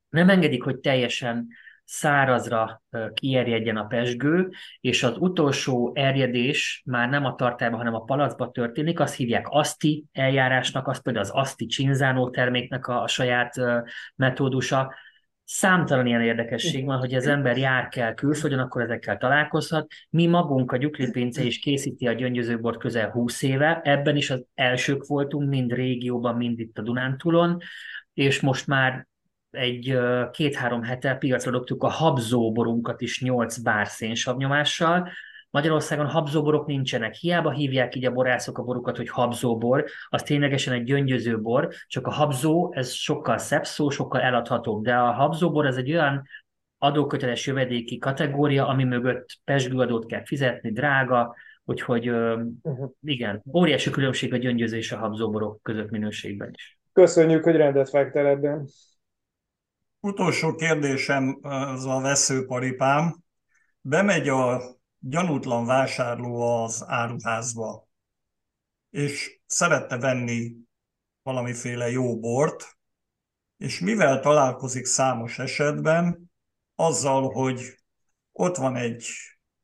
nem 0.09 0.29
engedik, 0.29 0.63
hogy 0.63 0.79
teljesen 0.79 1.49
szárazra 1.85 2.83
kierjedjen 3.15 3.77
a 3.77 3.87
pesgő, 3.87 4.51
és 4.81 5.03
az 5.03 5.17
utolsó 5.19 5.93
erjedés 5.95 6.83
már 6.87 7.09
nem 7.09 7.25
a 7.25 7.35
tartályban, 7.35 7.79
hanem 7.79 7.95
a 7.95 8.05
palacba 8.05 8.51
történik, 8.51 9.01
azt 9.01 9.15
hívják 9.15 9.49
aszti 9.49 10.05
eljárásnak, 10.13 10.87
az 10.87 11.03
például 11.03 11.25
az 11.25 11.31
aszti 11.31 11.67
csinzánó 11.67 12.31
terméknek 12.31 12.87
a, 12.87 13.03
a 13.03 13.09
saját 13.09 13.55
metódusa, 14.17 14.95
Számtalan 15.53 16.07
ilyen 16.07 16.23
érdekesség 16.23 16.85
van, 16.85 16.99
hogy 16.99 17.15
az 17.15 17.27
ember 17.27 17.57
jár 17.57 17.89
kell 17.89 18.15
külföldön, 18.15 18.59
akkor 18.59 18.83
ezekkel 18.83 19.19
találkozhat. 19.19 19.87
Mi 20.11 20.27
magunk 20.27 20.73
a 20.73 20.77
Gyuklipince 20.77 21.43
is 21.43 21.59
készíti 21.59 22.07
a 22.07 22.13
gyöngyözőbort 22.13 22.79
közel 22.79 23.11
20 23.11 23.43
éve, 23.43 23.81
ebben 23.85 24.17
is 24.17 24.31
az 24.31 24.45
elsők 24.55 25.07
voltunk, 25.07 25.49
mind 25.49 25.73
régióban, 25.73 26.37
mind 26.37 26.59
itt 26.59 26.79
a 26.79 26.83
Dunántúlon, 26.83 27.59
és 28.15 28.41
most 28.41 28.67
már 28.67 29.07
egy 29.51 29.99
két-három 30.31 30.83
hete 30.83 31.15
piacra 31.15 31.51
dobtuk 31.51 31.83
a 31.83 31.89
habzóborunkat 31.89 33.01
is 33.01 33.21
8 33.21 33.59
bár 33.59 33.87
szénsavnyomással, 33.87 35.11
Magyarországon 35.51 36.07
habzóborok 36.07 36.67
nincsenek. 36.67 37.15
Hiába 37.15 37.51
hívják 37.51 37.95
így 37.95 38.05
a 38.05 38.13
borászok 38.13 38.59
a 38.59 38.63
borukat, 38.63 38.97
hogy 38.97 39.09
habzóbor, 39.09 39.85
az 40.09 40.23
ténylegesen 40.23 40.75
egy 40.75 40.85
gyöngyöző 40.85 41.41
bor, 41.41 41.69
csak 41.87 42.07
a 42.07 42.11
habzó, 42.11 42.73
ez 42.75 42.91
sokkal 42.93 43.39
szebb 43.39 43.65
szó, 43.65 43.91
sokkal 43.91 44.21
eladhatóbb, 44.21 44.85
de 44.85 44.95
a 44.95 45.13
habzóbor 45.13 45.67
ez 45.67 45.77
egy 45.77 45.93
olyan 45.93 46.23
adóköteles 46.79 47.47
jövedéki 47.47 47.99
kategória, 47.99 48.67
ami 48.67 48.85
mögött 48.85 49.27
pesgőadót 49.45 50.07
kell 50.07 50.25
fizetni, 50.25 50.73
drága, 50.73 51.35
úgyhogy 51.65 52.11
uh-huh. 52.11 52.91
igen, 53.03 53.43
óriási 53.55 53.91
különbség 53.91 54.33
a 54.33 54.37
gyöngyöző 54.37 54.77
és 54.77 54.93
a 54.93 54.99
habzóborok 54.99 55.63
között 55.63 55.91
minőségben 55.91 56.51
is. 56.55 56.79
Köszönjük, 56.93 57.45
hogy 57.45 57.57
rendet 57.57 57.91
vágtál 57.91 58.27
ebben. 58.27 58.69
Utolsó 60.01 60.55
kérdésem 60.55 61.39
az 61.43 61.87
a 61.87 62.01
veszőparipám. 62.01 63.17
Bemegy 63.81 64.29
a 64.29 64.61
gyanútlan 65.01 65.67
vásárló 65.67 66.63
az 66.63 66.85
áruházba, 66.87 67.89
és 68.91 69.41
szerette 69.47 69.99
venni 69.99 70.57
valamiféle 71.23 71.91
jó 71.91 72.19
bort, 72.19 72.79
és 73.57 73.81
mivel 73.81 74.21
találkozik 74.21 74.85
számos 74.85 75.39
esetben, 75.39 76.31
azzal, 76.75 77.31
hogy 77.33 77.79
ott 78.33 78.57
van 78.57 78.77
egy 78.77 79.07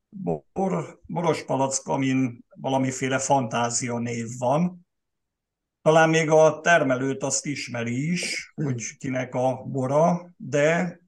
bor, 0.09 0.99
boros 1.05 1.43
palack, 1.45 1.87
amin 1.87 2.45
valamiféle 2.55 3.19
fantázia 3.19 3.97
név 3.97 4.27
van, 4.37 4.87
talán 5.81 6.09
még 6.09 6.29
a 6.29 6.59
termelőt 6.59 7.23
azt 7.23 7.45
ismeri 7.45 8.11
is, 8.11 8.51
hogy 8.55 8.97
kinek 8.97 9.35
a 9.35 9.63
bora, 9.63 10.33
de 10.37 10.99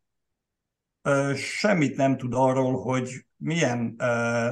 semmit 1.36 1.96
nem 1.96 2.18
tud 2.18 2.34
arról, 2.34 2.82
hogy 2.82 3.26
milyen 3.38 3.96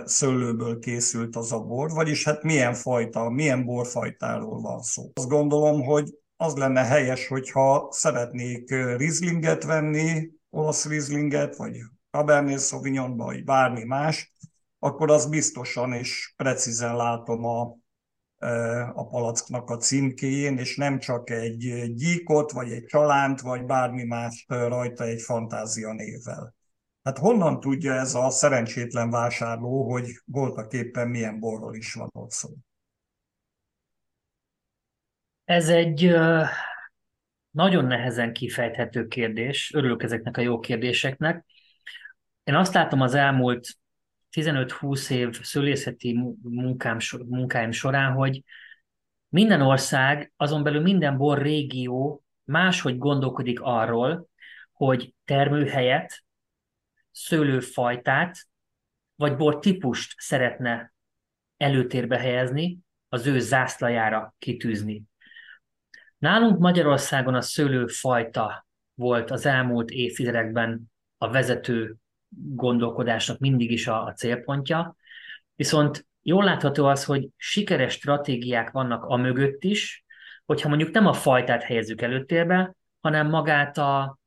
szőlőből 0.05 0.79
készült 0.79 1.35
az 1.35 1.51
a 1.51 1.59
bor, 1.59 1.91
vagyis 1.91 2.23
hát 2.23 2.43
milyen 2.43 2.73
fajta, 2.73 3.29
milyen 3.29 3.65
borfajtáról 3.65 4.61
van 4.61 4.81
szó. 4.81 5.11
Azt 5.13 5.27
gondolom, 5.27 5.83
hogy 5.83 6.13
az 6.35 6.55
lenne 6.55 6.83
helyes, 6.83 7.27
hogyha 7.27 7.87
szeretnék 7.91 8.69
Rieslinget 8.69 9.63
venni, 9.63 10.29
olasz 10.49 10.85
Rieslinget, 10.87 11.55
vagy 11.55 11.77
Cabernet 12.11 12.59
Sauvignon, 12.59 13.17
vagy 13.17 13.43
bármi 13.43 13.83
más, 13.83 14.33
akkor 14.79 15.11
az 15.11 15.25
biztosan 15.25 15.93
és 15.93 16.33
precízen 16.35 16.95
látom 16.95 17.45
a, 17.45 17.75
a 18.93 19.07
palacknak 19.07 19.69
a 19.69 19.77
címkéjén, 19.77 20.57
és 20.57 20.75
nem 20.75 20.99
csak 20.99 21.29
egy 21.29 21.93
gyíkot, 21.93 22.51
vagy 22.51 22.71
egy 22.71 22.85
csalánt, 22.85 23.41
vagy 23.41 23.65
bármi 23.65 24.03
más 24.03 24.45
rajta 24.47 25.03
egy 25.03 25.21
fantázia 25.21 25.93
névvel. 25.93 26.55
Hát 27.03 27.17
honnan 27.17 27.59
tudja 27.59 27.93
ez 27.93 28.13
a 28.13 28.29
szerencsétlen 28.29 29.09
vásárló, 29.09 29.91
hogy 29.91 30.21
voltak 30.25 30.73
éppen 30.73 31.07
milyen 31.07 31.39
borról 31.39 31.75
is 31.75 31.93
van 31.93 32.09
ott 32.11 32.31
szó? 32.31 32.49
Ez 35.45 35.69
egy 35.69 36.15
nagyon 37.51 37.85
nehezen 37.85 38.33
kifejthető 38.33 39.07
kérdés. 39.07 39.71
Örülök 39.73 40.03
ezeknek 40.03 40.37
a 40.37 40.41
jó 40.41 40.59
kérdéseknek. 40.59 41.45
Én 42.43 42.55
azt 42.55 42.73
látom 42.73 43.01
az 43.01 43.13
elmúlt 43.13 43.67
15-20 44.31 45.09
év 45.09 45.41
szülészeti 45.41 46.19
munkám, 46.41 46.97
munkáim 47.25 47.71
során, 47.71 48.13
hogy 48.13 48.43
minden 49.29 49.61
ország, 49.61 50.31
azon 50.35 50.63
belül 50.63 50.81
minden 50.81 51.17
bor 51.17 51.41
régió 51.41 52.23
máshogy 52.43 52.97
gondolkodik 52.97 53.59
arról, 53.61 54.29
hogy 54.71 55.13
termőhelyet, 55.25 56.23
szőlőfajtát, 57.11 58.37
vagy 59.15 59.35
bor 59.35 59.59
típust 59.59 60.13
szeretne 60.17 60.93
előtérbe 61.57 62.17
helyezni, 62.17 62.79
az 63.09 63.25
ő 63.25 63.39
zászlajára 63.39 64.35
kitűzni. 64.39 65.03
Nálunk 66.17 66.59
Magyarországon 66.59 67.35
a 67.35 67.41
szőlőfajta 67.41 68.67
volt 68.93 69.31
az 69.31 69.45
elmúlt 69.45 69.89
évtizedekben 69.89 70.91
a 71.17 71.29
vezető 71.29 71.95
gondolkodásnak 72.29 73.39
mindig 73.39 73.71
is 73.71 73.87
a, 73.87 74.03
a 74.03 74.13
célpontja, 74.13 74.95
viszont 75.55 76.07
jól 76.21 76.43
látható 76.43 76.85
az, 76.85 77.05
hogy 77.05 77.29
sikeres 77.35 77.93
stratégiák 77.93 78.71
vannak 78.71 79.03
a 79.03 79.15
mögött 79.15 79.63
is, 79.63 80.05
hogyha 80.45 80.69
mondjuk 80.69 80.91
nem 80.91 81.05
a 81.05 81.13
fajtát 81.13 81.63
helyezzük 81.63 82.01
előtérbe, 82.01 82.75
hanem 82.99 83.29
magát 83.29 83.77
a, 83.77 84.19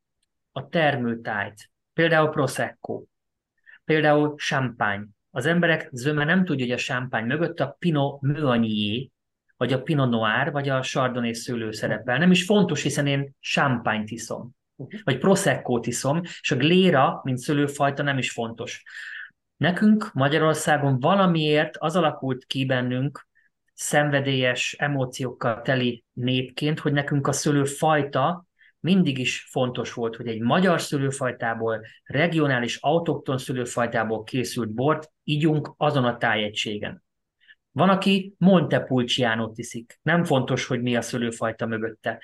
a 0.52 0.68
termőtájt, 0.68 1.70
például 1.92 2.28
Prosecco, 2.28 3.04
például 3.84 4.34
champagne. 4.36 5.06
Az 5.30 5.46
emberek 5.46 5.88
zöme 5.92 6.24
nem 6.24 6.44
tudja, 6.44 6.64
hogy 6.64 6.74
a 6.74 6.78
champagne 6.78 7.26
mögött 7.26 7.60
a 7.60 7.76
Pinot 7.78 8.20
Meunier, 8.20 9.08
vagy 9.56 9.72
a 9.72 9.82
Pinot 9.82 10.10
Noir, 10.10 10.52
vagy 10.52 10.68
a 10.68 10.80
Chardonnay 10.80 11.34
szőlő 11.34 11.72
szerepel. 11.72 12.18
Nem 12.18 12.30
is 12.30 12.44
fontos, 12.44 12.82
hiszen 12.82 13.06
én 13.06 13.34
champagne 13.40 14.04
iszom, 14.06 14.56
vagy 15.04 15.18
prosecco 15.18 15.80
iszom, 15.82 16.20
és 16.40 16.50
a 16.50 16.56
gléra, 16.56 17.20
mint 17.24 17.38
szőlőfajta 17.38 18.02
nem 18.02 18.18
is 18.18 18.30
fontos. 18.30 18.82
Nekünk 19.56 20.12
Magyarországon 20.12 21.00
valamiért 21.00 21.76
az 21.76 21.96
alakult 21.96 22.44
ki 22.44 22.66
bennünk, 22.66 23.28
szenvedélyes 23.74 24.76
emóciókkal 24.78 25.62
teli 25.62 26.04
népként, 26.12 26.78
hogy 26.78 26.92
nekünk 26.92 27.26
a 27.26 27.32
szőlőfajta 27.32 28.48
mindig 28.80 29.18
is 29.18 29.46
fontos 29.50 29.92
volt, 29.92 30.16
hogy 30.16 30.28
egy 30.28 30.40
magyar 30.40 30.80
szülőfajtából, 30.80 31.80
regionális 32.04 32.76
autokton 32.76 33.38
szülőfajtából 33.38 34.24
készült 34.24 34.70
bort 34.70 35.12
ígyunk 35.24 35.74
azon 35.76 36.04
a 36.04 36.16
tájegységen. 36.16 37.04
Van, 37.72 37.88
aki 37.88 38.34
Montepulciano 38.38 39.50
iszik. 39.54 39.98
Nem 40.02 40.24
fontos, 40.24 40.66
hogy 40.66 40.82
mi 40.82 40.96
a 40.96 41.02
szülőfajta 41.02 41.66
mögötte. 41.66 42.22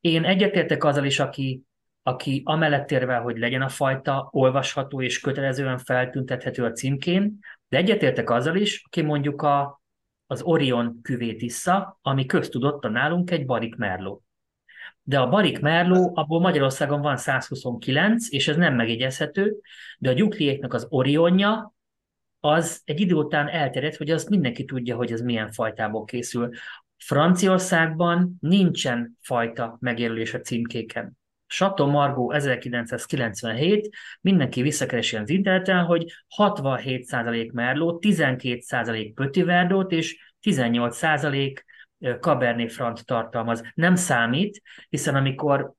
Én 0.00 0.24
egyetértek 0.24 0.84
azzal 0.84 1.04
is, 1.04 1.20
aki, 1.20 1.62
aki 2.06 2.42
amellett 2.44 2.90
érvel, 2.90 3.22
hogy 3.22 3.38
legyen 3.38 3.62
a 3.62 3.68
fajta 3.68 4.28
olvasható 4.32 5.02
és 5.02 5.20
kötelezően 5.20 5.78
feltüntethető 5.78 6.64
a 6.64 6.72
címkén, 6.72 7.38
de 7.68 7.76
egyetértek 7.76 8.30
azzal 8.30 8.56
is, 8.56 8.82
aki 8.84 9.02
mondjuk 9.02 9.42
a, 9.42 9.82
az 10.26 10.42
Orion 10.42 10.98
küvét 11.02 11.42
issza, 11.42 11.98
ami 12.02 12.26
köztudott 12.26 12.84
a 12.84 12.88
nálunk 12.88 13.30
egy 13.30 13.46
barik 13.46 13.76
merló. 13.76 14.22
De 15.02 15.20
a 15.20 15.28
barik 15.28 15.60
merló, 15.60 16.12
abból 16.14 16.40
Magyarországon 16.40 17.00
van 17.00 17.16
129, 17.16 18.32
és 18.32 18.48
ez 18.48 18.56
nem 18.56 18.74
megjegyezhető, 18.74 19.56
de 19.98 20.10
a 20.10 20.14
gyukliéknak 20.14 20.74
az 20.74 20.86
Orionja, 20.88 21.74
az 22.40 22.80
egy 22.84 23.00
idő 23.00 23.14
után 23.14 23.48
elterjedt, 23.48 23.96
hogy 23.96 24.10
azt 24.10 24.28
mindenki 24.28 24.64
tudja, 24.64 24.96
hogy 24.96 25.12
ez 25.12 25.20
milyen 25.20 25.50
fajtából 25.50 26.04
készül. 26.04 26.50
Franciaországban 26.96 28.36
nincsen 28.40 29.18
fajta 29.20 29.76
megjelölés 29.80 30.34
a 30.34 30.40
címkéken. 30.40 31.18
Sato 31.46 31.86
Margó 31.86 32.30
1997, 32.30 33.94
mindenki 34.20 34.62
visszakeresi 34.62 35.16
az 35.16 35.30
interneten, 35.30 35.84
hogy 35.84 36.04
67% 36.36 37.52
Merlot, 37.52 38.04
12% 38.06 39.12
Petit 39.14 39.44
Verdot 39.44 39.92
és 39.92 40.34
18% 40.42 41.62
Cabernet 42.20 42.72
Franc 42.72 43.04
tartalmaz. 43.04 43.62
Nem 43.74 43.94
számít, 43.94 44.62
hiszen 44.88 45.14
amikor 45.14 45.74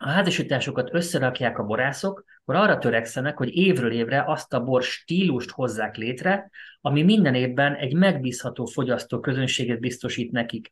a 0.00 0.08
házasításokat 0.08 0.94
összerakják 0.94 1.58
a 1.58 1.64
borászok, 1.64 2.24
akkor 2.40 2.54
arra 2.54 2.78
törekszenek, 2.78 3.36
hogy 3.36 3.56
évről 3.56 3.92
évre 3.92 4.24
azt 4.26 4.52
a 4.52 4.62
bor 4.62 4.82
stílust 4.82 5.50
hozzák 5.50 5.96
létre, 5.96 6.50
ami 6.80 7.02
minden 7.02 7.34
évben 7.34 7.74
egy 7.74 7.94
megbízható 7.94 8.64
fogyasztó 8.64 9.20
közönséget 9.20 9.80
biztosít 9.80 10.32
nekik. 10.32 10.70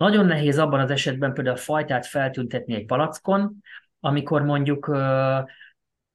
Nagyon 0.00 0.26
nehéz 0.26 0.58
abban 0.58 0.80
az 0.80 0.90
esetben 0.90 1.32
például 1.32 1.56
a 1.56 1.60
fajtát 1.60 2.06
feltüntetni 2.06 2.74
egy 2.74 2.84
palackon, 2.84 3.56
amikor 4.00 4.42
mondjuk 4.42 4.96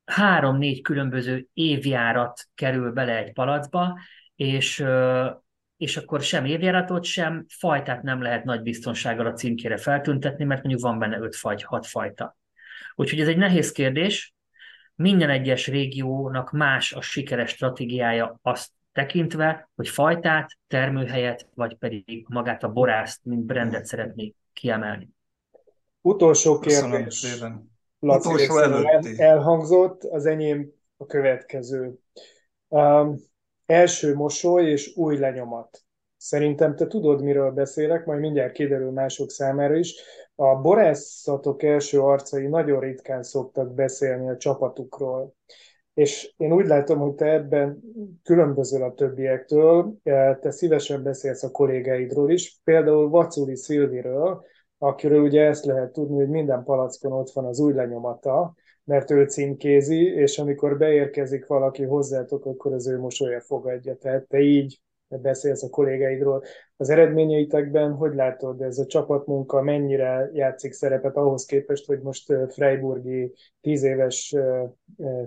három-négy 0.06 0.82
különböző 0.82 1.48
évjárat 1.54 2.42
kerül 2.56 2.92
bele 2.92 3.18
egy 3.18 3.34
palacba, 3.34 4.00
és, 4.36 4.86
és 5.78 5.98
akkor 5.98 6.22
sem 6.22 6.46
évjáratot, 6.46 7.04
sem 7.04 7.46
fajtát 7.48 8.02
nem 8.02 8.22
lehet 8.22 8.44
nagy 8.44 8.62
biztonsággal 8.62 9.26
a 9.26 9.34
címkére 9.34 9.78
feltüntetni, 9.78 10.44
mert 10.44 10.64
mondjuk 10.64 10.84
van 10.84 11.00
benne 11.00 11.18
öt 11.18 11.36
faj, 11.36 11.58
hat 11.62 11.86
fajta. 11.86 12.38
Úgyhogy 12.96 13.20
ez 13.20 13.28
egy 13.28 13.38
nehéz 13.38 13.72
kérdés, 13.72 14.34
minden 14.96 15.30
egyes 15.30 15.68
régiónak 15.68 16.52
más 16.52 16.94
a 16.94 17.02
sikeres 17.02 17.50
stratégiája 17.50 18.40
azt 18.42 18.72
tekintve, 18.96 19.70
hogy 19.76 19.90
fajtát, 19.90 20.50
termőhelyet, 20.68 21.48
vagy 21.54 21.78
pedig 21.78 22.26
magát 22.30 22.64
a 22.64 22.72
borászt, 22.72 23.20
mint 23.24 23.46
brandet 23.46 23.86
szeretnék 23.86 24.36
kiemelni. 24.54 25.10
Utolsó 26.02 26.60
kérdés. 26.60 27.38
Laci 28.00 28.28
Utolsó 28.28 28.58
előtti. 28.58 29.22
elhangzott, 29.22 30.04
az 30.04 30.26
enyém 30.26 30.72
a 30.98 31.06
következő. 31.06 31.94
Um, 32.68 33.16
első 33.66 34.16
mosoly 34.16 34.70
és 34.70 34.96
új 34.96 35.18
lenyomat. 35.18 35.84
Szerintem 36.18 36.76
te 36.76 36.88
tudod, 36.88 37.22
miről 37.22 37.52
beszélek, 37.52 38.06
majd 38.06 38.20
mindjárt 38.20 38.54
kiderül 38.54 38.92
mások 38.92 39.30
számára 39.30 39.76
is. 39.76 39.96
A 40.36 40.56
borászatok 40.56 41.64
első 41.64 42.02
arcai 42.02 42.48
nagyon 42.48 42.80
ritkán 42.80 43.24
szoktak 43.24 43.74
beszélni 43.74 44.30
a 44.30 44.38
csapatukról. 44.38 45.36
És 45.96 46.34
én 46.38 46.54
úgy 46.54 46.66
látom, 46.66 47.00
hogy 47.00 47.14
te 47.14 47.26
ebben 47.26 47.80
különbözöl 48.24 48.84
a 48.84 48.94
többiektől, 48.94 49.94
te 50.40 50.52
szívesen 50.52 51.04
beszélsz 51.04 51.44
a 51.44 51.52
kollégáidról 51.52 52.32
is, 52.32 52.60
például 52.64 53.10
Vaculi 53.10 53.56
Szilviről, 53.56 54.46
akiről 54.78 55.22
ugye 55.22 55.46
ezt 55.46 55.66
lehet 55.66 55.92
tudni, 55.92 56.16
hogy 56.16 56.30
minden 56.30 56.64
palackon 56.64 57.12
ott 57.12 57.32
van 57.32 57.46
az 57.46 57.60
új 57.60 57.74
lenyomata, 57.74 58.54
mert 58.84 59.12
ő 59.12 59.26
címkézi, 59.26 60.04
és 60.06 60.38
amikor 60.38 60.78
beérkezik 60.78 61.48
valaki 61.48 61.84
hozzátok, 61.84 62.46
akkor 62.46 62.74
az 62.74 62.88
ő 62.88 63.00
mosolya 63.00 63.42
fogadja. 63.42 63.96
Tehát 63.96 64.28
te 64.28 64.40
így 64.40 64.82
beszélsz 65.08 65.64
a 65.64 65.70
kollégáidról. 65.70 66.44
Az 66.78 66.90
eredményeitekben 66.90 67.94
hogy 67.94 68.16
látod, 68.16 68.62
ez 68.62 68.78
a 68.78 68.86
csapatmunka 68.86 69.62
mennyire 69.62 70.30
játszik 70.34 70.72
szerepet 70.72 71.16
ahhoz 71.16 71.46
képest, 71.46 71.86
hogy 71.86 72.00
most 72.00 72.34
Freiburgi 72.50 73.34
tíz 73.62 73.84
éves 73.84 74.36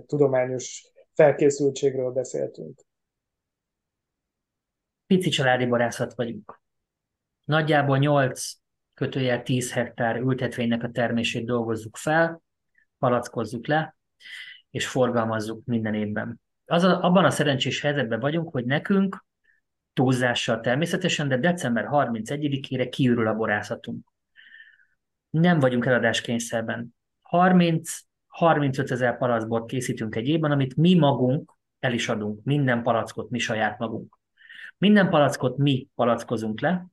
tudományos 0.07 0.93
felkészültségről 1.15 2.11
beszéltünk? 2.11 2.81
Pici 5.07 5.29
családi 5.29 5.67
borászat 5.67 6.15
vagyunk. 6.15 6.61
Nagyjából 7.45 7.99
8 7.99 8.53
kötőjel 8.95 9.43
10 9.43 9.73
hektár 9.73 10.17
ültetvénynek 10.17 10.83
a 10.83 10.91
termését 10.91 11.47
dolgozzuk 11.47 11.97
fel, 11.97 12.43
palackozzuk 12.99 13.67
le, 13.67 13.97
és 14.71 14.87
forgalmazzuk 14.89 15.65
minden 15.65 15.95
évben. 15.95 16.41
Az 16.65 16.83
a, 16.83 17.03
abban 17.03 17.25
a 17.25 17.31
szerencsés 17.31 17.81
helyzetben 17.81 18.21
vagyunk, 18.21 18.51
hogy 18.51 18.65
nekünk 18.65 19.27
túlzással 19.99 20.61
természetesen, 20.61 21.29
de 21.29 21.37
december 21.37 21.89
31-ére 21.91 22.89
kiürül 22.91 23.27
a 23.27 23.35
borászatunk. 23.35 24.13
Nem 25.31 25.59
vagyunk 25.59 25.87
eladáskényszerben. 25.87 26.95
30-35 27.31 28.91
ezer 28.91 29.19
palackbort 29.19 29.69
készítünk 29.69 30.15
egy 30.15 30.29
évben, 30.29 30.51
amit 30.51 30.77
mi 30.77 30.95
magunk 30.95 31.53
el 31.79 31.93
is 31.93 32.09
adunk. 32.09 32.45
Minden 32.45 32.83
palackot 32.83 33.31
mi 33.31 33.39
saját 33.39 33.79
magunk. 33.79 34.19
Minden 34.77 35.11
palackot 35.11 35.57
mi 35.57 35.89
palackozunk 35.95 36.61
le, 36.61 36.87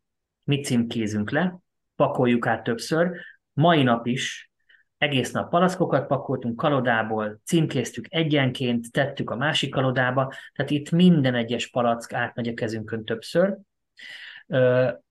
mi 0.43 0.61
címkézünk 0.61 1.31
le, 1.31 1.59
pakoljuk 1.95 2.47
át 2.47 2.63
többször. 2.63 3.11
Mai 3.53 3.83
nap 3.83 4.07
is 4.07 4.51
egész 4.97 5.31
nap 5.31 5.49
palackokat 5.49 6.07
pakoltunk 6.07 6.55
kalodából, 6.55 7.39
címkéztük 7.43 8.05
egyenként, 8.09 8.91
tettük 8.91 9.29
a 9.29 9.35
másik 9.35 9.69
kalodába, 9.69 10.33
tehát 10.53 10.71
itt 10.71 10.91
minden 10.91 11.35
egyes 11.35 11.69
palack 11.69 12.13
átmegy 12.13 12.47
a 12.47 12.53
kezünkön 12.53 13.05
többször. 13.05 13.57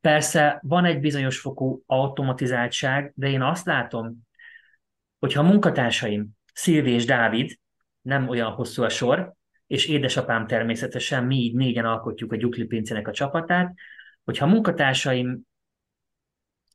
Persze 0.00 0.60
van 0.62 0.84
egy 0.84 1.00
bizonyos 1.00 1.40
fokú 1.40 1.82
automatizáltság, 1.86 3.12
de 3.14 3.28
én 3.28 3.42
azt 3.42 3.66
látom, 3.66 4.26
hogyha 5.18 5.40
a 5.40 5.46
munkatársaim, 5.46 6.28
Szilvi 6.52 6.90
és 6.90 7.04
Dávid, 7.04 7.58
nem 8.02 8.28
olyan 8.28 8.50
hosszú 8.50 8.82
a 8.82 8.88
sor, 8.88 9.32
és 9.66 9.86
édesapám 9.86 10.46
természetesen, 10.46 11.24
mi 11.24 11.36
így 11.36 11.54
négyen 11.54 11.84
alkotjuk 11.84 12.32
a 12.32 12.36
Gyukli 12.36 12.82
a 13.04 13.10
csapatát, 13.10 13.74
hogyha 14.24 14.44
a 14.44 14.48
munkatársaim 14.48 15.40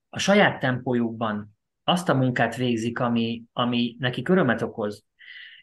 a 0.10 0.20
saját 0.20 0.60
tempójukban 0.60 1.58
azt 1.90 2.10
a 2.10 2.14
munkát 2.14 2.56
végzik, 2.56 3.00
ami, 3.00 3.44
ami 3.54 3.96
nekik 4.00 4.30
örömet 4.30 4.62
okoz, 4.62 5.06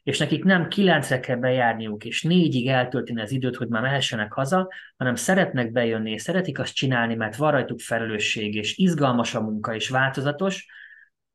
és 0.02 0.18
nekik 0.18 0.44
nem 0.44 0.68
kilencre 0.68 1.20
kell 1.20 1.36
bejárniuk, 1.36 2.04
és 2.04 2.22
négyig 2.22 2.68
eltölteni 2.68 3.20
az 3.20 3.30
időt, 3.30 3.56
hogy 3.56 3.68
már 3.68 3.82
mehessenek 3.82 4.32
haza, 4.32 4.68
hanem 4.96 5.14
szeretnek 5.14 5.72
bejönni, 5.72 6.10
és 6.10 6.22
szeretik 6.22 6.58
azt 6.58 6.74
csinálni, 6.74 7.14
mert 7.14 7.36
van 7.36 7.50
rajtuk 7.50 7.80
felelősség, 7.80 8.54
és 8.54 8.76
izgalmas 8.76 9.34
a 9.34 9.40
munka, 9.40 9.74
és 9.74 9.88
változatos, 9.88 10.66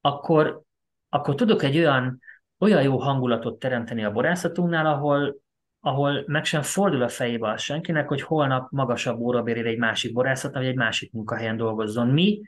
akkor, 0.01 0.61
akkor 1.09 1.35
tudok 1.35 1.63
egy 1.63 1.77
olyan, 1.77 2.19
olyan 2.59 2.81
jó 2.81 2.97
hangulatot 2.97 3.59
teremteni 3.59 4.03
a 4.03 4.11
borászatunknál, 4.11 4.85
ahol, 4.85 5.41
ahol 5.79 6.23
meg 6.27 6.45
sem 6.45 6.61
fordul 6.61 7.01
a 7.01 7.09
fejébe 7.09 7.51
az 7.51 7.61
senkinek, 7.61 8.07
hogy 8.07 8.21
holnap 8.21 8.71
magasabb 8.71 9.19
órabérére 9.19 9.69
egy 9.69 9.77
másik 9.77 10.13
borászat, 10.13 10.53
vagy 10.53 10.65
egy 10.65 10.75
másik 10.75 11.11
munkahelyen 11.11 11.57
dolgozzon. 11.57 12.07
Mi 12.07 12.41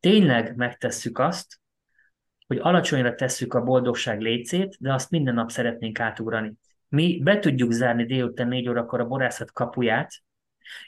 tényleg 0.00 0.56
megtesszük 0.56 1.18
azt, 1.18 1.60
hogy 2.48 2.58
alacsonyra 2.60 3.14
tesszük 3.14 3.54
a 3.54 3.62
boldogság 3.62 4.20
lécét, 4.20 4.76
de 4.80 4.92
azt 4.92 5.10
minden 5.10 5.34
nap 5.34 5.50
szeretnénk 5.50 6.00
átugrani. 6.00 6.52
Mi 6.88 7.20
be 7.22 7.38
tudjuk 7.38 7.72
zárni 7.72 8.04
délután 8.04 8.48
négy 8.48 8.68
órakor 8.68 9.00
a 9.00 9.06
borászat 9.06 9.52
kapuját, 9.52 10.12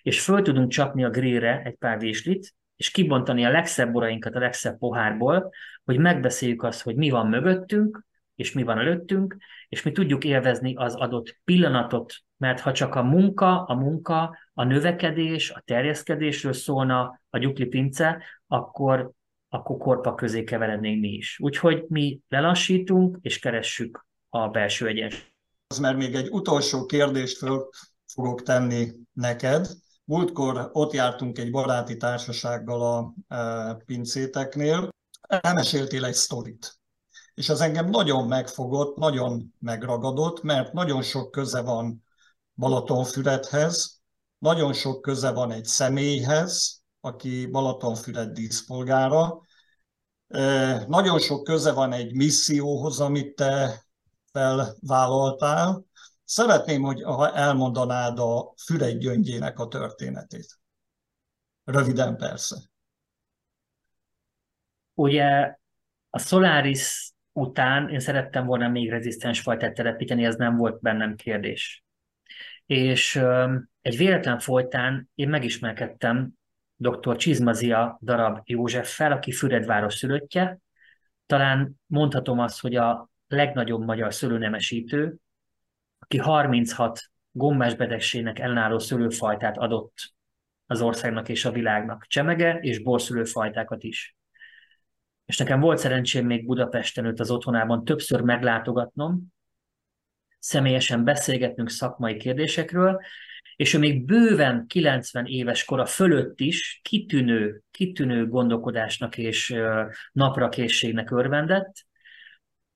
és 0.02 0.20
föl 0.20 0.42
tudunk 0.42 0.70
csapni 0.70 1.04
a 1.04 1.10
grillre 1.10 1.62
egy 1.64 1.74
pár 1.74 1.98
véslit, 1.98 2.54
és 2.76 2.90
kibontani 2.90 3.44
a 3.44 3.50
legszebb 3.50 3.92
borainkat 3.92 4.34
a 4.34 4.38
legszebb 4.38 4.78
pohárból, 4.78 5.50
hogy 5.84 5.98
megbeszéljük 5.98 6.62
azt, 6.62 6.82
hogy 6.82 6.96
mi 6.96 7.10
van 7.10 7.26
mögöttünk, 7.26 8.04
és 8.34 8.52
mi 8.52 8.62
van 8.62 8.78
előttünk, 8.78 9.36
és 9.68 9.82
mi 9.82 9.92
tudjuk 9.92 10.24
élvezni 10.24 10.74
az 10.74 10.94
adott 10.94 11.40
pillanatot, 11.44 12.14
mert 12.36 12.60
ha 12.60 12.72
csak 12.72 12.94
a 12.94 13.02
munka, 13.02 13.64
a 13.64 13.74
munka, 13.74 14.38
a 14.54 14.64
növekedés, 14.64 15.50
a 15.50 15.62
terjeszkedésről 15.64 16.52
szólna 16.52 17.20
a 17.30 17.38
gyukli 17.38 17.66
pince, 17.66 18.22
akkor 18.46 19.10
akkor 19.50 19.76
korpa 19.78 20.14
közé 20.14 20.44
keverednénk 20.44 21.00
mi 21.00 21.08
is. 21.08 21.38
Úgyhogy 21.42 21.84
mi 21.88 22.20
lelassítunk, 22.28 23.18
és 23.20 23.38
keressük 23.38 24.06
a 24.28 24.48
belső 24.48 24.86
egyensúlyt. 24.86 25.34
Mert 25.80 25.96
még 25.96 26.14
egy 26.14 26.28
utolsó 26.28 26.86
kérdést 26.86 27.36
föl 27.38 27.68
fogok 28.06 28.42
tenni 28.42 28.90
neked. 29.12 29.66
Múltkor 30.04 30.70
ott 30.72 30.92
jártunk 30.92 31.38
egy 31.38 31.50
baráti 31.50 31.96
társasággal 31.96 32.80
a 32.82 33.14
e, 33.34 33.74
pincéteknél, 33.86 34.88
elmeséltél 35.20 36.04
egy 36.04 36.14
sztorit. 36.14 36.78
És 37.34 37.48
az 37.48 37.60
engem 37.60 37.88
nagyon 37.88 38.28
megfogott, 38.28 38.96
nagyon 38.96 39.54
megragadott, 39.58 40.42
mert 40.42 40.72
nagyon 40.72 41.02
sok 41.02 41.30
köze 41.30 41.62
van 41.62 42.04
Balatonfüredhez, 42.54 44.00
nagyon 44.38 44.72
sok 44.72 45.00
köze 45.00 45.30
van 45.30 45.50
egy 45.52 45.64
személyhez, 45.64 46.79
aki 47.00 47.46
Balatonfüred 47.46 48.30
díszpolgára. 48.30 49.40
Nagyon 50.86 51.18
sok 51.18 51.44
köze 51.44 51.72
van 51.72 51.92
egy 51.92 52.14
misszióhoz, 52.14 53.00
amit 53.00 53.34
te 53.34 53.82
felvállaltál. 54.32 55.84
Szeretném, 56.24 56.82
hogy 56.82 57.02
elmondanád 57.34 58.18
a 58.18 58.54
Füred 58.64 58.98
gyöngyének 58.98 59.58
a 59.58 59.68
történetét. 59.68 60.58
Röviden 61.64 62.16
persze. 62.16 62.56
Ugye 64.94 65.56
a 66.10 66.18
Solaris 66.18 67.12
után 67.32 67.88
én 67.88 68.00
szerettem 68.00 68.46
volna 68.46 68.68
még 68.68 68.90
rezisztens 68.90 69.40
fajtát 69.40 69.74
telepíteni, 69.74 70.24
ez 70.24 70.36
nem 70.36 70.56
volt 70.56 70.80
bennem 70.80 71.16
kérdés. 71.16 71.84
És 72.66 73.16
egy 73.80 73.96
véletlen 73.96 74.38
folytán 74.38 75.10
én 75.14 75.28
megismerkedtem 75.28 76.32
dr. 76.80 77.16
Csizmazia 77.16 77.98
darab 78.02 78.40
Józseffel, 78.44 79.12
aki 79.12 79.32
Füredváros 79.32 79.94
szülöttje. 79.94 80.58
Talán 81.26 81.80
mondhatom 81.86 82.38
azt, 82.38 82.60
hogy 82.60 82.76
a 82.76 83.10
legnagyobb 83.26 83.84
magyar 83.84 84.14
szülőnemesítő, 84.14 85.16
aki 85.98 86.18
36 86.18 87.00
gombás 87.30 87.74
betegségnek 87.74 88.38
ellenálló 88.38 88.78
szülőfajtát 88.78 89.58
adott 89.58 89.94
az 90.66 90.80
országnak 90.80 91.28
és 91.28 91.44
a 91.44 91.52
világnak. 91.52 92.04
Csemege 92.06 92.58
és 92.60 92.82
borszülőfajtákat 92.82 93.82
is. 93.82 94.16
És 95.24 95.38
nekem 95.38 95.60
volt 95.60 95.78
szerencsém 95.78 96.26
még 96.26 96.46
Budapesten 96.46 97.04
őt 97.04 97.20
az 97.20 97.30
otthonában 97.30 97.84
többször 97.84 98.20
meglátogatnom, 98.20 99.26
személyesen 100.38 101.04
beszélgetnünk 101.04 101.70
szakmai 101.70 102.16
kérdésekről, 102.16 103.00
és 103.60 103.74
ő 103.74 103.78
még 103.78 104.04
bőven 104.04 104.66
90 104.66 105.26
éves 105.26 105.64
kora 105.64 105.86
fölött 105.86 106.40
is 106.40 106.80
kitűnő, 106.82 107.62
kitűnő 107.70 108.28
gondolkodásnak 108.28 109.18
és 109.18 109.54
naprakészségnek 110.12 111.10
örvendett. 111.10 111.72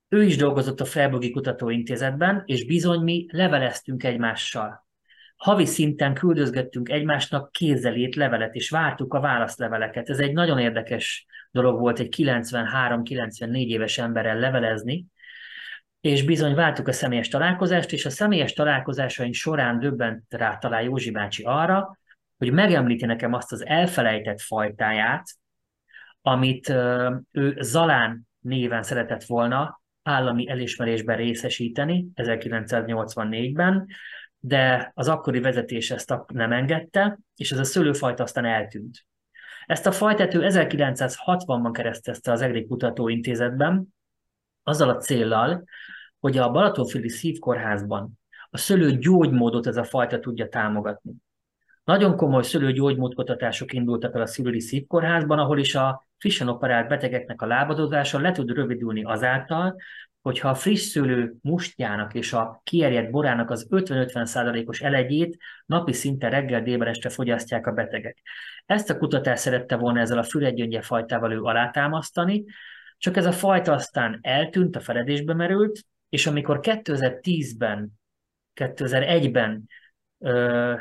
Ő 0.09 0.23
is 0.23 0.37
dolgozott 0.37 0.81
a 0.81 0.85
Freiburgi 0.85 1.31
Kutatóintézetben, 1.31 2.43
és 2.47 2.67
bizony 2.67 3.01
mi 3.01 3.27
leveleztünk 3.31 4.05
egymással. 4.05 4.87
Havi 5.37 5.65
szinten 5.65 6.15
küldözgettünk 6.15 6.89
egymásnak 6.89 7.53
kézzelét 7.53 8.15
levelet, 8.15 8.55
és 8.55 8.71
vártuk 8.71 9.15
a 9.15 9.21
válaszleveleket. 9.21 10.09
Ez 10.09 10.19
egy 10.19 10.33
nagyon 10.33 10.59
érdekes 10.59 11.27
dolog 11.51 11.81
volt 11.81 11.99
egy 11.99 12.15
93-94 12.17 13.67
éves 13.67 13.99
emberrel 13.99 14.39
levelezni, 14.39 15.07
és 16.05 16.25
bizony 16.25 16.55
váltuk 16.55 16.89
a 16.89 16.93
személyes 16.93 17.29
találkozást, 17.29 17.93
és 17.93 18.05
a 18.05 18.11
személyes 18.11 18.53
találkozásaink 18.53 19.35
során 19.35 19.79
döbbent 19.79 20.25
rá 20.29 20.59
talán 20.59 20.83
Józsi 20.83 21.11
bácsi 21.11 21.43
arra, 21.43 21.99
hogy 22.37 22.53
megemlíti 22.53 23.07
nekem 23.07 23.33
azt 23.33 23.53
az 23.53 23.67
elfelejtett 23.67 24.41
fajtáját, 24.41 25.25
amit 26.23 26.69
ő 27.31 27.57
Zalán 27.61 28.29
néven 28.41 28.83
szeretett 28.83 29.25
volna 29.25 29.83
állami 30.03 30.49
elismerésben 30.49 31.17
részesíteni 31.17 32.07
1984-ben, 32.15 33.87
de 34.39 34.91
az 34.95 35.09
akkori 35.09 35.41
vezetés 35.41 35.91
ezt 35.91 36.15
nem 36.33 36.53
engedte, 36.53 37.19
és 37.37 37.53
ez 37.53 37.59
a 37.59 37.65
szőlőfajta 37.65 38.23
aztán 38.23 38.45
eltűnt. 38.45 39.07
Ezt 39.67 39.87
a 39.87 39.93
fajtát 39.93 40.35
ő 40.35 40.41
1960-ban 40.43 41.71
keresztezte 41.73 42.33
az 42.33 42.43
EGRI 42.43 42.67
Kutatóintézetben, 42.67 43.95
azzal 44.63 44.89
a 44.89 44.97
céllal, 44.97 45.65
hogy 46.25 46.39
a 46.39 46.51
Balatonfüli 46.51 47.09
Szívkórházban 47.09 48.21
a 48.51 48.57
szülő 48.57 48.99
gyógymódot 48.99 49.67
ez 49.67 49.77
a 49.77 49.85
fajta 49.85 50.21
tudja 50.21 50.49
támogatni. 50.49 51.13
Nagyon 51.85 52.17
komoly 52.17 52.43
szülőgyógymódkutatások 52.43 53.73
indultak 53.73 54.15
el 54.15 54.21
a 54.21 54.27
szülői 54.27 54.61
szívkórházban, 54.61 55.39
ahol 55.39 55.59
is 55.59 55.75
a 55.75 56.07
frissen 56.19 56.49
operált 56.49 56.89
betegeknek 56.89 57.43
a 57.43 57.47
lábadozása 57.47 58.19
le 58.19 58.33
tud 58.33 58.51
rövidülni 58.51 59.03
azáltal, 59.03 59.77
hogyha 60.23 60.49
a 60.49 60.55
friss 60.55 60.81
szőlő 60.81 61.35
mustjának 61.43 62.15
és 62.15 62.33
a 62.33 62.61
kierjedt 62.63 63.11
borának 63.11 63.51
az 63.51 63.67
50-50%-os 63.71 64.81
elegyét 64.81 65.37
napi 65.67 65.93
szinten 65.93 66.31
reggel 66.31 66.63
délben 66.63 66.89
este 66.89 67.09
fogyasztják 67.09 67.67
a 67.67 67.73
betegek. 67.73 68.19
Ezt 68.67 68.91
a 68.91 68.99
kutatást 68.99 69.43
szerette 69.43 69.77
volna 69.77 70.01
ezzel 70.01 70.19
a 70.19 70.23
füregygyöngye 70.23 70.81
fajtával 70.81 71.33
ő 71.33 71.41
alátámasztani, 71.41 72.45
csak 72.99 73.17
ez 73.17 73.27
a 73.27 73.33
fajta 73.33 73.73
aztán 73.73 74.19
eltűnt, 74.23 74.77
a 74.77 74.81
feledésbe 74.81 75.35
merült, 75.35 75.85
és 76.15 76.27
amikor 76.27 76.59
2010-ben, 76.63 77.91
2001-ben 78.61 79.69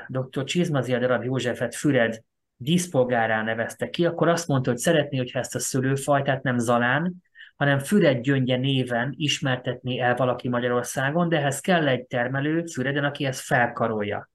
dr. 0.08 0.44
Csizmazia 0.44 1.00
darab 1.00 1.24
Józsefet 1.24 1.76
Füred 1.76 2.22
díszpolgárá 2.56 3.44
nevezte 3.44 3.90
ki, 3.90 4.06
akkor 4.06 4.28
azt 4.28 4.48
mondta, 4.48 4.70
hogy 4.70 4.80
szeretné, 4.80 5.18
hogyha 5.18 5.40
ezt 5.40 5.56
a 5.56 5.60
szülőfajtát 5.60 6.44
nem 6.44 6.58
Zalán, 6.58 7.14
hanem 7.56 7.80
Füred 7.80 8.22
gyöngye 8.22 8.58
néven 8.58 9.14
ismertetné 9.18 10.00
el 10.00 10.16
valaki 10.16 10.50
Magyarországon, 10.50 11.30
de 11.30 11.38
ehhez 11.38 11.60
kell 11.60 11.88
egy 11.88 12.06
termelő 12.06 12.64
Füreden, 12.66 13.04
aki 13.04 13.26
ezt 13.26 13.42
felkarolja. 13.42 14.30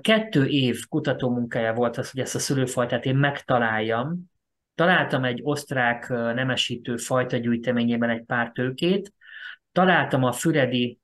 Kettő 0.00 0.46
év 0.46 0.86
kutatómunkája 0.88 1.72
volt 1.72 1.96
az, 1.96 2.10
hogy 2.10 2.20
ezt 2.20 2.34
a 2.34 2.38
szülőfajtát 2.38 3.04
én 3.04 3.16
megtaláljam. 3.16 4.30
Találtam 4.74 5.24
egy 5.24 5.40
osztrák 5.42 6.08
nemesítő 6.08 6.96
fajta 6.96 7.36
gyűjteményében 7.36 8.10
egy 8.10 8.24
pár 8.24 8.50
tőkét, 8.52 9.12
találtam 9.72 10.24
a 10.24 10.32
Füredi 10.32 10.98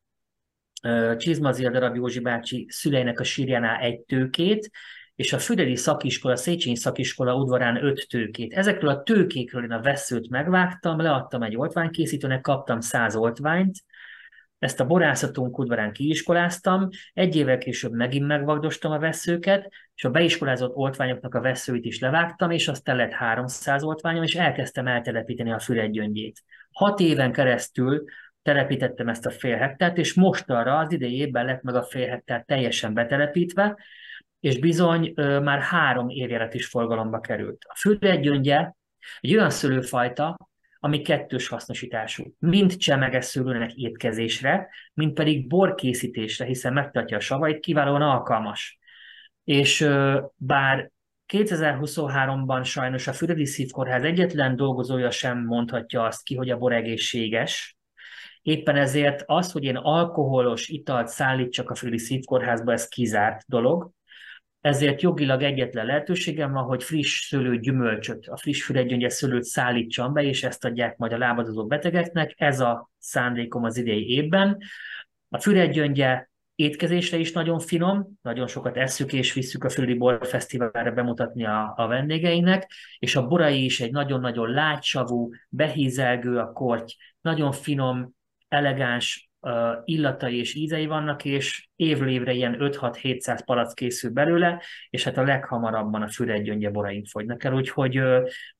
Csizmazia 1.17 1.71
darab 1.71 1.97
Józsi 1.97 2.21
bácsi 2.21 2.67
szüleinek 2.69 3.21
a 3.21 3.25
sírjánál 3.25 3.81
egy 3.81 4.01
tőkét, 4.01 4.71
és 5.15 5.33
a 5.33 5.39
Füredi 5.39 5.77
szakiskola, 5.77 6.37
Széchenyi 6.37 6.77
szakiskola 6.77 7.35
udvarán 7.35 7.85
öt 7.85 8.07
tőkét. 8.09 8.53
Ezekről 8.53 8.91
a 8.91 9.03
tőkékről 9.03 9.65
én 9.65 9.73
a 9.73 9.81
veszőt 9.81 10.31
megvágtam, 10.31 11.01
leadtam 11.01 11.43
egy 11.43 11.57
oltványkészítőnek, 11.57 12.41
kaptam 12.41 12.81
száz 12.81 13.17
oltványt, 13.17 13.77
ezt 14.59 14.81
a 14.81 14.87
borászatunk 14.87 15.59
udvarán 15.59 15.93
kiiskoláztam, 15.93 16.89
egy 17.13 17.37
évvel 17.37 17.59
később 17.59 17.93
megint 17.93 18.27
megvagdostam 18.27 18.93
a 18.93 18.99
veszőket, 18.99 19.73
és 19.95 20.05
a 20.05 20.11
beiskolázott 20.11 20.75
oltványoknak 20.75 21.35
a 21.35 21.41
veszőit 21.41 21.85
is 21.85 22.01
levágtam, 22.01 22.51
és 22.51 22.69
aztán 22.69 22.97
lett 22.97 23.13
300 23.13 23.83
oltványom, 23.83 24.23
és 24.23 24.35
elkezdtem 24.35 24.87
eltelepíteni 24.87 25.53
a 25.53 25.59
füregygyöngyét. 25.59 26.43
Hat 26.73 27.01
éven 27.01 27.33
keresztül 27.33 28.05
telepítettem 28.47 29.09
ezt 29.09 29.27
a 29.27 29.31
fél 29.31 29.57
hektárt, 29.57 29.99
és 29.99 30.15
most 30.15 30.51
arra 30.51 30.79
az 30.79 30.93
idei 30.93 31.17
évben 31.17 31.45
lett 31.45 31.63
meg 31.63 31.75
a 31.75 31.83
fél 31.83 32.09
hektár 32.09 32.45
teljesen 32.45 32.95
betelepítve, 32.95 33.79
és 34.41 34.59
bizony 34.59 35.13
ö, 35.17 35.41
már 35.41 35.61
három 35.61 36.09
évjárat 36.09 36.55
is 36.55 36.67
forgalomba 36.67 37.21
került. 37.21 37.65
A 37.69 37.77
füregygyöngye 37.77 38.73
egy 39.21 39.35
olyan 39.35 39.51
szőlőfajta, 39.51 40.49
ami 40.79 41.03
kettős 41.03 41.49
hasznosítású. 41.49 42.25
Mind 42.39 42.77
csemeges 42.77 43.25
szőlőnek 43.25 43.75
étkezésre, 43.75 44.69
mind 44.95 45.13
pedig 45.13 45.47
borkészítésre, 45.47 46.45
hiszen 46.45 46.73
megtartja 46.73 47.17
a 47.17 47.21
savait, 47.21 47.61
kiválóan 47.61 48.03
alkalmas. 48.03 48.79
És 49.45 49.89
bár 50.37 50.91
2023-ban 51.33 52.65
sajnos 52.65 53.07
a 53.07 53.13
Füredi 53.13 53.47
Szívkórház 53.47 54.03
egyetlen 54.03 54.57
dolgozója 54.57 55.11
sem 55.11 55.45
mondhatja 55.45 56.03
azt 56.03 56.23
ki, 56.23 56.35
hogy 56.35 56.51
a 56.51 56.59
bor 56.59 56.73
egészséges. 56.73 57.76
Éppen 58.47 58.77
ezért 58.77 59.23
az, 59.27 59.53
hogy 59.53 59.65
én 59.65 59.77
alkoholos 59.77 60.69
italt 60.69 61.09
szállítsak 61.09 61.71
a 61.71 61.75
Füredi 61.75 61.99
Szívkórházba, 61.99 62.73
ez 62.73 62.89
kizárt 62.89 63.45
dolog 63.47 63.95
ezért 64.67 65.03
jogilag 65.03 65.43
egyetlen 65.43 65.87
lehetőségem 65.87 66.53
van, 66.53 66.65
hogy 66.65 66.83
friss 66.83 67.27
szőlő 67.27 67.59
gyümölcsöt, 67.59 68.27
a 68.27 68.37
friss 68.37 68.65
füregygyöngye 68.65 69.09
szőlőt 69.09 69.45
szállítsam 69.45 70.13
be, 70.13 70.23
és 70.23 70.45
ezt 70.45 70.65
adják 70.65 70.97
majd 70.97 71.13
a 71.13 71.19
lábadozó 71.19 71.67
betegeknek. 71.67 72.35
Ez 72.37 72.61
a 72.61 72.91
szándékom 72.99 73.65
az 73.65 73.77
idei 73.77 74.09
évben. 74.09 74.59
A 75.29 75.41
füregygyöngye 75.41 76.29
étkezésre 76.55 77.17
is 77.17 77.33
nagyon 77.33 77.59
finom, 77.59 78.19
nagyon 78.23 78.47
sokat 78.47 78.77
esszük 78.77 79.13
és 79.13 79.33
visszük 79.33 79.65
a 79.65 79.69
Füredi 79.69 79.95
Bor 79.95 80.27
Fesztiválra 80.27 80.91
bemutatni 80.91 81.45
a, 81.45 81.73
a 81.77 81.87
vendégeinek, 81.87 82.71
és 82.99 83.17
a 83.17 83.27
borai 83.27 83.65
is 83.65 83.81
egy 83.81 83.93
nagyon-nagyon 83.93 84.51
lágysavú, 84.51 85.31
behízelgő 85.49 86.39
a 86.39 86.53
korty, 86.53 86.97
nagyon 87.21 87.53
finom, 87.53 88.15
elegáns, 88.49 89.31
illatai 89.85 90.39
és 90.39 90.55
ízei 90.55 90.87
vannak, 90.87 91.25
és 91.25 91.69
évről 91.77 92.09
évre 92.09 92.33
ilyen 92.33 92.57
5-6-700 92.61 93.41
palac 93.45 93.75
készül 93.75 94.11
belőle, 94.11 94.63
és 94.91 95.05
hát 95.05 95.17
a 95.17 95.23
leghamarabban 95.23 96.03
a 96.03 96.09
füregygyöngye 96.09 96.71
boraink 96.71 97.07
fogynak 97.07 97.45
el, 97.45 97.55
úgyhogy 97.55 98.01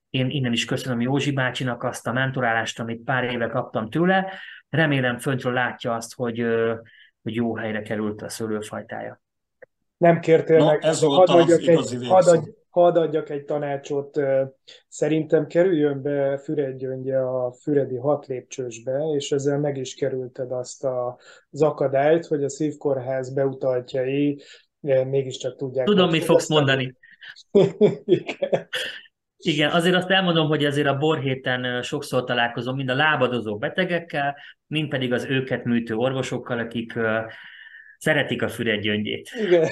én 0.09 0.29
innen 0.29 0.51
is 0.51 0.65
köszönöm 0.65 1.01
Józsi 1.01 1.31
bácsinak 1.31 1.83
azt 1.83 2.07
a 2.07 2.13
mentorálást, 2.13 2.79
amit 2.79 3.03
pár 3.03 3.23
éve 3.23 3.47
kaptam 3.47 3.89
tőle. 3.89 4.33
Remélem 4.69 5.17
föntről 5.17 5.53
látja 5.53 5.93
azt, 5.93 6.15
hogy, 6.15 6.45
hogy 7.23 7.35
jó 7.35 7.55
helyre 7.55 7.81
került 7.81 8.21
a 8.21 8.29
szőlőfajtája. 8.29 9.21
Nem 9.97 10.19
kértél 10.19 10.57
no, 10.57 10.65
meg, 10.65 10.83
ez 10.83 11.01
volt 11.01 11.29
hadd 11.29 11.41
adjak, 11.41 11.61
egy, 11.61 12.07
hadd, 12.07 12.39
hadd 12.81 12.97
adjak 12.97 13.29
egy 13.29 13.43
tanácsot. 13.43 14.19
Szerintem 14.87 15.47
kerüljön 15.47 16.01
be 16.01 16.37
Füregygyöngye 16.37 17.17
a 17.17 17.51
Füredi 17.51 17.95
hat 17.95 18.25
lépcsősbe, 18.25 19.13
és 19.15 19.31
ezzel 19.31 19.59
meg 19.59 19.77
is 19.77 19.95
kerülted 19.95 20.51
azt 20.51 20.83
a, 20.83 21.19
az 21.51 21.61
akadályt, 21.61 22.25
hogy 22.25 22.43
a 22.43 22.49
szívkórház 22.49 23.33
beutaltjai 23.33 24.41
mégiscsak 24.79 25.55
tudják. 25.55 25.85
Tudom, 25.85 26.09
mit 26.09 26.23
fogsz 26.23 26.49
mondani. 26.49 26.95
Igen. 28.05 28.67
Igen, 29.37 29.71
azért 29.71 29.95
azt 29.95 30.09
elmondom, 30.09 30.47
hogy 30.47 30.65
azért 30.65 30.87
a 30.87 30.97
borhéten 30.97 31.81
sokszor 31.81 32.23
találkozom 32.23 32.75
mind 32.75 32.89
a 32.89 32.95
lábadozó 32.95 33.57
betegekkel, 33.57 34.37
mind 34.67 34.89
pedig 34.89 35.13
az 35.13 35.25
őket 35.25 35.63
műtő 35.63 35.95
orvosokkal, 35.95 36.59
akik 36.59 36.93
Szeretik 37.99 38.41
a 38.41 38.49
füred 38.49 38.81
gyöngyét. 38.81 39.29
Igen. 39.43 39.69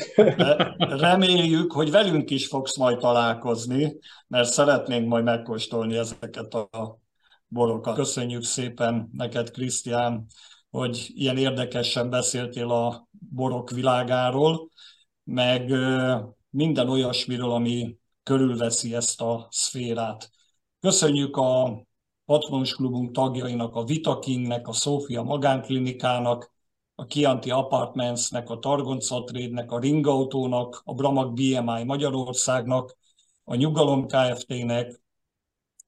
Reméljük, 0.77 1.71
hogy 1.71 1.91
velünk 1.91 2.29
is 2.29 2.47
fogsz 2.47 2.77
majd 2.77 2.97
találkozni, 2.97 3.97
mert 4.27 4.49
szeretnénk 4.49 5.07
majd 5.07 5.23
megkóstolni 5.23 5.97
ezeket 5.97 6.53
a 6.53 6.99
borokat. 7.47 7.95
Köszönjük 7.95 8.43
szépen 8.43 9.09
neked, 9.13 9.51
Krisztián, 9.51 10.25
hogy 10.69 11.11
ilyen 11.13 11.37
érdekesen 11.37 12.09
beszéltél 12.09 12.71
a 12.71 13.07
borok 13.11 13.69
világáról, 13.69 14.69
meg 15.23 15.71
minden 16.49 16.89
olyasmiről, 16.89 17.51
ami 17.51 17.97
körülveszi 18.23 18.95
ezt 18.95 19.21
a 19.21 19.47
szférát. 19.49 20.29
Köszönjük 20.79 21.37
a 21.37 21.83
Patronus 22.25 22.73
Klubunk 22.73 23.11
tagjainak, 23.11 23.75
a 23.75 23.83
Vitakingnek, 23.83 24.67
a 24.67 24.73
Szófia 24.73 25.23
Magánklinikának, 25.23 26.53
a 26.95 27.05
Kianti 27.05 27.51
Apartmentsnek, 27.51 28.49
a 28.49 28.59
Targonca 28.59 29.23
Trade-nek, 29.23 29.71
a 29.71 29.79
Ringautónak, 29.79 30.81
a 30.83 30.93
Bramag 30.93 31.33
BMI 31.33 31.83
Magyarországnak, 31.83 32.97
a 33.43 33.55
Nyugalom 33.55 34.07
Kft-nek, 34.07 35.01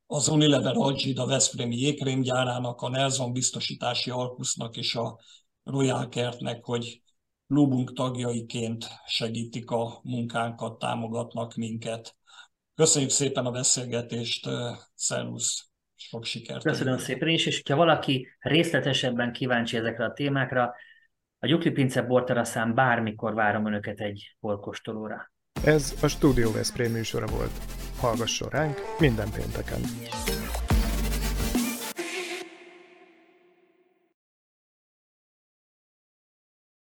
az 0.06 0.28
Unilever 0.28 0.76
Algida 0.76 1.26
Veszprémi 1.26 1.76
jégkrémgyárának, 1.76 2.82
a 2.82 2.90
Nelson 2.90 3.34
Biztosítási 3.34 4.10
Alkusznak 4.10 4.78
és 4.78 4.96
a 4.96 5.20
Royal 5.64 6.10
Kertnek, 6.10 6.64
hogy 6.64 7.02
klubunk 7.48 7.94
tagjaiként 7.94 8.88
segítik 9.06 9.70
a 9.70 10.00
munkánkat, 10.04 10.80
támogatnak 10.80 11.56
minket. 11.56 12.16
Köszönjük 12.76 13.12
szépen 13.12 13.46
a 13.46 13.52
beszélgetést, 13.52 14.50
szervusz, 14.96 15.70
sok 15.96 16.26
sikert! 16.26 16.64
Köszönöm 16.64 16.98
szépen 16.98 17.28
is, 17.28 17.46
és 17.46 17.62
ha 17.70 17.76
valaki 17.76 18.28
részletesebben 18.40 19.32
kíváncsi 19.32 19.78
ezekre 19.78 20.06
a 20.06 20.14
témákra, 20.14 20.74
a 21.40 21.48
Gyukli 21.48 21.72
Pince 21.72 22.02
borteraszán 22.02 22.74
bármikor 22.74 23.34
várom 23.34 23.66
Önöket 23.66 24.00
egy 24.00 24.36
borkostolóra. 24.40 25.32
Ez 25.66 25.94
a 26.02 26.08
Studio 26.08 26.52
Veszprém 26.52 26.92
műsora 26.92 27.26
volt. 27.26 27.52
Hallgasson 28.00 28.50
ránk 28.50 28.78
minden 29.00 29.30
pénteken! 29.32 29.82